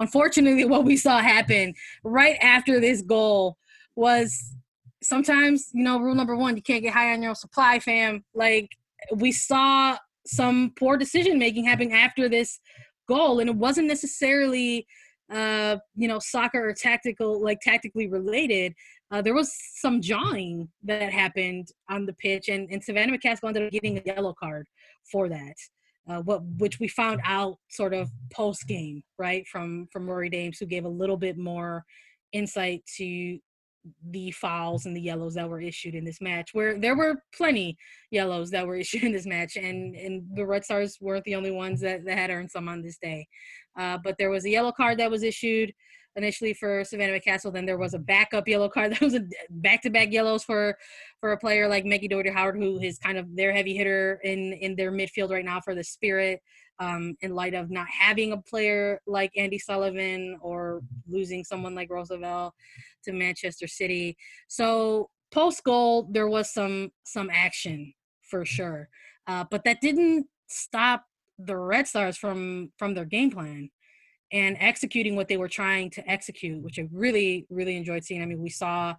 unfortunately, 0.00 0.64
what 0.64 0.84
we 0.84 0.96
saw 0.96 1.18
happen 1.20 1.74
right 2.04 2.36
after 2.40 2.80
this 2.80 3.02
goal 3.02 3.56
was 3.96 4.54
sometimes 5.02 5.70
you 5.72 5.82
know 5.82 5.98
rule 5.98 6.14
number 6.14 6.36
one 6.36 6.56
you 6.56 6.62
can't 6.62 6.82
get 6.82 6.92
high 6.92 7.12
on 7.12 7.22
your 7.22 7.30
own 7.30 7.34
supply 7.34 7.78
fam 7.78 8.22
like 8.34 8.68
we 9.16 9.32
saw 9.32 9.96
some 10.26 10.72
poor 10.78 10.96
decision 10.96 11.38
making 11.38 11.64
happening 11.64 11.92
after 11.92 12.28
this 12.28 12.60
goal 13.08 13.40
and 13.40 13.48
it 13.50 13.56
wasn't 13.56 13.86
necessarily 13.86 14.86
uh 15.32 15.76
you 15.94 16.06
know 16.06 16.18
soccer 16.18 16.68
or 16.68 16.72
tactical 16.74 17.42
like 17.42 17.60
tactically 17.60 18.06
related. 18.08 18.74
Uh, 19.12 19.20
there 19.20 19.34
was 19.34 19.52
some 19.74 20.00
jawing 20.00 20.68
that 20.84 21.12
happened 21.12 21.66
on 21.88 22.06
the 22.06 22.12
pitch 22.14 22.48
and, 22.48 22.68
and 22.70 22.82
savannah 22.82 23.16
mccaskill 23.16 23.48
ended 23.48 23.64
up 23.64 23.72
getting 23.72 23.98
a 23.98 24.02
yellow 24.06 24.34
card 24.38 24.66
for 25.10 25.28
that 25.28 25.54
uh, 26.08 26.20
what 26.22 26.42
which 26.58 26.78
we 26.78 26.88
found 26.88 27.20
out 27.24 27.56
sort 27.70 27.92
of 27.92 28.08
post 28.32 28.66
game 28.66 29.02
right 29.18 29.46
from 29.48 29.88
from 29.92 30.08
rory 30.08 30.30
dames 30.30 30.58
who 30.58 30.66
gave 30.66 30.84
a 30.84 30.88
little 30.88 31.16
bit 31.16 31.36
more 31.38 31.84
insight 32.32 32.82
to 32.96 33.38
the 34.10 34.30
fouls 34.32 34.86
and 34.86 34.96
the 34.96 35.00
yellows 35.00 35.34
that 35.34 35.48
were 35.48 35.60
issued 35.60 35.94
in 35.94 36.04
this 36.04 36.20
match 36.20 36.50
where 36.52 36.78
there 36.78 36.96
were 36.96 37.22
plenty 37.34 37.76
yellows 38.10 38.50
that 38.50 38.66
were 38.66 38.76
issued 38.82 39.04
in 39.04 39.12
this 39.12 39.26
match 39.26 39.56
and 39.56 39.94
and 39.94 40.22
the 40.34 40.44
red 40.44 40.64
stars 40.64 40.98
weren't 41.00 41.24
the 41.24 41.34
only 41.34 41.50
ones 41.50 41.80
that, 41.80 42.04
that 42.04 42.18
had 42.18 42.30
earned 42.30 42.50
some 42.50 42.68
on 42.68 42.82
this 42.82 42.98
day 42.98 43.26
uh, 43.78 43.98
but 44.02 44.16
there 44.18 44.30
was 44.30 44.44
a 44.44 44.50
yellow 44.50 44.72
card 44.72 44.98
that 44.98 45.10
was 45.10 45.22
issued 45.22 45.72
initially 46.16 46.52
for 46.52 46.84
savannah 46.84 47.18
mccaskill 47.18 47.52
then 47.52 47.64
there 47.64 47.78
was 47.78 47.94
a 47.94 47.98
backup 47.98 48.46
yellow 48.46 48.68
card 48.68 48.92
that 48.92 49.00
was 49.00 49.14
a 49.14 49.22
back-to-back 49.50 50.12
yellows 50.12 50.44
for 50.44 50.76
for 51.20 51.32
a 51.32 51.38
player 51.38 51.68
like 51.68 51.84
Maggie 51.84 52.08
Doherty 52.08 52.30
Howard, 52.30 52.56
who 52.56 52.80
is 52.80 52.98
kind 52.98 53.18
of 53.18 53.36
their 53.36 53.52
heavy 53.52 53.76
hitter 53.76 54.18
in 54.24 54.54
in 54.54 54.74
their 54.74 54.90
midfield 54.90 55.30
right 55.30 55.44
now 55.44 55.60
for 55.60 55.74
the 55.74 55.84
Spirit. 55.84 56.40
Um, 56.78 57.14
in 57.20 57.34
light 57.34 57.52
of 57.52 57.70
not 57.70 57.88
having 57.88 58.32
a 58.32 58.38
player 58.38 59.02
like 59.06 59.34
Andi 59.36 59.60
Sullivan 59.60 60.38
or 60.40 60.80
losing 61.06 61.44
someone 61.44 61.74
like 61.74 61.90
Rose 61.90 62.08
Lavelle 62.08 62.54
to 63.04 63.12
Manchester 63.12 63.66
City. 63.66 64.16
So 64.48 65.10
post 65.30 65.62
goal, 65.64 66.08
there 66.10 66.28
was 66.28 66.52
some 66.52 66.90
some 67.04 67.30
action 67.32 67.92
for 68.22 68.44
sure, 68.44 68.88
uh, 69.26 69.44
but 69.50 69.64
that 69.64 69.80
didn't 69.80 70.26
stop 70.48 71.04
the 71.38 71.56
Red 71.56 71.86
Stars 71.88 72.16
from 72.16 72.72
from 72.78 72.94
their 72.94 73.04
game 73.04 73.30
plan 73.30 73.70
and 74.32 74.56
executing 74.60 75.16
what 75.16 75.28
they 75.28 75.36
were 75.36 75.48
trying 75.48 75.90
to 75.90 76.08
execute, 76.08 76.62
which 76.62 76.78
I 76.78 76.88
really 76.92 77.46
really 77.50 77.76
enjoyed 77.76 78.04
seeing. 78.04 78.22
I 78.22 78.26
mean, 78.26 78.40
we 78.40 78.50
saw 78.50 78.94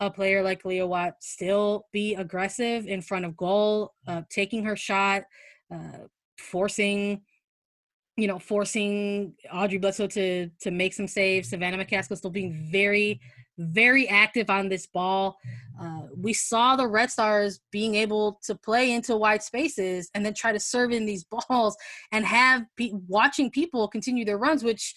a 0.00 0.10
player 0.10 0.42
like 0.42 0.62
Kealia 0.62 0.86
Watt 0.86 1.14
still 1.20 1.86
be 1.92 2.14
aggressive 2.14 2.86
in 2.86 3.02
front 3.02 3.24
of 3.24 3.36
goal, 3.36 3.94
uh, 4.06 4.22
taking 4.30 4.64
her 4.64 4.76
shot, 4.76 5.24
uh, 5.74 6.06
forcing, 6.38 7.22
you 8.16 8.28
know, 8.28 8.38
forcing 8.38 9.34
Aubrey 9.50 9.78
Bledsoe 9.78 10.06
to 10.08 10.48
to 10.60 10.70
make 10.70 10.94
some 10.94 11.08
saves. 11.08 11.48
Savannah 11.48 11.84
McCaskill 11.84 12.16
still 12.16 12.30
being 12.30 12.68
very, 12.70 13.20
very 13.58 14.08
active 14.08 14.48
on 14.50 14.68
this 14.68 14.86
ball. 14.86 15.38
Uh, 15.80 16.02
we 16.16 16.32
saw 16.32 16.76
the 16.76 16.86
Red 16.86 17.10
Stars 17.10 17.60
being 17.70 17.94
able 17.94 18.40
to 18.44 18.54
play 18.54 18.92
into 18.92 19.16
wide 19.16 19.42
spaces 19.42 20.10
and 20.14 20.24
then 20.24 20.34
try 20.34 20.52
to 20.52 20.60
serve 20.60 20.92
in 20.92 21.04
these 21.04 21.24
balls 21.48 21.76
and 22.12 22.24
have 22.24 22.64
pe- 22.76 22.92
watching 23.06 23.50
people 23.50 23.88
continue 23.88 24.24
their 24.24 24.38
runs, 24.38 24.62
which 24.62 24.94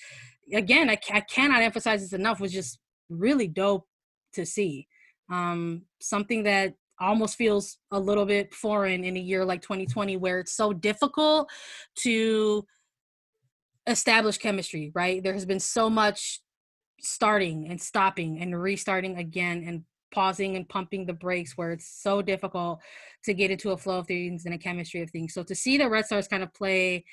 again 0.54 0.89
I, 0.89 0.97
I 1.12 1.21
cannot 1.21 1.62
emphasize 1.62 2.02
this 2.02 2.13
enough 2.13 2.39
was 2.39 2.52
just 2.52 2.80
really 3.10 3.47
dope 3.47 3.88
to 4.34 4.45
see 4.45 4.88
um, 5.30 5.84
something 6.02 6.43
that 6.43 6.74
almost 7.00 7.38
feels 7.38 7.78
a 7.91 8.00
little 8.00 8.26
bit 8.26 8.54
foreign 8.54 9.04
in 9.04 9.17
a 9.17 9.19
year 9.19 9.43
like 9.43 9.62
2020 9.62 10.17
where 10.17 10.39
it's 10.39 10.54
so 10.54 10.71
difficult 10.71 11.50
to 11.95 12.63
establish 13.88 14.38
chemistry 14.38 14.91
right 14.93 15.24
there 15.24 15.34
has 15.34 15.45
been 15.45 15.60
so 15.60 15.89
much 15.89 16.41
starting 17.02 17.68
and 17.70 17.82
stopping 17.82 18.42
and 18.42 18.60
restarting 18.60 19.18
again 19.18 19.64
and 19.68 19.84
pausing 20.12 20.56
and 20.56 20.68
pumping 20.68 21.06
the 21.06 21.14
brakes 21.14 21.54
where 21.58 21.72
it's 21.72 22.02
so 22.02 22.22
difficult 22.22 22.82
to 23.24 23.34
get 23.34 23.52
into 23.52 23.72
a 23.72 23.78
flow 23.78 24.00
of 24.00 24.08
things 24.08 24.46
and 24.46 24.54
a 24.54 24.58
chemistry 24.58 25.02
of 25.02 25.10
things. 25.10 25.34
So 25.34 25.44
to 25.44 25.56
see 25.56 25.78
the 25.78 25.90
red 25.90 26.06
stars 26.06 26.28
kind 26.28 26.44
of 26.44 26.54
play 26.54 27.06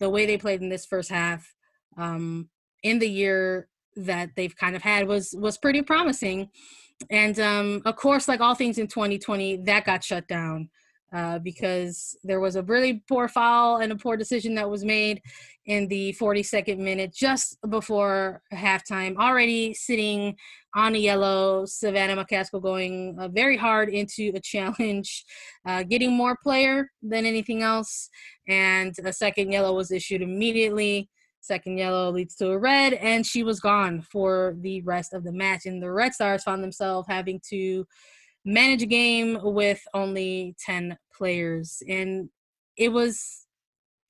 the 0.00 0.10
way 0.10 0.26
they 0.26 0.36
played 0.36 0.62
in 0.62 0.68
this 0.68 0.86
first 0.86 1.10
half 1.10 1.54
um, 1.96 2.48
in 2.82 2.98
the 2.98 3.08
year 3.08 3.68
that 3.96 4.30
they've 4.36 4.56
kind 4.56 4.74
of 4.74 4.82
had 4.82 5.06
was 5.06 5.34
was 5.38 5.58
pretty 5.58 5.82
promising. 5.82 6.48
And 7.10 7.38
um, 7.40 7.82
of 7.84 7.96
course 7.96 8.28
like 8.28 8.40
all 8.40 8.54
things 8.54 8.78
in 8.78 8.86
2020 8.86 9.58
that 9.64 9.84
got 9.84 10.04
shut 10.04 10.28
down 10.28 10.70
uh, 11.12 11.38
because 11.38 12.16
there 12.24 12.40
was 12.40 12.56
a 12.56 12.62
really 12.62 13.02
poor 13.08 13.28
foul 13.28 13.78
and 13.78 13.92
a 13.92 13.96
poor 13.96 14.16
decision 14.16 14.54
that 14.54 14.68
was 14.68 14.84
made 14.84 15.20
in 15.66 15.86
the 15.88 16.14
42nd 16.20 16.78
minute 16.78 17.14
just 17.14 17.56
before 17.70 18.42
halftime 18.52 19.16
already 19.16 19.72
sitting 19.74 20.34
on 20.74 20.94
a 20.94 20.98
yellow 20.98 21.64
savannah 21.64 22.16
mccaskill 22.16 22.62
going 22.62 23.16
uh, 23.20 23.28
very 23.28 23.56
hard 23.56 23.88
into 23.88 24.32
a 24.34 24.40
challenge 24.44 25.24
uh, 25.66 25.82
getting 25.82 26.12
more 26.12 26.36
player 26.42 26.90
than 27.02 27.26
anything 27.26 27.62
else 27.62 28.08
and 28.48 28.94
a 29.04 29.12
second 29.12 29.52
yellow 29.52 29.74
was 29.74 29.92
issued 29.92 30.22
immediately 30.22 31.08
Second 31.42 31.76
yellow 31.76 32.08
leads 32.08 32.36
to 32.36 32.50
a 32.50 32.58
red, 32.58 32.92
and 32.92 33.26
she 33.26 33.42
was 33.42 33.58
gone 33.58 34.00
for 34.00 34.54
the 34.60 34.80
rest 34.82 35.12
of 35.12 35.24
the 35.24 35.32
match. 35.32 35.66
And 35.66 35.82
the 35.82 35.90
Red 35.90 36.14
Stars 36.14 36.44
found 36.44 36.62
themselves 36.62 37.08
having 37.08 37.40
to 37.50 37.84
manage 38.44 38.82
a 38.82 38.86
game 38.86 39.38
with 39.42 39.82
only 39.94 40.56
10 40.64 40.96
players. 41.16 41.82
And 41.88 42.28
it 42.76 42.90
was 42.90 43.46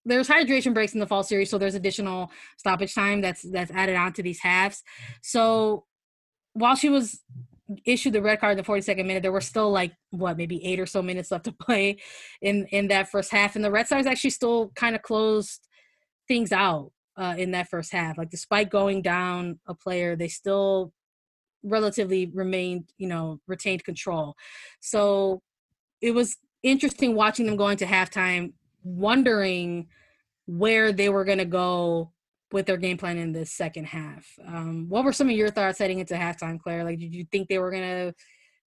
there's 0.04 0.28
hydration 0.28 0.74
breaks 0.74 0.94
in 0.94 1.00
the 1.00 1.06
fall 1.06 1.22
series, 1.22 1.50
so 1.50 1.58
there's 1.58 1.74
additional 1.74 2.30
stoppage 2.58 2.94
time 2.94 3.20
that's 3.20 3.42
that's 3.42 3.70
added 3.70 3.96
on 3.96 4.12
to 4.14 4.22
these 4.22 4.40
halves. 4.40 4.82
So 5.22 5.84
while 6.54 6.74
she 6.74 6.88
was 6.88 7.20
issued 7.86 8.12
the 8.12 8.22
red 8.22 8.40
card 8.40 8.58
in 8.58 8.64
the 8.64 8.70
42nd 8.70 9.06
minute, 9.06 9.22
there 9.22 9.32
were 9.32 9.40
still 9.40 9.70
like 9.70 9.92
what 10.10 10.36
maybe 10.36 10.64
eight 10.64 10.80
or 10.80 10.86
so 10.86 11.02
minutes 11.02 11.30
left 11.30 11.44
to 11.44 11.52
play 11.60 11.98
in 12.40 12.66
in 12.66 12.88
that 12.88 13.10
first 13.10 13.30
half, 13.30 13.54
and 13.56 13.64
the 13.64 13.70
Red 13.70 13.86
Stars 13.86 14.06
actually 14.06 14.30
still 14.30 14.72
kind 14.74 14.96
of 14.96 15.02
closed 15.02 15.68
things 16.26 16.52
out 16.52 16.92
uh, 17.16 17.34
in 17.38 17.52
that 17.52 17.68
first 17.68 17.92
half. 17.92 18.18
Like 18.18 18.30
despite 18.30 18.70
going 18.70 19.02
down 19.02 19.60
a 19.66 19.74
player, 19.74 20.16
they 20.16 20.28
still 20.28 20.92
relatively 21.62 22.26
remained, 22.26 22.90
you 22.98 23.08
know, 23.08 23.40
retained 23.46 23.84
control. 23.84 24.34
So 24.80 25.42
it 26.00 26.12
was 26.12 26.36
interesting 26.62 27.14
watching 27.14 27.46
them 27.46 27.56
going 27.56 27.76
to 27.78 27.86
halftime, 27.86 28.52
wondering 28.82 29.88
where 30.46 30.92
they 30.92 31.08
were 31.08 31.24
going 31.24 31.38
to 31.38 31.44
go 31.44 32.12
with 32.52 32.66
their 32.66 32.76
game 32.76 32.98
plan 32.98 33.16
in 33.16 33.32
the 33.32 33.46
second 33.46 33.86
half. 33.86 34.26
Um, 34.46 34.86
what 34.88 35.04
were 35.04 35.12
some 35.12 35.28
of 35.28 35.36
your 35.36 35.50
thoughts 35.50 35.78
heading 35.78 36.00
into 36.00 36.14
halftime, 36.14 36.60
Claire? 36.60 36.84
Like, 36.84 36.98
did 36.98 37.14
you 37.14 37.24
think 37.32 37.48
they 37.48 37.58
were 37.58 37.70
going 37.70 37.82
to 37.82 38.14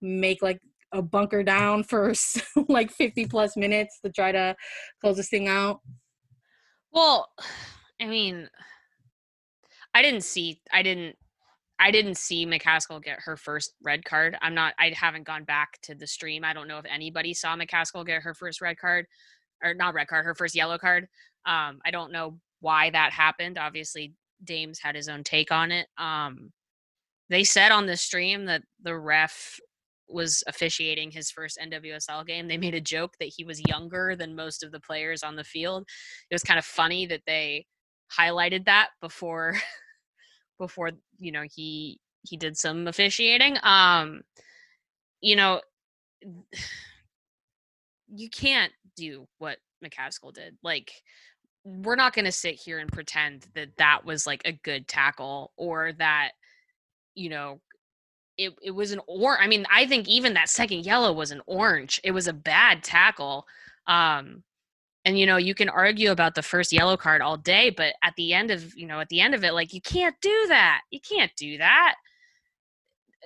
make 0.01 0.41
like 0.41 0.59
a 0.91 1.01
bunker 1.01 1.43
down 1.43 1.83
for 1.83 2.13
like 2.69 2.91
50 2.91 3.25
plus 3.27 3.55
minutes 3.55 3.99
to 4.03 4.11
try 4.11 4.31
to 4.31 4.55
close 5.01 5.17
this 5.17 5.29
thing 5.29 5.47
out? 5.47 5.81
Well, 6.91 7.27
I 8.01 8.05
mean, 8.05 8.49
I 9.93 10.01
didn't 10.01 10.23
see, 10.23 10.61
I 10.71 10.81
didn't, 10.81 11.15
I 11.79 11.91
didn't 11.91 12.17
see 12.17 12.45
McCaskill 12.45 13.03
get 13.03 13.19
her 13.19 13.35
first 13.35 13.73
red 13.83 14.05
card. 14.05 14.37
I'm 14.41 14.53
not, 14.55 14.73
I 14.79 14.93
haven't 14.95 15.25
gone 15.25 15.43
back 15.43 15.79
to 15.83 15.95
the 15.95 16.07
stream. 16.07 16.43
I 16.43 16.53
don't 16.53 16.67
know 16.67 16.77
if 16.77 16.85
anybody 16.85 17.33
saw 17.33 17.55
McCaskill 17.55 18.05
get 18.05 18.21
her 18.21 18.33
first 18.33 18.61
red 18.61 18.77
card 18.77 19.05
or 19.63 19.73
not 19.73 19.93
red 19.93 20.07
card, 20.07 20.25
her 20.25 20.35
first 20.35 20.55
yellow 20.55 20.77
card. 20.77 21.07
Um, 21.45 21.79
I 21.85 21.91
don't 21.91 22.11
know 22.11 22.39
why 22.61 22.89
that 22.91 23.11
happened. 23.11 23.57
Obviously, 23.57 24.13
Dames 24.43 24.79
had 24.79 24.95
his 24.95 25.09
own 25.09 25.23
take 25.23 25.51
on 25.51 25.71
it. 25.71 25.87
Um, 25.97 26.51
they 27.29 27.43
said 27.43 27.71
on 27.71 27.87
the 27.87 27.97
stream 27.97 28.45
that 28.45 28.63
the 28.81 28.97
ref 28.97 29.59
was 30.07 30.43
officiating 30.47 31.11
his 31.11 31.31
first 31.31 31.57
NWSL 31.61 32.25
game. 32.27 32.47
They 32.47 32.57
made 32.57 32.75
a 32.75 32.81
joke 32.81 33.15
that 33.19 33.33
he 33.35 33.43
was 33.43 33.61
younger 33.67 34.15
than 34.15 34.35
most 34.35 34.63
of 34.63 34.71
the 34.71 34.79
players 34.79 35.23
on 35.23 35.35
the 35.35 35.43
field. 35.43 35.87
It 36.29 36.35
was 36.35 36.43
kind 36.43 36.59
of 36.59 36.65
funny 36.65 37.05
that 37.07 37.23
they 37.25 37.65
highlighted 38.17 38.65
that 38.65 38.89
before 39.01 39.55
before 40.57 40.91
you 41.19 41.31
know 41.31 41.43
he 41.53 41.99
he 42.23 42.37
did 42.37 42.57
some 42.57 42.87
officiating. 42.87 43.57
Um 43.63 44.21
you 45.21 45.35
know 45.35 45.61
you 48.07 48.29
can't 48.29 48.71
do 48.95 49.27
what 49.37 49.57
McCaskill 49.83 50.33
did. 50.33 50.57
Like 50.63 50.91
we're 51.63 51.95
not 51.95 52.13
going 52.13 52.25
to 52.25 52.31
sit 52.31 52.55
here 52.55 52.79
and 52.79 52.91
pretend 52.91 53.47
that 53.55 53.75
that 53.77 54.05
was 54.05 54.27
like 54.27 54.41
a 54.45 54.51
good 54.51 54.87
tackle 54.87 55.51
or 55.57 55.93
that 55.93 56.31
you 57.15 57.29
know 57.29 57.59
it 58.37 58.53
it 58.61 58.71
was 58.71 58.91
an 58.91 58.99
or 59.07 59.39
I 59.39 59.47
mean 59.47 59.65
I 59.73 59.87
think 59.87 60.07
even 60.07 60.33
that 60.33 60.49
second 60.49 60.85
yellow 60.85 61.13
was 61.13 61.31
an 61.31 61.41
orange. 61.47 61.99
It 62.03 62.11
was 62.11 62.27
a 62.27 62.33
bad 62.33 62.83
tackle. 62.83 63.47
Um 63.87 64.43
and 65.05 65.17
you 65.17 65.25
know 65.25 65.37
you 65.37 65.55
can 65.55 65.69
argue 65.69 66.11
about 66.11 66.35
the 66.35 66.41
first 66.41 66.73
yellow 66.73 66.97
card 66.97 67.21
all 67.21 67.37
day 67.37 67.69
but 67.69 67.93
at 68.03 68.13
the 68.17 68.33
end 68.33 68.51
of 68.51 68.75
you 68.75 68.87
know 68.87 68.99
at 68.99 69.09
the 69.09 69.21
end 69.21 69.33
of 69.33 69.43
it 69.43 69.53
like 69.53 69.73
you 69.73 69.81
can't 69.81 70.15
do 70.21 70.45
that. 70.47 70.81
You 70.91 70.99
can't 70.99 71.31
do 71.37 71.57
that. 71.57 71.95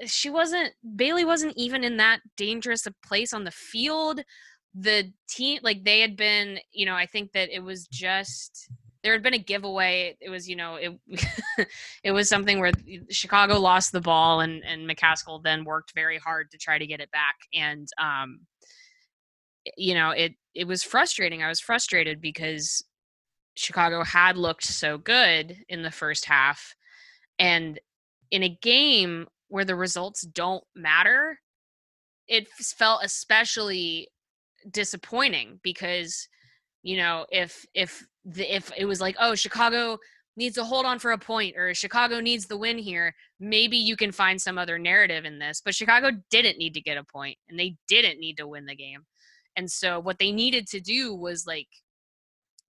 She 0.06 0.30
wasn't 0.30 0.74
Bailey 0.96 1.26
wasn't 1.26 1.58
even 1.58 1.84
in 1.84 1.98
that 1.98 2.20
dangerous 2.38 2.86
a 2.86 2.94
place 3.06 3.34
on 3.34 3.44
the 3.44 3.52
field 3.52 4.22
the 4.76 5.12
team 5.28 5.60
like 5.64 5.84
they 5.84 6.00
had 6.00 6.16
been 6.16 6.60
you 6.72 6.86
know 6.86 6.94
i 6.94 7.06
think 7.06 7.32
that 7.32 7.50
it 7.50 7.60
was 7.60 7.88
just 7.88 8.70
there 9.04 9.14
had 9.14 9.24
been 9.24 9.34
a 9.34 9.40
giveaway 9.40 10.16
it 10.22 10.30
was 10.30 10.48
you 10.48 10.56
know 10.56 10.76
it 10.76 10.92
it 12.04 12.12
was 12.12 12.30
something 12.30 12.60
where 12.60 12.72
chicago 13.10 13.60
lost 13.60 13.92
the 13.92 14.02
ball 14.02 14.42
and 14.42 14.64
and 14.64 14.88
mccaskill 14.88 15.42
then 15.42 15.64
worked 15.64 15.94
very 15.96 16.20
hard 16.20 16.52
to 16.52 16.58
try 16.58 16.78
to 16.78 16.86
get 16.86 17.00
it 17.00 17.10
back 17.12 17.36
and 17.54 17.88
um 18.00 18.40
you 19.78 19.94
know 19.94 20.12
it 20.12 20.34
it 20.56 20.68
was 20.68 20.84
frustrating 20.84 21.44
i 21.44 21.48
was 21.48 21.60
frustrated 21.60 22.22
because 22.22 22.84
chicago 23.56 24.04
had 24.04 24.38
looked 24.38 24.64
so 24.64 24.98
good 24.98 25.58
in 25.68 25.82
the 25.82 25.92
first 25.92 26.26
half 26.26 26.76
and 27.38 27.80
in 28.32 28.44
a 28.44 28.58
game 28.62 29.28
where 29.48 29.66
the 29.66 29.76
results 29.76 30.22
don't 30.22 30.64
matter 30.76 31.40
it 32.28 32.48
felt 32.50 33.02
especially 33.04 34.08
disappointing 34.72 35.60
because 35.64 36.28
you 36.84 36.98
know 36.98 37.26
if 37.32 37.66
if 37.74 38.06
the, 38.26 38.56
if 38.56 38.72
it 38.78 38.86
was 38.86 39.02
like 39.02 39.16
oh 39.20 39.36
chicago 39.36 39.98
needs 40.38 40.56
to 40.56 40.64
hold 40.64 40.86
on 40.86 41.00
for 41.00 41.12
a 41.12 41.18
point 41.18 41.56
or 41.58 41.74
chicago 41.74 42.20
needs 42.20 42.46
the 42.46 42.58
win 42.58 42.78
here 42.78 43.14
maybe 43.40 43.78
you 43.78 43.96
can 43.96 44.12
find 44.12 44.40
some 44.42 44.58
other 44.58 44.78
narrative 44.78 45.26
in 45.26 45.40
this 45.40 45.62
but 45.64 45.76
chicago 45.76 46.12
didn't 46.30 46.58
need 46.58 46.74
to 46.74 46.82
get 46.82 46.98
a 46.98 47.04
point 47.04 47.38
and 47.50 47.60
they 47.60 47.76
didn't 47.88 48.20
need 48.20 48.38
to 48.38 48.48
win 48.48 48.66
the 48.66 48.76
game 48.76 49.06
and 49.60 49.70
so 49.70 50.00
what 50.00 50.18
they 50.20 50.32
needed 50.32 50.66
to 50.68 50.80
do 50.80 51.14
was 51.14 51.46
like 51.46 51.68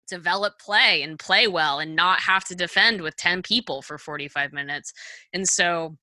develop 0.09 0.59
play 0.59 1.03
and 1.03 1.19
play 1.19 1.47
well 1.47 1.81
and 1.81 1.95
not 1.95 2.19
have 2.19 2.43
to 2.45 2.55
defend 2.55 3.03
with 3.03 3.15
10 3.17 3.43
people 3.43 3.83
for 3.83 3.99
45 3.99 4.55
minutes 4.55 4.95
and 5.35 5.47
so 5.47 5.97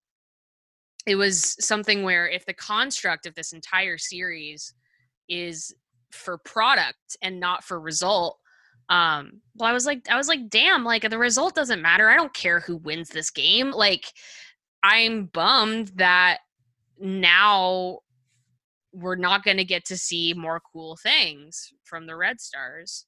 it 1.07 1.15
was 1.15 1.55
something 1.59 2.03
where 2.03 2.29
if 2.29 2.45
the 2.45 2.53
construct 2.53 3.25
of 3.25 3.33
this 3.33 3.51
entire 3.51 3.97
series 3.97 4.75
is 5.27 5.73
for 6.11 6.37
product 6.37 7.17
and 7.23 7.39
not 7.39 7.63
for 7.63 7.79
result 7.79 8.37
um 8.89 9.41
well 9.55 9.67
i 9.67 9.73
was 9.73 9.87
like 9.87 10.07
i 10.11 10.15
was 10.15 10.27
like 10.27 10.49
damn 10.49 10.83
like 10.83 11.09
the 11.09 11.17
result 11.17 11.55
doesn't 11.55 11.81
matter. 11.81 12.07
I 12.07 12.15
don't 12.15 12.33
care 12.33 12.59
who 12.59 12.77
wins 12.77 13.09
this 13.09 13.31
game. 13.31 13.71
Like 13.71 14.05
i'm 14.83 15.25
bummed 15.25 15.87
that 15.95 16.41
now 16.99 18.01
we're 18.95 19.15
not 19.15 19.43
going 19.43 19.57
to 19.57 19.65
get 19.65 19.85
to 19.85 19.97
see 19.97 20.33
more 20.33 20.61
cool 20.71 20.97
things 20.97 21.73
from 21.83 22.05
the 22.07 22.15
red 22.15 22.39
stars 22.39 23.05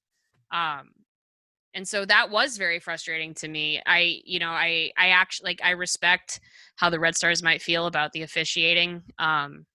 um 0.52 0.90
and 1.74 1.88
so 1.88 2.06
that 2.06 2.30
was 2.30 2.58
very 2.58 2.80
frustrating 2.80 3.34
to 3.34 3.48
me 3.48 3.82
i 3.86 4.20
you 4.26 4.40
know 4.40 4.50
i 4.50 4.92
i 4.98 5.10
actually 5.10 5.50
like 5.50 5.62
i 5.64 5.72
respect 5.72 6.40
how 6.76 6.90
the 6.90 7.00
red 7.00 7.16
stars 7.16 7.42
might 7.42 7.62
feel 7.62 7.88
about 7.88 8.12
the 8.12 8.22
officiating 8.22 9.02
um 9.20 9.66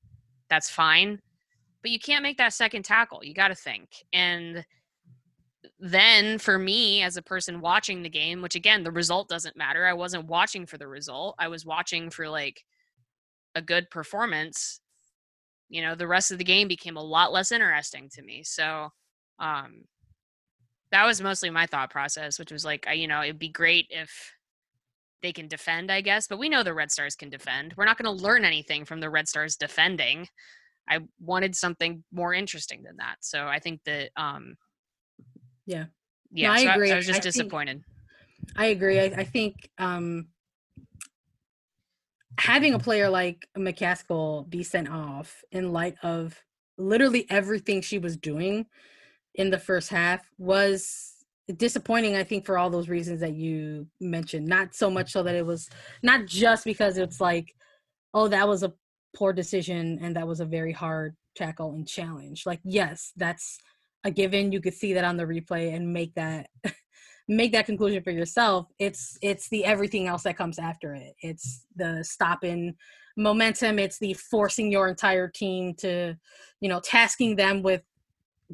that's 0.49 0.71
fine 0.71 1.21
but 1.83 1.91
you 1.91 1.99
can't 1.99 2.23
make 2.23 2.39
that 2.39 2.55
second 2.55 2.85
tackle. 2.85 3.23
You 3.23 3.35
got 3.35 3.49
to 3.49 3.55
think. 3.55 3.91
And 4.13 4.65
then 5.79 6.39
for 6.39 6.59
me 6.59 7.03
as 7.03 7.17
a 7.17 7.23
person 7.23 7.61
watching 7.61 8.03
the 8.03 8.09
game, 8.09 8.41
which 8.41 8.55
again, 8.55 8.85
the 8.85 8.93
result 8.93 9.29
doesn't 9.29 9.57
matter. 9.57 9.85
I 9.85 9.93
wasn't 9.93 10.27
watching 10.27 10.65
for 10.65 10.79
the 10.79 10.87
result. 10.87 11.35
I 11.39 11.49
was 11.49 11.67
watching 11.67 12.09
for 12.09 12.29
like 12.29 12.65
a 13.55 13.63
good 13.63 13.91
performance. 13.91 14.81
You 15.73 15.81
know, 15.83 15.95
the 15.95 16.07
rest 16.07 16.31
of 16.31 16.39
the 16.39 16.45
game 16.45 16.69
became 16.69 16.99
a 16.99 17.03
lot 17.03 17.33
less 17.33 17.51
interesting 17.51 18.11
to 18.15 18.23
me. 18.23 18.43
So, 18.45 18.91
um 19.39 19.85
that 20.91 21.07
was 21.07 21.23
mostly 21.23 21.49
my 21.49 21.65
thought 21.65 21.89
process, 21.91 22.39
which 22.39 22.53
was 22.53 22.67
like, 22.67 22.87
you 22.95 23.09
know, 23.09 23.23
it'd 23.23 23.39
be 23.39 23.49
great 23.49 23.87
if 23.89 24.33
they 25.23 25.33
can 25.33 25.49
defend, 25.49 25.91
I 25.91 26.03
guess, 26.03 26.27
but 26.29 26.39
we 26.39 26.51
know 26.51 26.63
the 26.63 26.75
Red 26.75 26.91
Stars 26.93 27.15
can 27.15 27.31
defend. 27.31 27.73
We're 27.77 27.87
not 27.87 27.97
going 27.97 28.15
to 28.15 28.23
learn 28.23 28.45
anything 28.45 28.85
from 28.85 29.01
the 29.01 29.09
Red 29.09 29.27
Stars 29.27 29.57
defending. 29.57 30.29
I 30.87 31.01
wanted 31.19 31.57
something 31.57 32.05
more 32.13 32.35
interesting 32.35 32.83
than 32.83 32.97
that. 32.99 33.17
So 33.21 33.47
I 33.47 33.59
think 33.59 33.81
that 33.85 34.11
um 34.17 34.57
yeah. 35.65 35.87
Yeah, 36.31 36.49
no, 36.49 36.55
I 36.55 36.61
agree. 36.75 36.91
I, 36.91 36.95
I 36.95 36.97
was 36.99 37.07
just 37.07 37.21
I 37.21 37.23
disappointed. 37.23 37.85
Think, 37.85 38.57
I 38.57 38.67
agree. 38.67 39.01
I, 39.01 39.05
I 39.05 39.25
think 39.25 39.71
um 39.79 40.29
having 42.39 42.75
a 42.75 42.79
player 42.79 43.09
like 43.09 43.47
McCaskill 43.57 44.49
be 44.49 44.63
sent 44.63 44.89
off 44.89 45.43
in 45.53 45.73
light 45.73 45.97
of 46.03 46.41
literally 46.79 47.27
everything 47.31 47.81
she 47.81 47.99
was 47.99 48.17
doing 48.17 48.67
in 49.35 49.51
the 49.51 49.59
first 49.59 49.91
half 49.91 50.21
was 50.39 51.13
disappointing 51.57 52.17
i 52.17 52.23
think 52.23 52.47
for 52.47 52.57
all 52.57 52.71
those 52.71 52.89
reasons 52.89 53.21
that 53.21 53.35
you 53.35 53.87
mentioned. 54.01 54.47
Not 54.47 54.75
so 54.75 54.91
much 54.91 55.13
so 55.13 55.23
that 55.23 55.35
it 55.35 55.45
was 55.45 55.69
not 56.03 56.27
just 56.27 56.65
because 56.65 56.99
it's 56.99 57.21
like 57.21 57.55
oh 58.15 58.29
that 58.29 58.49
was 58.49 58.63
a 58.63 58.73
poor 59.15 59.33
decision 59.33 59.99
and 60.01 60.17
that 60.17 60.27
was 60.27 60.41
a 60.41 60.45
very 60.45 60.73
hard 60.73 61.15
tackle 61.37 61.73
and 61.73 61.87
challenge. 61.87 62.47
Like 62.47 62.61
yes 62.65 63.13
that's 63.17 63.59
a 64.05 64.11
given. 64.11 64.53
You 64.53 64.61
could 64.61 64.75
see 64.75 64.95
that 64.95 65.05
on 65.05 65.17
the 65.17 65.25
replay 65.25 65.75
and 65.75 65.93
make 65.93 66.15
that 66.15 66.49
make 67.29 67.53
that 67.53 67.67
conclusion 67.67 68.03
for 68.03 68.11
yourself 68.11 68.67
it's 68.79 69.17
it's 69.23 69.49
the 69.49 69.65
everything 69.65 70.07
else 70.09 70.23
that 70.23 70.37
comes 70.37 70.59
after 70.59 70.95
it. 70.95 71.15
It's 71.21 71.67
the 71.77 72.03
stopping 72.03 72.75
momentum 73.17 73.79
it's 73.79 73.99
the 73.99 74.15
forcing 74.15 74.73
your 74.73 74.89
entire 74.89 75.29
team 75.29 75.75
to 75.75 76.17
you 76.61 76.69
know 76.69 76.81
tasking 76.81 77.37
them 77.37 77.63
with 77.63 77.83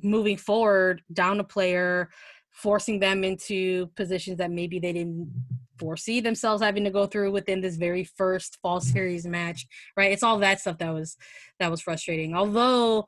moving 0.03 0.37
forward 0.37 1.03
down 1.13 1.41
a 1.41 1.45
player 1.45 2.11
forcing 2.51 2.99
them 2.99 3.23
into 3.23 3.87
positions 3.95 4.37
that 4.39 4.51
maybe 4.51 4.81
they 4.81 4.93
didn't 4.93 5.31
foresee 5.79 6.21
themselves 6.21 6.61
having 6.61 6.83
to 6.83 6.91
go 6.91 7.07
through 7.07 7.31
within 7.31 7.61
this 7.61 7.77
very 7.77 8.03
first 8.03 8.59
fall 8.61 8.81
series 8.81 9.27
match 9.27 9.67
right? 9.97 10.11
It's 10.11 10.25
all 10.25 10.39
that 10.39 10.61
stuff 10.61 10.79
that 10.79 10.93
was 10.93 11.17
that 11.61 11.71
was 11.71 11.81
frustrating. 11.81 12.35
Although 12.35 13.07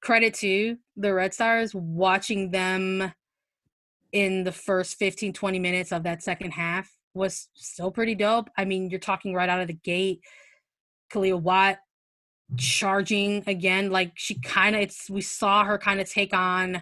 credit 0.00 0.34
to 0.34 0.76
the 0.96 1.12
red 1.12 1.34
stars 1.34 1.74
watching 1.74 2.50
them 2.50 3.12
in 4.16 4.44
the 4.44 4.52
first 4.52 4.98
15 4.98 5.34
20 5.34 5.58
minutes 5.58 5.92
of 5.92 6.04
that 6.04 6.22
second 6.22 6.52
half 6.52 6.90
was 7.12 7.48
still 7.52 7.90
pretty 7.90 8.14
dope. 8.14 8.48
I 8.56 8.64
mean 8.64 8.88
you're 8.88 8.98
talking 8.98 9.34
right 9.34 9.48
out 9.48 9.60
of 9.60 9.66
the 9.66 9.74
gate 9.74 10.20
Kealia 11.12 11.38
Watt 11.38 11.76
charging 12.56 13.44
again 13.46 13.90
like 13.90 14.12
she 14.14 14.40
kind 14.40 14.74
of 14.74 14.80
it's 14.80 15.10
we 15.10 15.20
saw 15.20 15.64
her 15.64 15.76
kind 15.76 16.00
of 16.00 16.08
take 16.10 16.32
on 16.32 16.80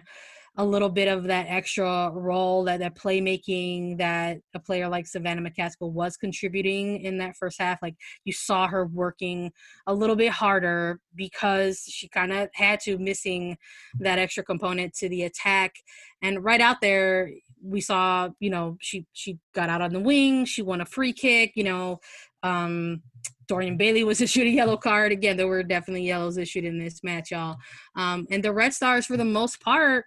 a 0.57 0.65
little 0.65 0.89
bit 0.89 1.07
of 1.07 1.23
that 1.25 1.47
extra 1.49 2.09
role 2.13 2.63
that 2.63 2.79
that 2.79 2.95
playmaking 2.95 3.97
that 3.97 4.37
a 4.53 4.59
player 4.59 4.87
like 4.87 5.05
Savannah 5.05 5.41
McCaskill 5.41 5.91
was 5.91 6.15
contributing 6.15 7.01
in 7.01 7.17
that 7.17 7.35
first 7.35 7.59
half. 7.59 7.81
Like 7.81 7.95
you 8.23 8.31
saw 8.31 8.67
her 8.67 8.85
working 8.85 9.51
a 9.87 9.93
little 9.93 10.15
bit 10.15 10.31
harder 10.31 10.99
because 11.15 11.83
she 11.87 12.07
kind 12.07 12.31
of 12.31 12.49
had 12.53 12.79
to 12.81 12.97
missing 12.97 13.57
that 13.99 14.17
extra 14.17 14.43
component 14.43 14.93
to 14.95 15.09
the 15.09 15.23
attack. 15.23 15.75
And 16.21 16.43
right 16.43 16.61
out 16.61 16.79
there, 16.81 17.31
we 17.61 17.81
saw, 17.81 18.29
you 18.39 18.49
know, 18.49 18.77
she 18.79 19.05
she 19.11 19.39
got 19.53 19.69
out 19.69 19.81
on 19.81 19.91
the 19.91 19.99
wing, 19.99 20.45
she 20.45 20.61
won 20.61 20.81
a 20.81 20.85
free 20.85 21.13
kick, 21.13 21.51
you 21.55 21.63
know, 21.65 21.99
um 22.43 23.01
Dorian 23.47 23.77
Bailey 23.77 24.03
was 24.03 24.21
issued 24.21 24.47
a 24.47 24.51
yellow 24.51 24.77
card. 24.77 25.11
Again, 25.11 25.37
there 25.37 25.47
were 25.47 25.63
definitely 25.63 26.07
yellows 26.07 26.37
issued 26.37 26.65
in 26.65 26.79
this 26.79 27.03
match, 27.03 27.31
y'all. 27.31 27.57
Um, 27.95 28.25
and 28.31 28.43
the 28.43 28.53
Red 28.53 28.73
Stars, 28.73 29.05
for 29.05 29.17
the 29.17 29.25
most 29.25 29.61
part, 29.61 30.05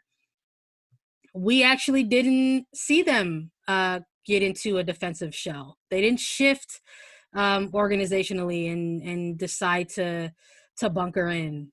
we 1.38 1.62
actually 1.62 2.02
didn't 2.02 2.66
see 2.74 3.02
them 3.02 3.50
uh, 3.68 4.00
get 4.26 4.42
into 4.42 4.78
a 4.78 4.84
defensive 4.84 5.34
shell. 5.34 5.78
They 5.90 6.00
didn't 6.00 6.20
shift 6.20 6.80
um, 7.34 7.70
organizationally 7.72 8.72
and 8.72 9.02
and 9.02 9.38
decide 9.38 9.88
to 9.90 10.32
to 10.78 10.90
bunker 10.90 11.28
in. 11.28 11.72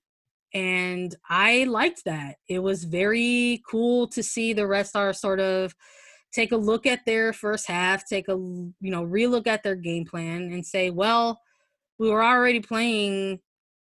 And 0.54 1.14
I 1.30 1.66
liked 1.66 2.06
that. 2.06 2.36
It 2.48 2.60
was 2.60 2.86
very 2.86 3.62
cool 3.70 4.08
to 4.08 4.24
see 4.24 4.54
the 4.54 4.68
Red 4.68 4.88
Stars 4.88 5.20
sort 5.20 5.40
of 5.40 5.76
take 6.32 6.52
a 6.52 6.58
look 6.58 6.86
at 6.86 7.06
their 7.06 7.34
first 7.34 7.68
half, 7.68 8.08
take 8.08 8.28
a 8.30 8.36
you 8.36 8.76
know 8.82 9.04
relook 9.04 9.48
at 9.48 9.64
their 9.64 9.76
game 9.76 10.06
plan, 10.06 10.44
and 10.54 10.66
say, 10.66 10.90
well, 10.92 11.40
we 11.98 12.10
were 12.10 12.24
already 12.24 12.60
playing 12.60 13.40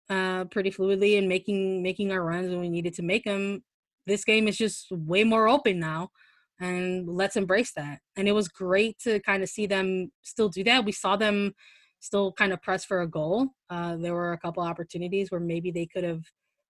uh, 0.09 0.45
pretty 0.45 0.71
fluidly 0.71 1.17
and 1.17 1.27
making 1.27 1.83
making 1.83 2.11
our 2.11 2.23
runs 2.23 2.49
when 2.49 2.59
we 2.59 2.69
needed 2.69 2.93
to 2.95 3.03
make 3.03 3.23
them. 3.25 3.63
This 4.05 4.23
game 4.23 4.47
is 4.47 4.57
just 4.57 4.87
way 4.91 5.23
more 5.23 5.47
open 5.47 5.79
now, 5.79 6.09
and 6.59 7.07
let's 7.07 7.35
embrace 7.35 7.71
that. 7.75 7.99
And 8.15 8.27
it 8.27 8.33
was 8.33 8.47
great 8.47 8.99
to 8.99 9.19
kind 9.21 9.43
of 9.43 9.49
see 9.49 9.65
them 9.65 10.11
still 10.21 10.49
do 10.49 10.63
that. 10.65 10.85
We 10.85 10.91
saw 10.91 11.15
them 11.15 11.53
still 11.99 12.33
kind 12.33 12.51
of 12.51 12.61
press 12.61 12.83
for 12.83 13.01
a 13.01 13.07
goal. 13.07 13.49
Uh, 13.69 13.95
there 13.95 14.13
were 14.13 14.33
a 14.33 14.37
couple 14.37 14.63
opportunities 14.63 15.31
where 15.31 15.39
maybe 15.39 15.71
they 15.71 15.85
could 15.85 16.03
have 16.03 16.23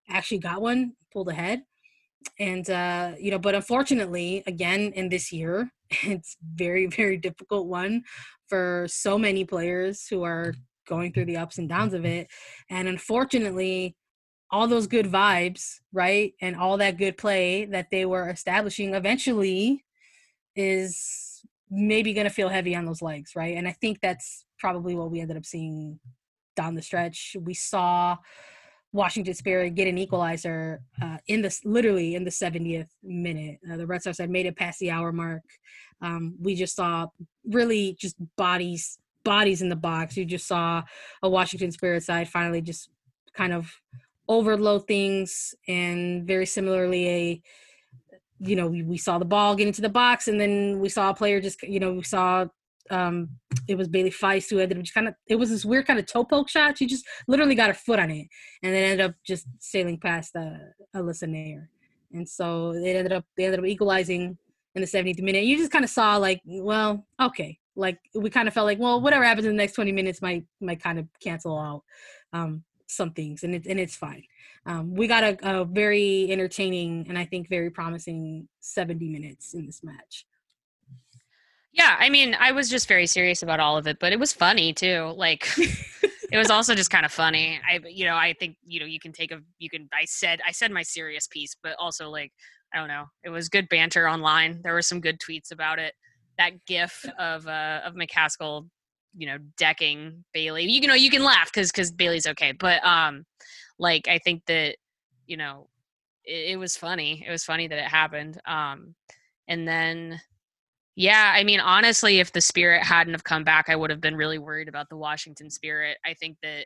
actually 0.10 0.38
got 0.38 0.62
one, 0.62 0.94
pulled 1.12 1.30
ahead 1.30 1.64
and 2.40 2.70
uh, 2.70 3.12
you 3.20 3.32
know 3.32 3.40
but 3.40 3.56
unfortunately 3.56 4.44
again 4.48 4.92
in 4.96 5.10
this 5.10 5.32
year 5.32 5.72
it's 6.04 6.38
very 6.56 6.88
very 6.88 7.18
difficult 7.18 7.68
one 7.68 8.04
for 8.48 8.86
so 8.90 9.18
many 9.18 9.44
players 9.46 10.08
who 10.08 10.24
are 10.24 10.54
going 10.88 11.14
through 11.14 11.26
the 11.26 11.38
ups 11.38 11.58
and 11.58 11.70
downs 11.70 11.94
of 11.94 12.06
it 12.06 12.28
and 12.70 12.88
unfortunately 12.88 13.96
all 14.52 14.68
those 14.68 14.88
good 14.88 15.06
vibes 15.06 15.80
right 15.92 16.34
and 16.42 16.56
all 16.56 16.78
that 16.78 16.98
good 16.98 17.18
play 17.18 17.66
that 17.66 17.90
they 17.92 18.06
were 18.06 18.30
establishing 18.30 18.94
eventually 18.94 19.84
is 20.56 21.42
maybe 21.70 22.14
going 22.14 22.28
to 22.28 22.34
feel 22.34 22.50
heavy 22.50 22.76
on 22.76 22.86
those 22.86 23.02
legs 23.02 23.36
right 23.36 23.58
and 23.58 23.68
i 23.68 23.72
think 23.72 24.00
that's 24.02 24.46
probably 24.60 24.96
what 24.96 25.12
we 25.12 25.20
ended 25.20 25.38
up 25.38 25.46
seeing 25.46 26.00
down 26.56 26.76
the 26.76 26.82
stretch 26.82 27.36
we 27.42 27.54
saw 27.54 28.16
Washington 28.94 29.34
Spirit 29.34 29.74
get 29.74 29.88
an 29.88 29.98
equalizer 29.98 30.80
uh, 31.02 31.18
in 31.28 31.42
the 31.42 31.60
literally 31.66 32.14
in 32.14 32.24
the 32.24 32.30
70th 32.30 32.90
minute. 33.02 33.60
Uh, 33.70 33.76
the 33.76 33.88
Red 33.88 34.02
Stars 34.02 34.20
had 34.20 34.30
made 34.30 34.46
it 34.46 34.56
past 34.56 34.80
the 34.80 34.92
hour 34.92 35.12
mark. 35.12 35.42
Um, 36.02 36.36
we 36.40 36.54
just 36.54 36.76
saw 36.76 37.08
really 37.44 37.98
just 38.00 38.16
bodies 38.38 39.00
bodies 39.24 39.62
in 39.62 39.70
the 39.70 39.76
box. 39.76 40.16
You 40.16 40.26
just 40.26 40.48
saw 40.48 40.84
a 41.24 41.30
Washington 41.30 41.72
Spirit 41.72 42.04
side 42.04 42.30
finally 42.30 42.62
just 42.62 42.90
kind 43.36 43.54
of 43.54 43.74
overload 44.28 44.88
things, 44.88 45.54
and 45.68 46.26
very 46.26 46.46
similarly 46.46 47.10
a 47.10 47.42
you 48.40 48.56
know 48.56 48.68
we, 48.68 48.84
we 48.84 48.98
saw 48.98 49.18
the 49.18 49.26
ball 49.26 49.56
get 49.56 49.68
into 49.68 49.82
the 49.82 49.90
box, 49.90 50.28
and 50.28 50.40
then 50.40 50.80
we 50.80 50.90
saw 50.90 51.10
a 51.10 51.16
player 51.16 51.42
just 51.42 51.62
you 51.64 51.80
know 51.80 51.94
we 51.94 52.04
saw 52.04 52.46
um 52.90 53.30
it 53.68 53.76
was 53.78 53.88
Bailey 53.88 54.12
Feist 54.12 54.50
who 54.50 54.60
ended 54.60 54.78
up 54.78 54.84
just 54.84 54.94
kind 54.94 55.08
of 55.08 55.16
it 55.28 55.36
was 55.36 55.50
this 55.50 55.66
weird 55.66 55.88
kind 55.88 56.00
of 56.00 56.06
toe 56.06 56.24
poke 56.24 56.50
shot. 56.50 56.78
She 56.78 56.86
just 56.86 57.06
literally 57.28 57.56
got 57.56 57.68
her 57.70 57.74
foot 57.74 58.00
on 58.00 58.12
it 58.12 58.28
and 58.62 58.74
then 58.74 58.84
ended 58.84 59.06
up 59.06 59.16
just 59.26 59.46
sailing 59.60 60.00
past 60.00 60.36
uh, 60.36 60.58
Alyssa 60.96 61.28
Naeher. 61.28 61.68
And 62.12 62.28
so 62.28 62.72
it 62.72 62.96
ended 62.96 63.14
up 63.14 63.26
they 63.38 63.46
ended 63.46 63.60
up 63.60 63.66
equalizing 63.66 64.38
in 64.76 64.82
the 64.82 64.88
70th 64.88 65.22
minute. 65.22 65.44
You 65.44 65.58
just 65.58 65.72
kind 65.72 65.86
of 65.86 65.92
saw 65.92 66.18
like, 66.18 66.42
well, 66.46 67.06
okay. 67.22 67.58
Like 67.76 68.00
we 68.14 68.30
kind 68.30 68.48
of 68.48 68.54
felt 68.54 68.66
like, 68.66 68.80
well, 68.80 69.02
whatever 69.02 69.24
happens 69.24 69.46
in 69.46 69.54
the 69.54 69.58
next 69.58 69.74
20 69.74 69.92
minutes 69.92 70.22
might 70.22 70.46
might 70.62 70.82
kind 70.82 71.00
of 71.00 71.08
cancel 71.22 71.58
out 71.58 71.84
um 72.34 72.64
some 72.88 73.12
things 73.12 73.44
and 73.44 73.56
it, 73.56 73.66
and 73.66 73.80
it's 73.80 73.96
fine. 73.96 74.24
Um, 74.66 74.96
we 74.96 75.08
got 75.08 75.24
a, 75.24 75.62
a 75.62 75.66
very 75.66 76.32
entertaining 76.32 77.06
and 77.10 77.18
I 77.18 77.26
think 77.26 77.50
very 77.50 77.70
promising 77.70 78.48
70 78.60 79.10
minutes 79.10 79.54
in 79.54 79.66
this 79.66 79.84
match. 79.84 80.26
Yeah, 81.74 81.96
I 82.00 82.10
mean, 82.10 82.36
I 82.40 82.52
was 82.52 82.70
just 82.70 82.88
very 82.88 83.08
serious 83.08 83.42
about 83.42 83.60
all 83.60 83.78
of 83.78 83.88
it, 83.88 83.98
but 84.00 84.14
it 84.14 84.20
was 84.20 84.32
funny 84.32 84.74
too. 84.74 85.12
Like 85.18 85.48
it 85.58 86.38
was 86.38 86.52
also 86.52 86.76
just 86.76 86.92
kind 86.92 87.06
of 87.06 87.12
funny. 87.12 87.60
I 87.68 87.80
you 87.88 88.06
know, 88.06 88.16
I 88.16 88.34
think, 88.40 88.58
you 88.64 88.80
know, 88.80 88.86
you 88.86 89.00
can 89.00 89.12
take 89.12 89.32
a 89.32 89.40
you 89.58 89.70
can 89.70 89.90
I 89.92 90.06
said 90.06 90.40
I 90.48 90.52
said 90.52 90.72
my 90.72 90.84
serious 90.84 91.28
piece, 91.28 91.56
but 91.62 91.76
also 91.80 92.10
like 92.10 92.32
I 92.74 92.78
don't 92.78 92.88
know. 92.88 93.06
It 93.24 93.30
was 93.30 93.50
good 93.50 93.70
banter 93.70 94.08
online. 94.08 94.62
There 94.64 94.74
were 94.74 94.82
some 94.84 95.02
good 95.02 95.20
tweets 95.20 95.52
about 95.52 95.80
it. 95.80 95.94
That 96.38 96.66
gif 96.68 97.06
of 97.18 97.48
uh 97.48 97.82
of 97.84 97.96
McCaskill, 97.96 98.70
you 99.16 99.28
know, 99.28 99.38
decking 99.58 100.24
Bailey. 100.34 100.66
You 100.66 100.88
know, 100.88 100.94
you 100.94 101.10
can 101.10 101.24
laugh 101.24 101.52
cuz 101.52 101.72
cuz 101.72 101.92
Bailey's 101.92 102.28
okay, 102.28 102.52
but 102.52 102.84
um 102.86 103.26
like 103.80 104.08
I 104.08 104.20
think 104.20 104.46
that 104.48 104.78
you 105.26 105.38
know, 105.38 105.70
it, 106.26 106.52
it 106.52 106.58
was 106.58 106.76
funny. 106.76 107.24
It 107.26 107.32
was 107.32 107.44
funny 107.44 107.68
that 107.68 107.80
it 107.80 107.86
happened. 107.86 108.40
Um 108.46 108.96
and 109.48 109.68
then 109.68 110.22
yeah, 110.96 111.34
I 111.36 111.44
mean, 111.44 111.60
honestly, 111.60 112.20
if 112.20 112.32
the 112.32 112.42
Spirit 112.42 112.84
hadn't 112.84 113.14
have 113.14 113.24
come 113.24 113.44
back, 113.44 113.68
I 113.68 113.76
would 113.76 113.90
have 113.90 114.02
been 114.02 114.16
really 114.16 114.38
worried 114.38 114.68
about 114.68 114.90
the 114.90 114.98
Washington 114.98 115.50
Spirit. 115.50 115.98
I 116.06 116.14
think 116.14 116.38
that 116.44 116.66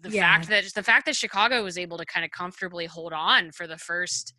the 0.00 0.10
yeah. 0.10 0.22
fact 0.22 0.48
that 0.48 0.64
the 0.74 0.82
fact 0.82 1.06
that 1.06 1.16
Chicago 1.16 1.62
was 1.62 1.78
able 1.78 1.98
to 1.98 2.06
kind 2.06 2.24
of 2.24 2.30
comfortably 2.30 2.86
hold 2.86 3.12
on 3.12 3.52
for 3.52 3.66
the 3.66 3.76
first 3.76 4.34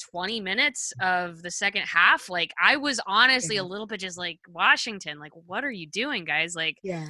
20 0.00 0.40
minutes 0.40 0.92
of 1.00 1.42
the 1.42 1.50
second 1.50 1.82
half, 1.82 2.28
like 2.28 2.52
I 2.60 2.76
was 2.76 3.00
honestly 3.06 3.56
a 3.56 3.64
little 3.64 3.86
bit 3.86 4.00
just 4.00 4.18
like 4.18 4.38
Washington, 4.48 5.18
like 5.18 5.32
what 5.46 5.64
are 5.64 5.70
you 5.70 5.86
doing, 5.86 6.24
guys? 6.24 6.54
Like 6.54 6.78
yeah. 6.82 7.06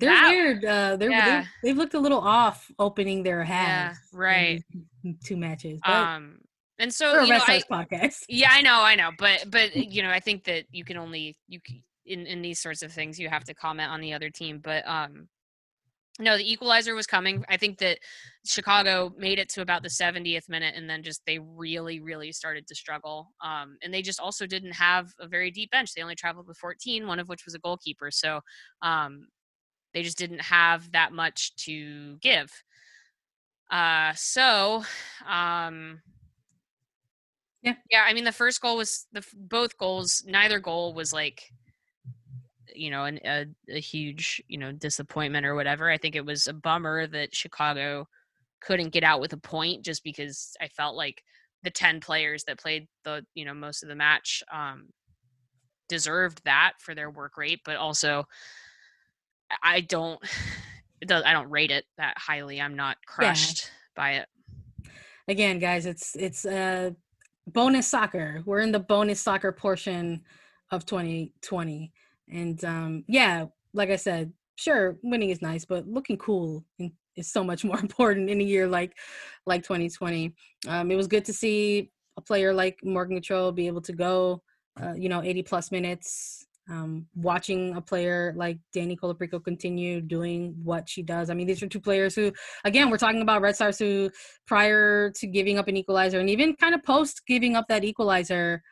They're 0.00 0.10
that, 0.10 0.28
weird. 0.28 0.64
Uh, 0.64 0.96
they're, 0.96 1.10
yeah. 1.10 1.44
they 1.62 1.68
have 1.68 1.78
looked 1.78 1.94
a 1.94 2.00
little 2.00 2.18
off 2.18 2.68
opening 2.80 3.22
their 3.22 3.44
halves. 3.44 3.96
Yeah, 4.12 4.18
right. 4.18 4.64
Two 5.24 5.36
matches. 5.36 5.78
But. 5.84 5.92
Um, 5.92 6.38
and 6.78 6.92
so 6.92 7.22
you 7.22 7.32
know, 7.32 7.40
I, 7.46 7.62
podcast. 7.70 8.24
Yeah, 8.28 8.50
I 8.50 8.60
know, 8.60 8.80
I 8.82 8.96
know, 8.96 9.10
but 9.18 9.44
but 9.48 9.76
you 9.92 10.02
know, 10.02 10.10
I 10.10 10.20
think 10.20 10.44
that 10.44 10.64
you 10.70 10.84
can 10.84 10.96
only 10.96 11.36
you 11.48 11.60
in 12.06 12.26
in 12.26 12.42
these 12.42 12.60
sorts 12.60 12.82
of 12.82 12.92
things 12.92 13.18
you 13.18 13.28
have 13.28 13.44
to 13.44 13.54
comment 13.54 13.90
on 13.90 14.00
the 14.00 14.12
other 14.12 14.30
team, 14.30 14.60
but 14.62 14.86
um 14.86 15.28
no, 16.20 16.36
the 16.36 16.50
equalizer 16.50 16.94
was 16.94 17.06
coming. 17.06 17.44
I 17.48 17.56
think 17.56 17.78
that 17.78 17.98
Chicago 18.46 19.12
made 19.18 19.38
it 19.40 19.48
to 19.50 19.62
about 19.62 19.82
the 19.82 19.88
70th 19.88 20.48
minute 20.48 20.74
and 20.76 20.88
then 20.88 21.02
just 21.02 21.22
they 21.26 21.40
really, 21.40 22.00
really 22.00 22.30
started 22.30 22.68
to 22.68 22.74
struggle. 22.74 23.32
Um, 23.42 23.76
and 23.82 23.92
they 23.92 24.02
just 24.02 24.20
also 24.20 24.46
didn't 24.46 24.72
have 24.72 25.08
a 25.18 25.26
very 25.26 25.50
deep 25.50 25.72
bench. 25.72 25.92
They 25.92 26.02
only 26.02 26.14
traveled 26.14 26.46
with 26.46 26.58
14, 26.58 27.06
one 27.06 27.18
of 27.18 27.28
which 27.28 27.44
was 27.44 27.54
a 27.54 27.58
goalkeeper. 27.58 28.10
So 28.12 28.40
um, 28.82 29.26
they 29.92 30.02
just 30.02 30.18
didn't 30.18 30.42
have 30.42 30.92
that 30.92 31.12
much 31.12 31.54
to 31.64 32.16
give. 32.18 32.50
Uh, 33.70 34.12
so 34.14 34.84
um, 35.28 36.00
yeah. 37.62 37.74
Yeah. 37.90 38.04
I 38.06 38.12
mean, 38.12 38.24
the 38.24 38.30
first 38.30 38.60
goal 38.60 38.76
was 38.76 39.06
the 39.12 39.24
both 39.34 39.76
goals. 39.78 40.22
Neither 40.26 40.60
goal 40.60 40.94
was 40.94 41.12
like, 41.12 41.42
you 42.74 42.90
know, 42.90 43.04
an, 43.04 43.18
a, 43.24 43.46
a 43.70 43.80
huge, 43.80 44.42
you 44.48 44.58
know, 44.58 44.72
disappointment 44.72 45.46
or 45.46 45.54
whatever. 45.54 45.90
I 45.90 45.98
think 45.98 46.16
it 46.16 46.24
was 46.24 46.46
a 46.46 46.52
bummer 46.52 47.06
that 47.08 47.34
Chicago 47.34 48.06
couldn't 48.60 48.92
get 48.92 49.04
out 49.04 49.20
with 49.20 49.32
a 49.32 49.38
point 49.38 49.84
just 49.84 50.02
because 50.04 50.56
I 50.60 50.68
felt 50.68 50.96
like 50.96 51.22
the 51.62 51.70
10 51.70 52.00
players 52.00 52.44
that 52.44 52.58
played 52.58 52.86
the, 53.04 53.24
you 53.34 53.44
know, 53.44 53.54
most 53.54 53.82
of 53.82 53.88
the 53.88 53.94
match 53.94 54.42
um, 54.52 54.88
deserved 55.88 56.40
that 56.44 56.72
for 56.80 56.94
their 56.94 57.10
work 57.10 57.36
rate, 57.36 57.60
but 57.64 57.76
also 57.76 58.24
I 59.62 59.80
don't, 59.80 60.20
it 61.00 61.08
does, 61.08 61.24
I 61.24 61.32
don't 61.32 61.50
rate 61.50 61.70
it 61.70 61.84
that 61.98 62.16
highly. 62.18 62.60
I'm 62.60 62.76
not 62.76 62.96
crushed 63.06 63.64
yeah. 63.64 64.02
by 64.02 64.10
it. 64.12 64.28
Again, 65.28 65.58
guys, 65.58 65.86
it's, 65.86 66.14
it's, 66.16 66.44
uh, 66.44 66.90
bonus 67.46 67.86
soccer. 67.86 68.42
We're 68.46 68.60
in 68.60 68.72
the 68.72 68.80
bonus 68.80 69.20
soccer 69.20 69.52
portion 69.52 70.22
of 70.70 70.86
2020. 70.86 71.92
And 72.30 72.62
um, 72.64 73.04
yeah, 73.06 73.46
like 73.72 73.90
I 73.90 73.96
said, 73.96 74.32
sure, 74.56 74.96
winning 75.02 75.30
is 75.30 75.42
nice, 75.42 75.64
but 75.64 75.86
looking 75.86 76.16
cool 76.16 76.64
is 77.16 77.30
so 77.30 77.44
much 77.44 77.64
more 77.64 77.78
important 77.78 78.30
in 78.30 78.40
a 78.40 78.44
year 78.44 78.66
like 78.66 78.96
like 79.46 79.62
2020. 79.62 80.34
Um, 80.68 80.90
it 80.90 80.96
was 80.96 81.06
good 81.06 81.24
to 81.26 81.32
see 81.32 81.90
a 82.16 82.20
player 82.20 82.54
like 82.54 82.78
Morgan 82.84 83.20
Gautrat 83.20 83.54
be 83.54 83.66
able 83.66 83.82
to 83.82 83.92
go, 83.92 84.42
uh, 84.80 84.94
you 84.94 85.08
know, 85.08 85.22
80 85.22 85.42
plus 85.42 85.72
minutes 85.72 86.46
um, 86.70 87.06
watching 87.14 87.76
a 87.76 87.80
player 87.80 88.32
like 88.36 88.58
Dani 88.74 88.96
Colaprico 88.98 89.42
continue 89.42 90.00
doing 90.00 90.54
what 90.62 90.88
she 90.88 91.02
does. 91.02 91.28
I 91.28 91.34
mean, 91.34 91.46
these 91.46 91.62
are 91.62 91.68
two 91.68 91.80
players 91.80 92.14
who, 92.14 92.32
again, 92.64 92.90
we're 92.90 92.98
talking 92.98 93.20
about 93.20 93.42
Red 93.42 93.54
Stars 93.54 93.78
who, 93.78 94.10
prior 94.46 95.10
to 95.10 95.26
giving 95.26 95.58
up 95.58 95.68
an 95.68 95.76
equalizer 95.76 96.20
and 96.20 96.30
even 96.30 96.54
kind 96.56 96.74
of 96.74 96.82
post 96.82 97.22
giving 97.26 97.56
up 97.56 97.68
that 97.68 97.84
equalizer, 97.84 98.62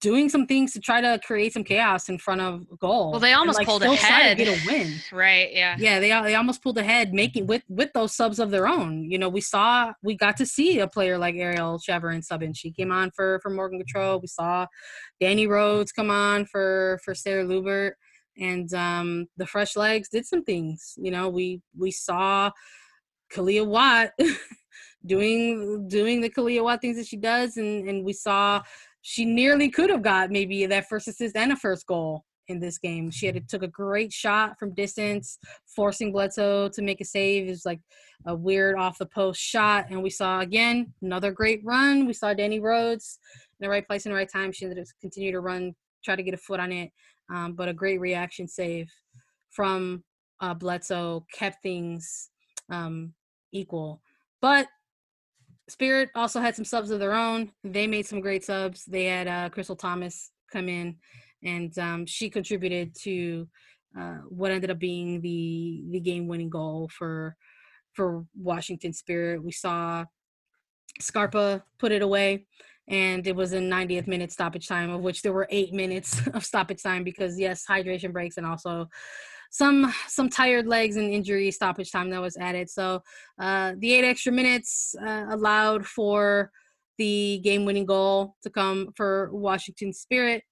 doing 0.00 0.28
some 0.28 0.46
things 0.46 0.72
to 0.72 0.80
try 0.80 1.00
to 1.00 1.18
create 1.24 1.52
some 1.52 1.64
chaos 1.64 2.08
in 2.08 2.18
front 2.18 2.40
of 2.40 2.66
goal. 2.78 3.12
Well, 3.12 3.20
they 3.20 3.32
almost 3.32 3.58
and, 3.58 3.66
like, 3.66 3.80
pulled 3.80 3.82
ahead. 3.82 4.36
to 4.36 4.44
get 4.44 4.56
a 4.56 4.66
win, 4.66 4.94
right? 5.12 5.52
Yeah, 5.52 5.76
yeah. 5.78 5.98
They 6.00 6.08
they 6.08 6.34
almost 6.34 6.62
pulled 6.62 6.78
ahead, 6.78 7.14
making 7.14 7.46
with 7.46 7.62
with 7.68 7.92
those 7.94 8.14
subs 8.14 8.38
of 8.38 8.50
their 8.50 8.68
own. 8.68 9.10
You 9.10 9.18
know, 9.18 9.28
we 9.28 9.40
saw 9.40 9.92
we 10.02 10.16
got 10.16 10.36
to 10.38 10.46
see 10.46 10.78
a 10.80 10.88
player 10.88 11.18
like 11.18 11.36
Ariel 11.36 11.78
Chevron 11.78 12.22
sub 12.22 12.42
in. 12.42 12.52
She 12.52 12.70
came 12.70 12.92
on 12.92 13.10
for 13.14 13.40
for 13.42 13.50
Morgan 13.50 13.80
Gautrat. 13.82 14.20
We 14.20 14.28
saw 14.28 14.66
Dani 15.22 15.48
Rhodes 15.48 15.92
come 15.92 16.10
on 16.10 16.46
for 16.46 17.00
for 17.04 17.14
Sarah 17.14 17.44
Luebbert. 17.44 17.92
and 18.36 18.72
um, 18.74 19.26
the 19.36 19.46
fresh 19.46 19.76
legs 19.76 20.08
did 20.08 20.26
some 20.26 20.44
things. 20.44 20.94
You 20.96 21.10
know, 21.10 21.28
we 21.28 21.60
we 21.76 21.90
saw 21.90 22.50
Kealia 23.32 23.66
Watt 23.66 24.10
doing 25.06 25.88
doing 25.88 26.20
the 26.20 26.30
Kealia 26.30 26.62
Watt 26.62 26.80
things 26.80 26.96
that 26.96 27.06
she 27.06 27.16
does, 27.16 27.56
and 27.56 27.88
and 27.88 28.04
we 28.04 28.12
saw 28.12 28.62
she 29.08 29.24
nearly 29.24 29.70
could 29.70 29.88
have 29.88 30.02
got 30.02 30.30
maybe 30.30 30.66
that 30.66 30.86
first 30.86 31.08
assist 31.08 31.34
and 31.34 31.50
a 31.50 31.56
first 31.56 31.86
goal 31.86 32.26
in 32.48 32.60
this 32.60 32.76
game. 32.76 33.10
She 33.10 33.24
had 33.24 33.48
took 33.48 33.62
a 33.62 33.68
great 33.68 34.12
shot 34.12 34.58
from 34.58 34.74
distance, 34.74 35.38
forcing 35.74 36.12
Bledsoe 36.12 36.68
to 36.68 36.82
make 36.82 37.00
a 37.00 37.06
save. 37.06 37.46
It 37.46 37.50
was 37.50 37.64
like 37.64 37.80
a 38.26 38.34
weird 38.34 38.76
off 38.76 38.98
the 38.98 39.06
post 39.06 39.40
shot, 39.40 39.86
and 39.88 40.02
we 40.02 40.10
saw 40.10 40.40
again 40.40 40.92
another 41.00 41.32
great 41.32 41.62
run. 41.64 42.04
We 42.04 42.12
saw 42.12 42.34
Dani 42.34 42.60
Rhodes 42.60 43.18
in 43.58 43.64
the 43.64 43.70
right 43.70 43.86
place 43.86 44.04
in 44.04 44.12
the 44.12 44.16
right 44.16 44.30
time. 44.30 44.52
She 44.52 44.66
ended 44.66 44.78
up 44.78 44.86
continue 45.00 45.32
to 45.32 45.40
run, 45.40 45.74
try 46.04 46.14
to 46.14 46.22
get 46.22 46.34
a 46.34 46.38
foot 46.38 46.60
on 46.60 46.70
it, 46.70 46.90
um, 47.34 47.54
but 47.54 47.70
a 47.70 47.72
great 47.72 48.00
reaction 48.00 48.46
save 48.46 48.90
from 49.48 50.04
uh, 50.42 50.52
Bledsoe 50.52 51.24
kept 51.32 51.62
things 51.62 52.28
um, 52.70 53.14
equal. 53.52 54.02
But 54.42 54.68
Spirit 55.68 56.10
also 56.14 56.40
had 56.40 56.56
some 56.56 56.64
subs 56.64 56.90
of 56.90 56.98
their 56.98 57.14
own. 57.14 57.50
They 57.64 57.86
made 57.86 58.06
some 58.06 58.20
great 58.20 58.44
subs. 58.44 58.84
They 58.84 59.04
had 59.04 59.28
uh, 59.28 59.48
Crystal 59.50 59.76
Thomas 59.76 60.30
come 60.52 60.68
in, 60.68 60.96
and 61.42 61.76
um, 61.78 62.06
she 62.06 62.30
contributed 62.30 62.94
to 63.02 63.48
uh, 63.98 64.18
what 64.28 64.50
ended 64.50 64.70
up 64.70 64.78
being 64.78 65.20
the 65.20 65.84
the 65.90 66.00
game 66.00 66.26
winning 66.26 66.50
goal 66.50 66.88
for 66.96 67.36
for 67.92 68.24
Washington 68.36 68.92
Spirit. 68.92 69.42
We 69.42 69.52
saw 69.52 70.04
Scarpa 71.00 71.64
put 71.78 71.92
it 71.92 72.02
away, 72.02 72.46
and 72.88 73.26
it 73.26 73.36
was 73.36 73.52
a 73.52 73.58
90th 73.58 74.06
minute 74.06 74.32
stoppage 74.32 74.68
time, 74.68 74.90
of 74.90 75.00
which 75.00 75.22
there 75.22 75.32
were 75.32 75.48
eight 75.50 75.72
minutes 75.72 76.20
of 76.34 76.44
stoppage 76.44 76.82
time 76.82 77.04
because 77.04 77.38
yes, 77.38 77.64
hydration 77.68 78.12
breaks 78.12 78.36
and 78.36 78.46
also 78.46 78.88
some 79.50 79.92
some 80.06 80.28
tired 80.28 80.66
legs 80.66 80.96
and 80.96 81.12
injury 81.12 81.50
stoppage 81.50 81.90
time 81.90 82.10
that 82.10 82.20
was 82.20 82.36
added. 82.36 82.68
So 82.70 83.02
uh, 83.40 83.72
the 83.78 83.94
eight 83.94 84.04
extra 84.04 84.32
minutes 84.32 84.94
uh, 85.00 85.26
allowed 85.30 85.86
for 85.86 86.50
the 86.98 87.40
game-winning 87.44 87.86
goal 87.86 88.34
to 88.42 88.50
come 88.50 88.88
for 88.96 89.30
Washington 89.32 89.92
Spirit, 89.92 90.42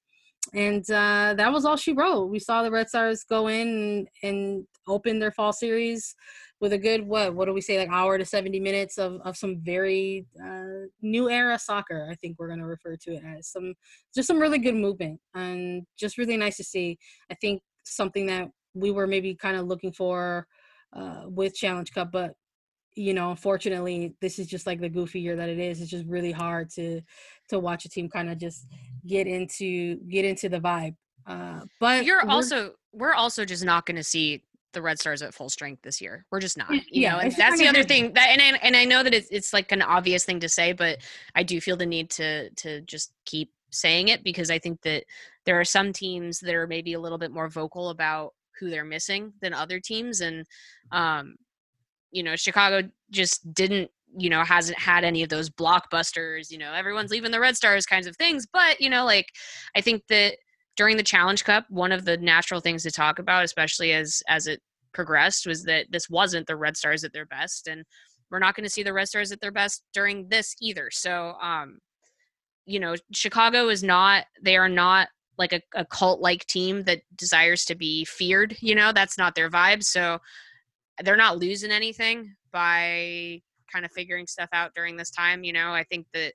and 0.55 0.88
uh, 0.90 1.34
that 1.36 1.53
was 1.53 1.64
all 1.64 1.76
she 1.76 1.92
wrote. 1.92 2.30
We 2.30 2.38
saw 2.38 2.62
the 2.62 2.70
Red 2.70 2.88
Stars 2.88 3.24
go 3.24 3.49
in 3.49 3.68
and, 3.68 4.09
and 4.22 4.66
open 4.86 5.18
their 5.18 5.32
fall 5.32 5.53
series 5.53 6.14
with 6.61 6.72
a 6.72 6.78
good 6.78 7.07
what 7.07 7.34
what 7.34 7.47
do 7.47 7.53
we 7.53 7.61
say 7.61 7.78
like 7.78 7.90
hour 7.90 8.16
to 8.16 8.24
70 8.24 8.61
minutes 8.61 8.99
of, 8.99 9.20
of 9.24 9.36
some 9.36 9.61
very 9.62 10.26
uh, 10.42 10.86
new 11.03 11.28
era 11.28 11.59
soccer 11.59 12.09
i 12.11 12.14
think 12.14 12.38
we're 12.38 12.49
going 12.49 12.61
to 12.61 12.66
refer 12.66 12.97
to 12.97 13.14
it 13.14 13.22
as 13.36 13.49
some 13.49 13.74
just 14.14 14.26
some 14.26 14.38
really 14.38 14.59
good 14.59 14.74
movement 14.74 15.20
and 15.34 15.86
just 15.99 16.16
really 16.16 16.36
nice 16.36 16.57
to 16.57 16.64
see 16.64 16.97
i 17.30 17.34
think 17.34 17.61
something 17.84 18.26
that 18.26 18.49
we 18.77 18.91
were 18.91 19.07
maybe 19.07 19.35
kind 19.35 19.57
of 19.57 19.66
looking 19.66 19.93
for 19.93 20.47
uh, 20.93 21.22
with 21.27 21.55
Challenge 21.55 21.91
Cup, 21.93 22.12
but 22.12 22.35
you 22.95 23.12
know, 23.12 23.31
unfortunately, 23.31 24.14
this 24.22 24.39
is 24.39 24.47
just 24.47 24.66
like 24.66 24.81
the 24.81 24.89
goofy 24.89 25.20
year 25.20 25.37
that 25.37 25.51
it 25.51 25.59
is. 25.59 25.81
It's 25.81 25.91
just 25.91 26.07
really 26.07 26.33
hard 26.33 26.70
to 26.70 27.01
to 27.49 27.59
watch 27.59 27.85
a 27.85 27.89
team 27.89 28.09
kind 28.09 28.31
of 28.31 28.39
just 28.39 28.66
get 29.07 29.27
into 29.27 29.97
get 30.09 30.24
into 30.24 30.49
the 30.49 30.61
vibe. 30.61 30.95
Uh, 31.27 31.61
but 31.81 32.05
you're 32.05 32.24
we're, 32.24 32.31
also 32.31 32.72
we're 32.93 33.14
also 33.14 33.45
just 33.45 33.64
not 33.64 33.85
going 33.85 33.97
to 33.97 34.05
see 34.05 34.43
the 34.72 34.83
Red 34.83 34.99
Stars 34.99 35.22
at 35.22 35.35
full 35.35 35.49
strength 35.49 35.83
this 35.83 36.01
year. 36.01 36.27
We're 36.31 36.41
just 36.41 36.59
not, 36.59 36.70
you 36.70 36.83
yeah, 36.91 37.12
know, 37.12 37.18
and 37.20 37.33
that's 37.33 37.59
the 37.59 37.66
other 37.66 37.83
thing 37.83 38.12
that, 38.12 38.29
and 38.29 38.43
I, 38.43 38.59
and 38.62 38.77
I 38.77 38.85
know 38.85 39.03
that 39.03 39.14
it's, 39.14 39.29
it's 39.31 39.55
like 39.55 39.72
an 39.72 39.81
obvious 39.81 40.24
thing 40.24 40.39
to 40.41 40.51
say, 40.51 40.74
but 40.74 40.99
I 41.35 41.45
do 41.45 41.62
feel 41.62 41.77
the 41.77 41.87
need 41.87 42.11
to, 42.11 42.51
to 42.51 42.83
just 42.83 43.12
keep 43.24 43.51
saying 43.70 44.09
it 44.09 44.22
because 44.22 44.51
I 44.51 44.59
think 44.59 44.83
that 44.83 45.05
there 45.47 45.59
are 45.59 45.64
some 45.64 45.95
teams 45.95 46.41
that 46.41 46.55
are 46.55 46.66
maybe 46.66 46.93
a 46.93 47.01
little 47.01 47.16
bit 47.16 47.31
more 47.31 47.49
vocal 47.49 47.89
about 47.89 48.35
who 48.59 48.70
they're 48.70 48.84
missing 48.84 49.32
than 49.40 49.52
other 49.54 49.80
teams 49.80 50.20
and 50.20 50.44
um 50.92 51.36
you 52.11 52.22
know 52.22 52.36
chicago 52.36 52.88
just 53.11 53.52
didn't 53.54 53.90
you 54.16 54.30
know 54.30 54.42
hasn't 54.42 54.78
had 54.78 55.04
any 55.04 55.22
of 55.22 55.28
those 55.28 55.50
blockbusters 55.50 56.50
you 56.50 56.59
know 56.59 56.72
everyone's 56.72 57.11
leaving 57.11 57.30
the 57.30 57.40
red 57.40 57.57
stars 57.57 57.86
kinds 57.86 58.07
of 58.07 58.16
things 58.16 58.46
but 58.52 58.80
you 58.80 58.88
know 58.88 59.04
like 59.04 59.26
i 59.76 59.80
think 59.80 60.02
that 60.09 60.36
during 60.76 60.96
the 60.96 61.02
challenge 61.02 61.44
cup 61.44 61.66
one 61.68 61.92
of 61.92 62.04
the 62.04 62.16
natural 62.18 62.61
things 62.61 62.82
to 62.82 62.90
talk 62.90 63.18
about 63.18 63.44
especially 63.44 63.92
as 63.92 64.22
as 64.28 64.46
it 64.46 64.61
progressed 64.92 65.46
was 65.46 65.64
that 65.64 65.86
this 65.90 66.09
wasn't 66.09 66.46
the 66.46 66.57
red 66.57 66.76
stars 66.76 67.04
at 67.04 67.12
their 67.12 67.26
best 67.26 67.66
and 67.68 67.84
we're 68.30 68.38
not 68.38 68.57
going 68.57 68.64
to 68.64 68.70
see 68.70 68.82
the 68.82 68.92
red 68.92 69.07
stars 69.07 69.30
at 69.30 69.40
their 69.40 69.52
best 69.52 69.82
during 69.92 70.28
this 70.28 70.54
either 70.61 70.88
so 70.90 71.34
um 71.42 71.78
you 72.64 72.80
know 72.80 72.94
chicago 73.12 73.68
is 73.68 73.82
not 73.82 74.24
they 74.42 74.57
are 74.57 74.68
not 74.68 75.09
like 75.39 75.53
a, 75.53 75.61
a 75.74 75.84
cult 75.84 76.20
like 76.20 76.47
team 76.47 76.82
that 76.84 77.03
desires 77.16 77.64
to 77.64 77.74
be 77.74 78.05
feared 78.05 78.57
you 78.61 78.74
know 78.74 78.93
that's 78.93 79.18
not 79.18 79.34
their 79.34 79.51
vibe 79.51 79.82
so 79.82 80.18
they're 81.05 81.16
not 81.16 81.39
losing 81.39 81.70
anything 81.70 82.34
by 82.53 83.41
kind 83.72 83.84
of 83.84 83.93
figuring 83.93 84.26
stuff 84.26 84.49
out 84.53 84.74
during 84.74 84.97
this 84.97 85.11
time 85.11 85.45
you 85.45 85.53
know? 85.53 85.72
I 85.72 85.84
think 85.84 86.07
that 86.14 86.32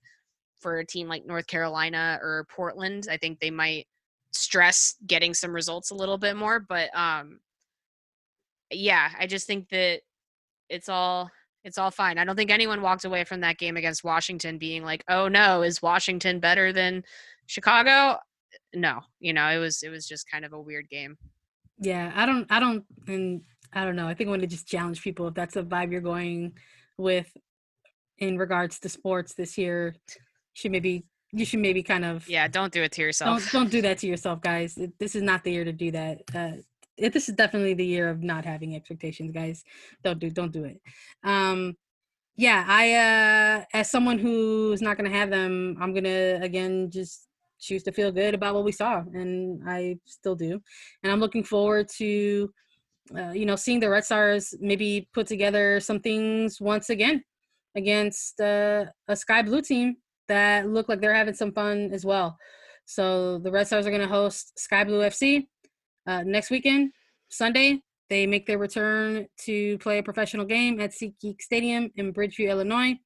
for 0.60 0.78
a 0.78 0.86
team 0.86 1.08
like 1.08 1.26
north 1.26 1.48
carolina 1.48 2.20
or 2.22 2.46
portland 2.50 3.08
i 3.10 3.18
think 3.18 3.40
they 3.40 3.50
might 3.50 3.88
stress 4.32 4.96
getting 5.08 5.34
some 5.34 5.52
results 5.52 5.92
a 5.92 5.96
little 5.96 6.18
bit 6.18 6.36
more 6.38 6.60
but 6.60 6.96
um 6.96 7.40
yeah 8.70 9.10
i 9.20 9.26
just 9.26 9.48
think 9.48 9.68
that 9.70 10.02
it's 10.70 10.88
all 10.88 11.30
it's 11.64 11.78
all 11.78 11.92
fine. 11.92 12.18
I 12.18 12.24
don't 12.26 12.36
think 12.36 12.50
anyone 12.50 12.82
walked 12.82 13.06
away 13.06 13.24
from 13.24 13.42
that 13.42 13.58
game 13.58 13.78
against 13.78 14.04
washington 14.04 14.58
being 14.58 14.84
like 14.84 15.04
oh 15.10 15.28
no 15.28 15.62
is 15.62 15.82
washington 15.82 16.40
better 16.40 16.72
than 16.74 17.04
chicago 17.46 18.18
no, 18.74 19.02
you 19.20 19.34
know, 19.34 19.48
it 19.50 19.58
was 19.58 19.84
it 19.84 19.90
was 19.90 20.08
just 20.08 20.30
kind 20.30 20.46
of 20.46 20.54
a 20.54 20.62
weird 20.62 20.90
game. 20.90 21.18
Yeah, 21.80 22.12
I 22.16 22.26
don't 22.26 22.48
I 22.50 22.60
don't 22.60 22.86
and 23.08 23.42
I 23.74 23.86
don't 23.86 23.96
know. 23.96 24.08
I 24.08 24.14
think 24.14 24.28
I 24.28 24.32
want 24.32 24.42
to 24.42 24.48
just 24.48 24.68
challenge 24.68 25.02
people 25.02 25.28
if 25.28 25.34
that's 25.34 25.56
the 25.56 25.64
vibe 25.64 25.92
you're 25.92 26.02
going 26.02 26.54
with 26.98 27.32
in 28.18 28.38
regards 28.38 28.80
to 28.80 28.90
sports 28.90 29.34
this 29.34 29.58
year. 29.58 29.96
should 30.54 30.72
maybe 30.72 31.06
you 31.34 31.46
should 31.46 31.60
maybe 31.60 31.82
kind 31.82 32.06
of 32.06 32.28
yeah. 32.28 32.48
Don't 32.48 32.74
do 32.74 32.84
it 32.84 32.92
to 32.94 33.02
yourself. 33.02 33.52
Don't 33.52 33.52
don't 33.52 33.72
do 33.72 33.82
that 33.82 33.98
to 34.00 34.08
yourself, 34.08 34.42
guys. 34.42 34.78
This 35.00 35.16
is 35.16 35.24
not 35.24 35.44
the 35.44 35.52
year 35.52 35.66
to 35.66 35.74
do 35.74 35.92
that. 35.92 36.22
Uh, 36.34 36.52
this 36.98 37.30
is 37.30 37.36
definitely 37.36 37.74
the 37.74 37.86
year 37.86 38.10
of 38.10 38.22
not 38.22 38.46
having 38.46 38.76
expectations, 38.76 39.32
guys. 39.32 39.64
Don't 40.04 40.20
do 40.20 40.30
don't 40.30 40.52
do 40.52 40.66
it. 40.66 40.82
Um, 41.24 41.76
yeah, 42.36 42.66
I 42.68 42.94
uh, 42.94 43.66
as 43.74 43.90
someone 43.90 44.20
who's 44.20 44.82
not 44.82 44.98
gonna 44.98 45.10
have 45.10 45.30
them, 45.30 45.78
I'm 45.80 45.94
gonna 45.94 46.40
again 46.42 46.92
just 46.92 47.28
choose 47.62 47.84
to 47.84 47.92
feel 47.92 48.12
good 48.12 48.34
about 48.34 48.56
what 48.56 48.66
we 48.66 48.72
saw, 48.72 49.04
and 49.14 49.62
I 49.66 49.98
still 50.06 50.36
do. 50.36 50.62
And 51.04 51.12
I'm 51.12 51.20
looking 51.20 51.44
forward 51.44 51.88
to, 51.98 52.52
uh, 53.16 53.32
you 53.32 53.46
know, 53.46 53.56
seeing 53.56 53.80
the 53.80 53.90
Red 53.90 54.04
Stars 54.04 54.54
maybe 54.60 55.08
put 55.14 55.28
together 55.28 55.80
some 55.80 56.00
things 56.00 56.60
once 56.60 56.90
again 56.90 57.24
against 57.76 58.42
uh, 58.42 58.86
a 59.08 59.16
Sky 59.16 59.42
Blue 59.42 59.62
team 59.62 59.98
that 60.28 60.70
look 60.70 60.90
like 60.90 61.02
they're 61.02 61.14
having 61.14 61.34
some 61.34 61.52
fun 61.54 61.92
as 61.94 62.06
well. 62.06 62.38
So 62.86 63.38
the 63.40 63.52
Red 63.52 63.68
Stars 63.68 63.86
are 63.86 63.92
going 63.92 64.02
to 64.02 64.08
host 64.08 64.58
Sky 64.60 64.84
Blue 64.84 65.02
FC 65.02 65.48
uh, 66.08 66.24
next 66.24 66.50
weekend, 66.50 66.92
Sunday. 67.30 67.82
They 68.12 68.28
make 68.28 68.46
their 68.46 68.60
return 68.60 69.26
to 69.46 69.80
play 69.80 69.98
a 69.98 70.04
professional 70.04 70.46
game 70.46 70.80
at 70.80 70.92
SeatGeek 70.92 71.42
Stadium 71.42 71.90
in 71.96 72.14
Bridgeview, 72.14 72.50
Illinois 72.50 73.00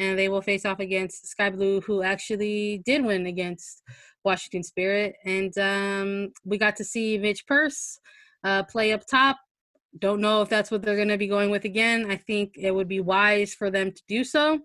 and 0.00 0.18
they 0.18 0.30
will 0.30 0.40
face 0.40 0.64
off 0.64 0.80
against 0.80 1.28
Sky 1.28 1.50
Blue, 1.50 1.82
who 1.82 2.02
actually 2.02 2.82
did 2.86 3.04
win 3.04 3.26
against 3.26 3.82
Washington 4.24 4.62
Spirit. 4.62 5.14
And 5.26 5.56
um, 5.58 6.32
we 6.44 6.56
got 6.56 6.76
to 6.76 6.84
see 6.84 7.18
Midge 7.18 7.44
Purce 7.46 8.00
uh, 8.42 8.62
play 8.62 8.92
up 8.92 9.06
top. 9.06 9.36
Don't 9.98 10.22
know 10.22 10.40
if 10.40 10.48
that's 10.48 10.70
what 10.70 10.80
they're 10.80 10.96
going 10.96 11.08
to 11.08 11.18
be 11.18 11.26
going 11.26 11.50
with 11.50 11.66
again. 11.66 12.10
I 12.10 12.16
think 12.16 12.54
it 12.56 12.74
would 12.74 12.88
be 12.88 13.00
wise 13.00 13.52
for 13.52 13.70
them 13.70 13.92
to 13.92 14.02
do 14.08 14.24
so. 14.24 14.60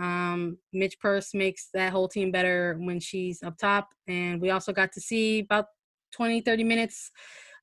Um, 0.00 0.58
Midge 0.72 0.98
Purce 1.00 1.34
makes 1.34 1.70
that 1.74 1.90
whole 1.90 2.06
team 2.06 2.30
better 2.30 2.76
when 2.78 3.00
she's 3.00 3.42
up 3.42 3.58
top. 3.58 3.88
And 4.06 4.40
we 4.40 4.50
also 4.50 4.72
got 4.72 4.92
to 4.92 5.00
see 5.00 5.40
about 5.40 5.66
20, 6.12 6.42
30 6.42 6.62
minutes 6.62 7.10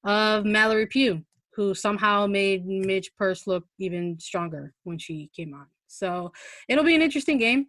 of 0.03 0.43
Mallory 0.43 0.87
Pugh, 0.87 1.23
who 1.55 1.73
somehow 1.73 2.27
made 2.27 2.65
Midge 2.65 3.11
Purce 3.17 3.47
look 3.47 3.65
even 3.79 4.19
stronger 4.19 4.73
when 4.83 4.97
she 4.97 5.29
came 5.35 5.53
on. 5.53 5.67
So 5.87 6.31
it'll 6.67 6.83
be 6.83 6.95
an 6.95 7.01
interesting 7.01 7.37
game. 7.37 7.67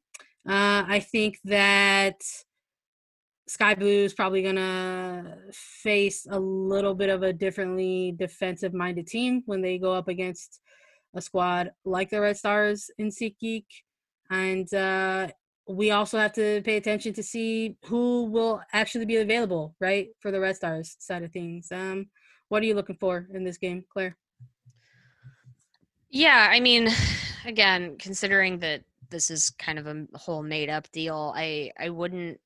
Uh, 0.48 0.84
I 0.86 1.00
think 1.00 1.38
that 1.44 2.20
Sky 3.48 3.74
Blue 3.74 4.04
is 4.04 4.14
probably 4.14 4.42
going 4.42 4.56
to 4.56 5.36
face 5.52 6.26
a 6.28 6.38
little 6.38 6.94
bit 6.94 7.10
of 7.10 7.22
a 7.22 7.32
differently 7.32 8.14
defensive 8.18 8.74
minded 8.74 9.06
team 9.06 9.42
when 9.46 9.62
they 9.62 9.78
go 9.78 9.92
up 9.92 10.08
against 10.08 10.60
a 11.14 11.20
squad 11.20 11.70
like 11.84 12.10
the 12.10 12.20
Red 12.20 12.36
Stars 12.36 12.90
in 12.98 13.08
SeatGeek. 13.08 13.66
And 14.30 14.72
uh, 14.74 15.28
we 15.68 15.92
also 15.92 16.18
have 16.18 16.32
to 16.34 16.60
pay 16.64 16.76
attention 16.76 17.12
to 17.14 17.22
see 17.22 17.76
who 17.84 18.24
will 18.24 18.60
actually 18.72 19.04
be 19.04 19.16
available, 19.16 19.76
right, 19.80 20.08
for 20.20 20.30
the 20.30 20.40
Red 20.40 20.56
Stars 20.56 20.96
side 20.98 21.22
of 21.22 21.32
things. 21.32 21.68
Um, 21.70 22.06
what 22.48 22.62
are 22.62 22.66
you 22.66 22.74
looking 22.74 22.96
for 22.96 23.26
in 23.32 23.44
this 23.44 23.58
game, 23.58 23.84
Claire? 23.92 24.16
Yeah, 26.10 26.48
I 26.50 26.60
mean, 26.60 26.88
again, 27.44 27.96
considering 27.98 28.58
that 28.60 28.82
this 29.10 29.30
is 29.30 29.50
kind 29.50 29.78
of 29.78 29.86
a 29.86 30.06
whole 30.14 30.42
made 30.42 30.70
up 30.70 30.90
deal, 30.92 31.32
I 31.36 31.70
I 31.78 31.90
wouldn't 31.90 32.40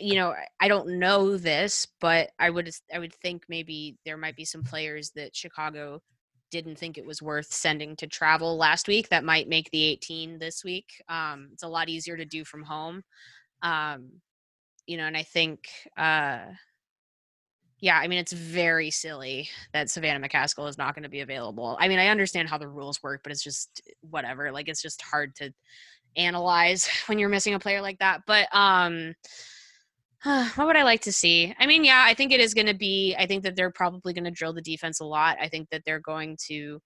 you 0.00 0.14
know, 0.14 0.34
I 0.58 0.68
don't 0.68 0.98
know 0.98 1.36
this, 1.36 1.86
but 2.00 2.30
I 2.38 2.50
would 2.50 2.70
I 2.92 2.98
would 2.98 3.14
think 3.14 3.44
maybe 3.48 3.96
there 4.04 4.16
might 4.16 4.36
be 4.36 4.44
some 4.44 4.62
players 4.62 5.10
that 5.10 5.36
Chicago 5.36 6.02
didn't 6.50 6.78
think 6.78 6.98
it 6.98 7.06
was 7.06 7.22
worth 7.22 7.52
sending 7.52 7.94
to 7.96 8.06
travel 8.06 8.56
last 8.56 8.88
week 8.88 9.08
that 9.10 9.24
might 9.24 9.48
make 9.48 9.70
the 9.70 9.84
18 9.84 10.38
this 10.38 10.64
week. 10.64 10.86
Um, 11.08 11.50
it's 11.52 11.62
a 11.62 11.68
lot 11.68 11.88
easier 11.88 12.16
to 12.16 12.24
do 12.24 12.44
from 12.44 12.64
home. 12.64 13.04
Um, 13.62 14.20
you 14.86 14.96
know, 14.96 15.04
and 15.04 15.16
I 15.16 15.22
think 15.22 15.60
uh, 15.96 16.40
yeah, 17.80 17.98
I 17.98 18.08
mean, 18.08 18.18
it's 18.18 18.32
very 18.32 18.90
silly 18.90 19.48
that 19.72 19.90
Savannah 19.90 20.26
McCaskill 20.26 20.68
is 20.68 20.76
not 20.76 20.94
going 20.94 21.02
to 21.02 21.08
be 21.08 21.20
available. 21.20 21.78
I 21.80 21.88
mean, 21.88 21.98
I 21.98 22.08
understand 22.08 22.48
how 22.48 22.58
the 22.58 22.68
rules 22.68 23.02
work, 23.02 23.22
but 23.22 23.32
it's 23.32 23.42
just 23.42 23.80
whatever. 24.02 24.52
Like, 24.52 24.68
it's 24.68 24.82
just 24.82 25.00
hard 25.00 25.34
to 25.36 25.52
analyze 26.16 26.88
when 27.06 27.18
you're 27.18 27.28
missing 27.28 27.54
a 27.54 27.58
player 27.58 27.80
like 27.80 27.98
that. 28.00 28.22
But 28.26 28.48
um, 28.52 29.14
what 30.22 30.66
would 30.66 30.76
I 30.76 30.82
like 30.82 31.00
to 31.02 31.12
see? 31.12 31.54
I 31.58 31.66
mean, 31.66 31.84
yeah, 31.84 32.04
I 32.06 32.12
think 32.12 32.32
it 32.32 32.40
is 32.40 32.52
going 32.52 32.66
to 32.66 32.74
be. 32.74 33.16
I 33.18 33.26
think 33.26 33.42
that 33.44 33.56
they're 33.56 33.70
probably 33.70 34.12
going 34.12 34.24
to 34.24 34.30
drill 34.30 34.52
the 34.52 34.60
defense 34.60 35.00
a 35.00 35.06
lot. 35.06 35.38
I 35.40 35.48
think 35.48 35.70
that 35.70 35.82
they're 35.86 36.00
going 36.00 36.36
to. 36.48 36.80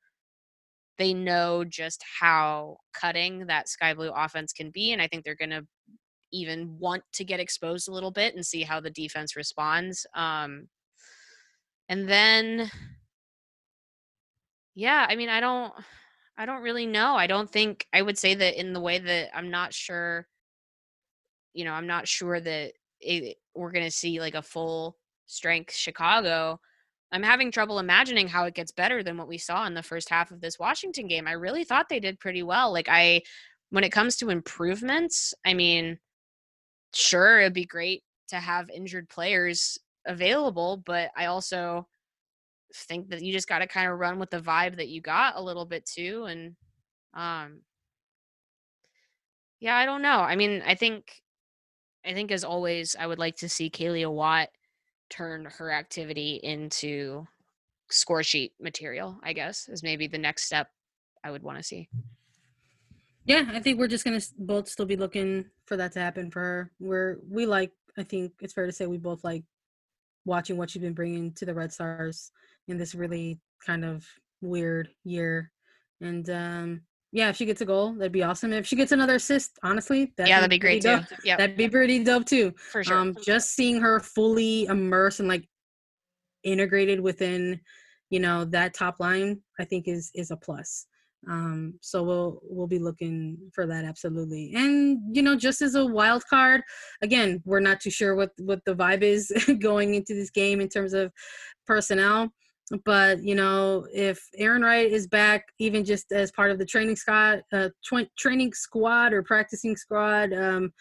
They 0.97 1.13
know 1.13 1.65
just 1.65 2.05
how 2.21 2.77
cutting 2.93 3.47
that 3.47 3.69
sky 3.69 3.95
blue 3.95 4.13
offense 4.15 4.53
can 4.53 4.71
be, 4.71 4.93
and 4.93 5.03
I 5.03 5.09
think 5.09 5.25
they're 5.25 5.35
going 5.35 5.51
to 5.51 5.67
even 6.33 6.77
want 6.79 7.03
to 7.15 7.25
get 7.25 7.41
exposed 7.41 7.89
a 7.89 7.93
little 7.93 8.13
bit 8.13 8.37
and 8.37 8.47
see 8.47 8.63
how 8.63 8.79
the 8.79 8.91
defense 8.91 9.35
responds. 9.35 10.07
Um, 10.15 10.69
and 11.89 12.09
then 12.09 12.71
yeah 14.75 15.07
i 15.09 15.17
mean 15.17 15.29
i 15.29 15.41
don't 15.41 15.73
i 16.37 16.47
don't 16.47 16.63
really 16.63 16.87
know. 16.87 17.15
I 17.15 17.27
don't 17.27 17.51
think 17.51 17.87
i 17.93 18.03
would 18.03 18.19
say 18.19 18.35
that 18.35 18.59
in 18.59 18.73
the 18.73 18.81
way 18.81 18.99
that 18.99 19.37
i'm 19.37 19.51
not 19.51 19.73
sure 19.73 20.27
you 21.53 21.65
know 21.65 21.73
i'm 21.73 21.87
not 21.87 22.09
sure 22.09 22.41
that 22.41 22.73
it, 23.01 23.37
we're 23.55 23.73
going 23.73 23.85
to 23.85 23.91
see 23.91 24.21
like 24.21 24.35
a 24.35 24.43
full 24.43 24.97
strength 25.27 25.75
chicago. 25.75 26.61
I'm 27.13 27.23
having 27.23 27.53
trouble 27.53 27.79
imagining 27.79 28.27
how 28.27 28.45
it 28.45 28.55
gets 28.55 28.73
better 28.73 29.05
than 29.05 29.17
what 29.17 29.29
we 29.29 29.39
saw 29.39 29.67
in 29.67 29.75
the 29.75 29.83
first 29.85 30.09
half 30.09 30.31
of 30.33 30.41
this 30.41 30.59
washington 30.59 31.07
game. 31.07 31.29
I 31.29 31.33
really 31.33 31.65
thought 31.65 31.89
they 31.89 32.01
did 32.01 32.19
pretty 32.19 32.43
well. 32.43 32.73
Like 32.73 32.89
i 32.91 33.23
when 33.71 33.85
it 33.85 33.93
comes 33.93 34.17
to 34.17 34.31
improvements 34.31 35.35
i 35.45 35.55
mean 35.55 35.99
sure 36.95 37.41
it'd 37.41 37.53
be 37.53 37.65
great 37.65 38.03
to 38.29 38.37
have 38.37 38.71
injured 38.71 39.09
players 39.09 39.79
available, 40.07 40.83
but 40.85 41.11
I 41.17 41.27
also 41.27 41.89
think 42.75 43.11
that 43.11 43.23
you 43.23 43.33
just 43.33 43.49
got 43.49 43.61
to 43.61 43.67
kind 43.67 43.91
of 43.91 43.99
run 43.99 44.19
with 44.19 44.31
the 44.31 44.41
vibe 44.41 44.77
that 44.77 44.89
you 44.89 45.01
got 45.01 45.37
a 45.37 45.43
little 45.43 45.65
bit 45.65 45.87
too 45.87 46.25
and 46.29 46.57
um 47.15 47.61
yeah, 49.61 49.77
I 49.77 49.87
don't 49.87 50.03
know. 50.03 50.19
I 50.19 50.37
mean, 50.37 50.63
I 50.67 50.75
think 50.75 51.23
I 52.05 52.13
think 52.13 52.31
as 52.31 52.45
always 52.45 52.95
I 52.99 53.07
would 53.07 53.19
like 53.19 53.37
to 53.37 53.49
see 53.49 53.71
Kealia 53.71 54.13
Watt 54.13 54.51
turn 55.09 55.47
her 55.57 55.73
activity 55.73 56.39
into 56.43 57.27
score 57.89 58.23
sheet 58.23 58.53
material, 58.61 59.19
I 59.23 59.33
guess, 59.33 59.69
is 59.69 59.83
maybe 59.83 60.07
the 60.07 60.19
next 60.19 60.45
step 60.45 60.69
I 61.25 61.31
would 61.31 61.43
want 61.43 61.57
to 61.57 61.65
see. 61.65 61.89
Yeah, 63.25 63.47
I 63.55 63.61
think 63.61 63.79
we're 63.79 63.89
just 63.89 64.05
gonna 64.05 64.21
both 64.39 64.69
still 64.69 64.85
be 64.85 64.97
looking 64.97 65.47
for 65.65 65.79
that 65.79 65.93
to 65.93 66.01
happen 66.01 66.31
for 66.31 66.41
her. 66.41 66.73
We're 66.79 67.19
we 67.27 67.47
like 67.47 67.73
I 67.97 68.03
think 68.03 68.33
it's 68.41 68.53
fair 68.53 68.67
to 68.67 68.73
say 68.73 68.87
we 68.87 68.99
both 68.99 69.25
like 69.25 69.45
watching 70.25 70.57
what 70.57 70.71
she's 70.71 70.83
been 70.83 70.95
bringing 70.95 71.33
to 71.33 71.45
the 71.45 71.55
Red 71.55 71.73
Stars 71.73 72.31
in 72.69 72.79
this 72.79 72.95
really 72.95 73.41
kind 73.65 73.85
of 73.85 74.07
weird 74.41 74.89
year. 75.05 75.51
And 76.01 76.29
um, 76.31 76.83
yeah, 77.13 77.29
if 77.29 77.37
she 77.37 77.47
gets 77.47 77.61
a 77.61 77.65
goal, 77.65 77.93
that'd 77.93 78.13
be 78.13 78.23
awesome. 78.23 78.53
If 78.53 78.67
she 78.67 78.77
gets 78.77 78.93
another 78.93 79.15
assist, 79.15 79.59
honestly, 79.63 80.13
that'd 80.17 80.29
yeah, 80.29 80.41
that'd 80.41 80.51
be, 80.51 80.57
be 80.57 80.61
great 80.61 80.83
too. 80.83 81.01
Yeah, 81.25 81.37
that'd 81.37 81.57
be 81.57 81.69
pretty 81.69 82.03
dope 82.03 82.27
too. 82.27 82.53
For 82.73 82.83
sure. 82.83 82.99
Um, 82.99 83.17
just 83.25 83.55
seeing 83.55 83.81
her 83.81 84.01
fully 84.01 84.65
immersed 84.65 85.21
and 85.21 85.29
like 85.29 85.49
integrated 86.43 87.01
within, 87.01 87.61
you 88.11 88.21
know, 88.21 88.45
that 88.47 88.75
top 88.75 88.97
line, 88.99 89.41
I 89.61 89.65
think 89.65 89.89
is 89.89 90.11
is 90.15 90.31
a 90.31 90.37
plus. 90.37 90.87
Um, 91.29 91.75
so 91.81 92.03
we'll 92.03 92.41
we'll 92.43 92.67
be 92.67 92.79
looking 92.79 93.39
for 93.53 93.67
that 93.67 93.85
absolutely. 93.85 94.53
And 94.55 94.99
you 95.15 95.23
know, 95.23 95.37
just 95.37 95.63
as 95.63 95.75
a 95.75 95.85
wild 95.85 96.25
card, 96.29 96.63
again, 97.03 97.43
we're 97.45 97.61
not 97.61 97.81
too 97.81 97.91
sure 97.91 98.15
what 98.15 98.31
what 98.39 98.65
the 98.65 98.75
vibe 98.75 99.03
is 99.03 99.33
going 99.61 99.95
into 99.95 100.15
this 100.15 100.31
game 100.31 100.61
in 100.61 100.69
terms 100.69 100.93
of 100.93 101.13
personnel. 101.67 102.31
But 102.85 103.23
you 103.23 103.35
know, 103.35 103.87
if 103.93 104.23
Arin 104.41 104.63
Wright 104.63 104.91
is 104.91 105.07
back, 105.07 105.45
even 105.59 105.85
just 105.85 106.13
as 106.13 106.33
part 106.33 106.51
of 106.51 106.59
the 106.59 106.67
training 106.67 106.97
squad, 106.97 107.43
uh, 107.53 107.69
training 108.19 108.53
squad 108.55 109.13
or 109.13 109.23
practicing 109.23 109.77
squad, 109.77 110.33
um, 110.33 110.73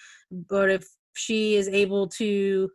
but 0.49 0.69
if 0.69 0.85
she 1.15 1.55
is 1.55 1.67
able 1.67 2.07
to 2.07 2.69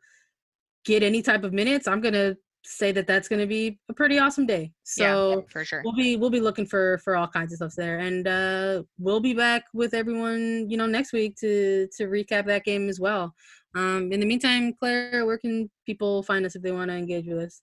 get 0.84 1.02
any 1.02 1.22
type 1.22 1.44
of 1.44 1.52
minutes, 1.52 1.88
I'm 1.88 2.00
gonna 2.00 2.36
say 2.68 2.92
that 2.92 3.06
that's 3.06 3.28
going 3.28 3.40
to 3.40 3.46
be 3.46 3.78
a 3.88 3.94
pretty 3.94 4.18
awesome 4.18 4.44
day. 4.44 4.72
So 4.84 5.30
yeah, 5.30 5.40
for 5.50 5.64
sure, 5.64 5.82
we'll 5.84 5.94
be 5.94 6.16
we'll 6.16 6.30
be 6.30 6.40
looking 6.40 6.66
for 6.66 6.98
for 6.98 7.16
all 7.16 7.26
kinds 7.26 7.52
of 7.52 7.56
stuff 7.56 7.74
there, 7.76 7.98
and 7.98 8.28
uh, 8.28 8.82
we'll 8.98 9.20
be 9.20 9.32
back 9.32 9.64
with 9.72 9.94
everyone, 9.94 10.68
you 10.68 10.76
know, 10.76 10.86
next 10.86 11.12
week 11.12 11.36
to 11.36 11.88
to 11.96 12.04
recap 12.04 12.46
that 12.46 12.64
game 12.64 12.88
as 12.88 13.00
well. 13.00 13.34
Um, 13.74 14.12
in 14.12 14.20
the 14.20 14.26
meantime, 14.26 14.74
Claire, 14.78 15.24
where 15.24 15.38
can 15.38 15.70
people 15.86 16.22
find 16.22 16.44
us 16.44 16.56
if 16.56 16.62
they 16.62 16.72
want 16.72 16.90
to 16.90 16.96
engage 16.96 17.26
with 17.26 17.38
us? 17.38 17.62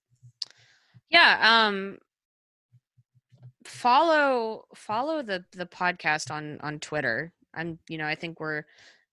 Yeah, 1.10 1.38
um, 1.42 2.00
follow 3.64 4.66
follow 4.76 5.22
the 5.22 5.46
the 5.52 5.68
podcast 5.68 6.32
on 6.32 6.60
on 6.62 6.80
Twitter. 6.80 7.32
I'm 7.54 7.78
you 7.88 8.00
know 8.00 8.08
I 8.08 8.16
think 8.16 8.40
we're 8.40 8.64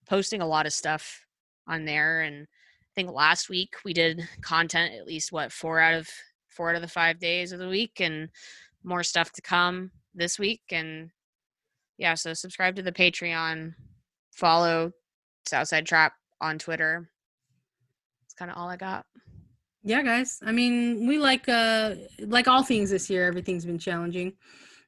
posting 0.09 0.41
a 0.41 0.47
lot 0.47 0.65
of 0.65 0.73
stuff 0.73 1.25
on 1.67 1.85
there 1.85 2.21
and 2.21 2.47
think 2.95 3.11
last 3.11 3.49
week 3.49 3.75
we 3.83 3.93
did 3.93 4.27
content 4.41 4.93
at 4.93 5.05
least 5.05 5.31
what 5.31 5.51
four 5.51 5.79
out 5.79 5.93
of 5.93 6.09
four 6.49 6.69
out 6.69 6.75
of 6.75 6.81
the 6.81 6.87
five 6.87 7.19
days 7.19 7.51
of 7.51 7.59
the 7.59 7.67
week, 7.67 7.99
and 7.99 8.29
more 8.83 9.03
stuff 9.03 9.31
to 9.33 9.41
come 9.41 9.91
this 10.13 10.37
week. 10.37 10.61
And 10.71 11.09
yeah, 11.97 12.13
so 12.15 12.33
subscribe 12.33 12.75
to 12.75 12.81
the 12.81 12.91
Patreon, 12.91 13.73
follow 14.31 14.91
Southside 15.47 15.85
Trap 15.85 16.13
on 16.41 16.59
Twitter. 16.59 17.09
It's 18.25 18.33
kind 18.33 18.51
of 18.51 18.57
all 18.57 18.69
I 18.69 18.77
got. 18.77 19.05
Yeah, 19.83 20.01
guys. 20.01 20.39
I 20.45 20.51
mean, 20.51 21.07
we 21.07 21.17
like 21.17 21.49
uh 21.49 21.95
like 22.19 22.47
all 22.47 22.63
things 22.63 22.89
this 22.89 23.09
year. 23.09 23.27
Everything's 23.27 23.65
been 23.65 23.79
challenging 23.79 24.33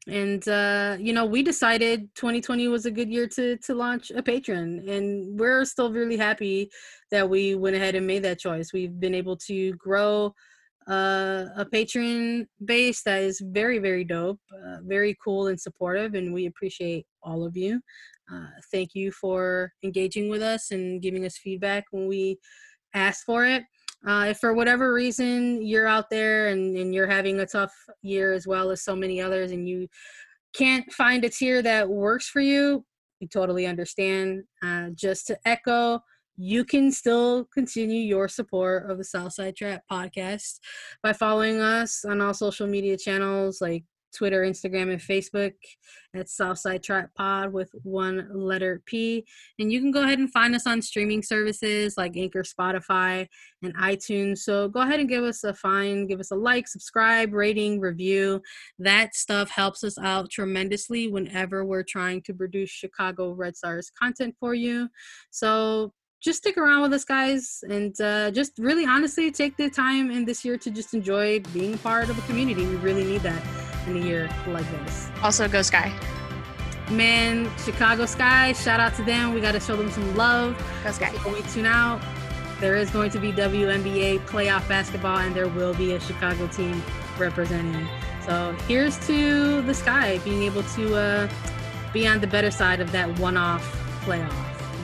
and 0.07 0.47
uh, 0.47 0.97
you 0.99 1.13
know 1.13 1.25
we 1.25 1.41
decided 1.41 2.13
2020 2.15 2.67
was 2.67 2.85
a 2.85 2.91
good 2.91 3.09
year 3.09 3.27
to 3.27 3.57
to 3.57 3.73
launch 3.73 4.11
a 4.11 4.21
Patreon. 4.21 4.87
And 4.89 5.39
we're 5.39 5.65
still 5.65 5.91
really 5.91 6.17
happy 6.17 6.69
that 7.11 7.29
we 7.29 7.55
went 7.55 7.75
ahead 7.75 7.95
and 7.95 8.05
made 8.05 8.23
that 8.23 8.39
choice. 8.39 8.73
We've 8.73 8.99
been 8.99 9.15
able 9.15 9.37
to 9.37 9.73
grow 9.73 10.33
uh, 10.87 11.45
a 11.57 11.65
Patreon 11.65 12.47
base 12.63 13.01
that 13.03 13.23
is 13.23 13.41
very 13.43 13.79
very 13.79 14.03
dope 14.03 14.39
uh, 14.53 14.77
very 14.83 15.17
cool 15.23 15.47
and 15.47 15.59
supportive 15.59 16.13
and 16.13 16.33
we 16.33 16.45
appreciate 16.45 17.05
all 17.23 17.45
of 17.45 17.57
you. 17.57 17.81
Uh, 18.31 18.47
thank 18.71 18.95
you 18.95 19.11
for 19.11 19.71
engaging 19.83 20.29
with 20.29 20.41
us 20.41 20.71
and 20.71 21.01
giving 21.01 21.25
us 21.25 21.37
feedback 21.37 21.85
when 21.91 22.07
we 22.07 22.37
ask 22.93 23.25
for 23.25 23.45
it 23.45 23.63
uh, 24.05 24.27
if 24.29 24.37
for 24.37 24.53
whatever 24.53 24.93
reason 24.93 25.65
you're 25.65 25.87
out 25.87 26.09
there 26.09 26.49
and, 26.49 26.77
and 26.77 26.93
you're 26.93 27.07
having 27.07 27.39
a 27.39 27.45
tough 27.45 27.73
year 28.01 28.33
as 28.33 28.45
well 28.45 28.69
as 28.69 28.83
so 28.83 28.95
many 28.95 29.19
others 29.19 29.51
and 29.51 29.67
you 29.67 29.87
can't 30.53 30.91
find 30.93 31.25
a 31.25 31.29
tier 31.29 31.61
that 31.61 31.89
works 31.89 32.27
for 32.27 32.41
you, 32.41 32.85
we 33.19 33.27
totally 33.27 33.65
understand. 33.65 34.43
Uh, 34.63 34.89
just 34.93 35.27
to 35.27 35.37
echo, 35.45 35.99
you 36.37 36.65
can 36.65 36.91
still 36.91 37.45
continue 37.53 38.01
your 38.01 38.27
support 38.27 38.89
of 38.89 38.97
the 38.97 39.03
Southside 39.03 39.55
Trap 39.55 39.83
podcast 39.91 40.59
by 41.01 41.13
following 41.13 41.61
us 41.61 42.05
on 42.05 42.21
all 42.21 42.33
social 42.33 42.67
media 42.67 42.97
channels 42.97 43.61
like 43.61 43.85
Twitter, 44.15 44.43
Instagram, 44.43 44.91
and 44.91 45.01
Facebook 45.01 45.53
at 46.15 46.29
Southside 46.29 46.81
Trap 46.81 47.09
Pod 47.15 47.51
with 47.51 47.69
one 47.83 48.29
letter 48.33 48.81
P. 48.85 49.25
And 49.59 49.71
you 49.71 49.79
can 49.79 49.91
go 49.91 50.03
ahead 50.03 50.19
and 50.19 50.31
find 50.31 50.55
us 50.55 50.65
on 50.65 50.81
streaming 50.81 51.21
services 51.21 51.95
like 51.97 52.15
Anchor, 52.15 52.43
Spotify, 52.43 53.27
and 53.61 53.75
iTunes. 53.77 54.39
So 54.39 54.69
go 54.69 54.81
ahead 54.81 54.99
and 54.99 55.09
give 55.09 55.23
us 55.23 55.43
a 55.43 55.53
find, 55.53 56.07
give 56.07 56.19
us 56.19 56.31
a 56.31 56.35
like, 56.35 56.67
subscribe, 56.67 57.33
rating, 57.33 57.79
review. 57.79 58.41
That 58.79 59.15
stuff 59.15 59.49
helps 59.49 59.83
us 59.83 59.97
out 59.97 60.29
tremendously 60.31 61.07
whenever 61.07 61.65
we're 61.65 61.83
trying 61.83 62.21
to 62.23 62.33
produce 62.33 62.69
Chicago 62.69 63.31
Red 63.31 63.57
Stars 63.57 63.91
content 63.91 64.35
for 64.39 64.53
you. 64.53 64.89
So 65.31 65.91
just 66.21 66.39
stick 66.39 66.57
around 66.57 66.81
with 66.81 66.93
us 66.93 67.05
guys 67.05 67.63
and 67.69 67.99
uh, 68.01 68.31
just 68.31 68.53
really 68.57 68.85
honestly 68.85 69.29
take 69.31 69.55
the 69.57 69.69
time 69.69 70.09
in 70.09 70.25
this 70.25 70.43
year 70.43 70.57
to 70.57 70.71
just 70.71 70.93
enjoy 70.95 71.39
being 71.53 71.77
part 71.77 72.09
of 72.09 72.17
a 72.17 72.21
community 72.21 72.65
we 72.65 72.75
really 72.77 73.03
need 73.03 73.21
that 73.21 73.64
in 73.87 73.97
a 73.97 73.99
year 73.99 74.29
like 74.47 74.69
this. 74.85 75.09
Also, 75.21 75.47
go 75.47 75.61
Sky. 75.61 75.93
Man, 76.91 77.49
Chicago 77.63 78.05
Sky, 78.05 78.53
shout 78.53 78.79
out 78.79 78.93
to 78.95 79.03
them. 79.03 79.33
We 79.33 79.41
got 79.41 79.53
to 79.53 79.59
show 79.59 79.75
them 79.75 79.89
some 79.89 80.15
love. 80.15 80.55
Go 80.83 80.91
Sky. 80.91 81.11
Before 81.11 81.33
we 81.33 81.41
tune 81.43 81.65
out, 81.65 82.01
there 82.59 82.75
is 82.75 82.89
going 82.91 83.09
to 83.11 83.19
be 83.19 83.31
WNBA 83.31 84.19
playoff 84.27 84.67
basketball, 84.67 85.17
and 85.17 85.35
there 85.35 85.47
will 85.47 85.73
be 85.73 85.93
a 85.93 85.99
Chicago 85.99 86.47
team 86.47 86.81
representing. 87.17 87.87
So 88.25 88.55
here's 88.67 88.97
to 89.07 89.61
the 89.63 89.73
Sky 89.73 90.19
being 90.19 90.43
able 90.43 90.63
to 90.63 90.95
uh, 90.95 91.29
be 91.93 92.07
on 92.07 92.21
the 92.21 92.27
better 92.27 92.51
side 92.51 92.79
of 92.79 92.91
that 92.91 93.19
one-off 93.19 93.63
playoff. 94.03 94.33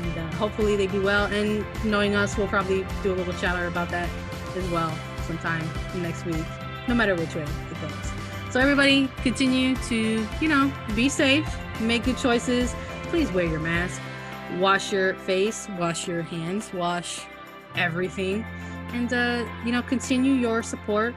And 0.03 0.17
uh, 0.17 0.31
hopefully 0.35 0.75
they 0.75 0.87
do 0.87 1.01
well. 1.01 1.25
And 1.25 1.65
knowing 1.83 2.15
us, 2.15 2.37
we'll 2.37 2.47
probably 2.47 2.85
do 3.03 3.13
a 3.13 3.15
little 3.15 3.33
chatter 3.33 3.67
about 3.67 3.89
that 3.89 4.09
as 4.55 4.69
well 4.69 4.93
sometime 5.25 5.63
next 6.01 6.25
week, 6.25 6.45
no 6.87 6.95
matter 6.95 7.15
which 7.15 7.35
way. 7.35 7.45
So 8.51 8.59
everybody 8.59 9.07
continue 9.23 9.77
to, 9.77 10.27
you 10.41 10.49
know, 10.49 10.69
be 10.93 11.07
safe, 11.07 11.47
make 11.79 12.03
good 12.03 12.17
choices. 12.17 12.75
Please 13.03 13.31
wear 13.31 13.45
your 13.45 13.61
mask, 13.61 14.01
wash 14.59 14.91
your 14.91 15.13
face, 15.15 15.69
wash 15.79 16.05
your 16.05 16.21
hands, 16.21 16.73
wash 16.73 17.21
everything, 17.77 18.45
and 18.91 19.13
uh, 19.13 19.45
you 19.63 19.71
know, 19.71 19.81
continue 19.81 20.33
your 20.33 20.63
support 20.63 21.15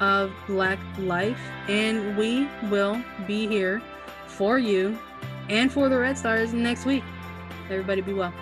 of 0.00 0.30
Black 0.46 0.78
life. 0.98 1.40
And 1.68 2.18
we 2.18 2.48
will 2.68 3.02
be 3.26 3.46
here 3.46 3.80
for 4.26 4.58
you 4.58 4.98
and 5.48 5.72
for 5.72 5.88
the 5.88 5.98
Red 5.98 6.18
Stars 6.18 6.52
next 6.52 6.84
week. 6.84 7.02
Everybody 7.70 8.02
be 8.02 8.12
well. 8.12 8.34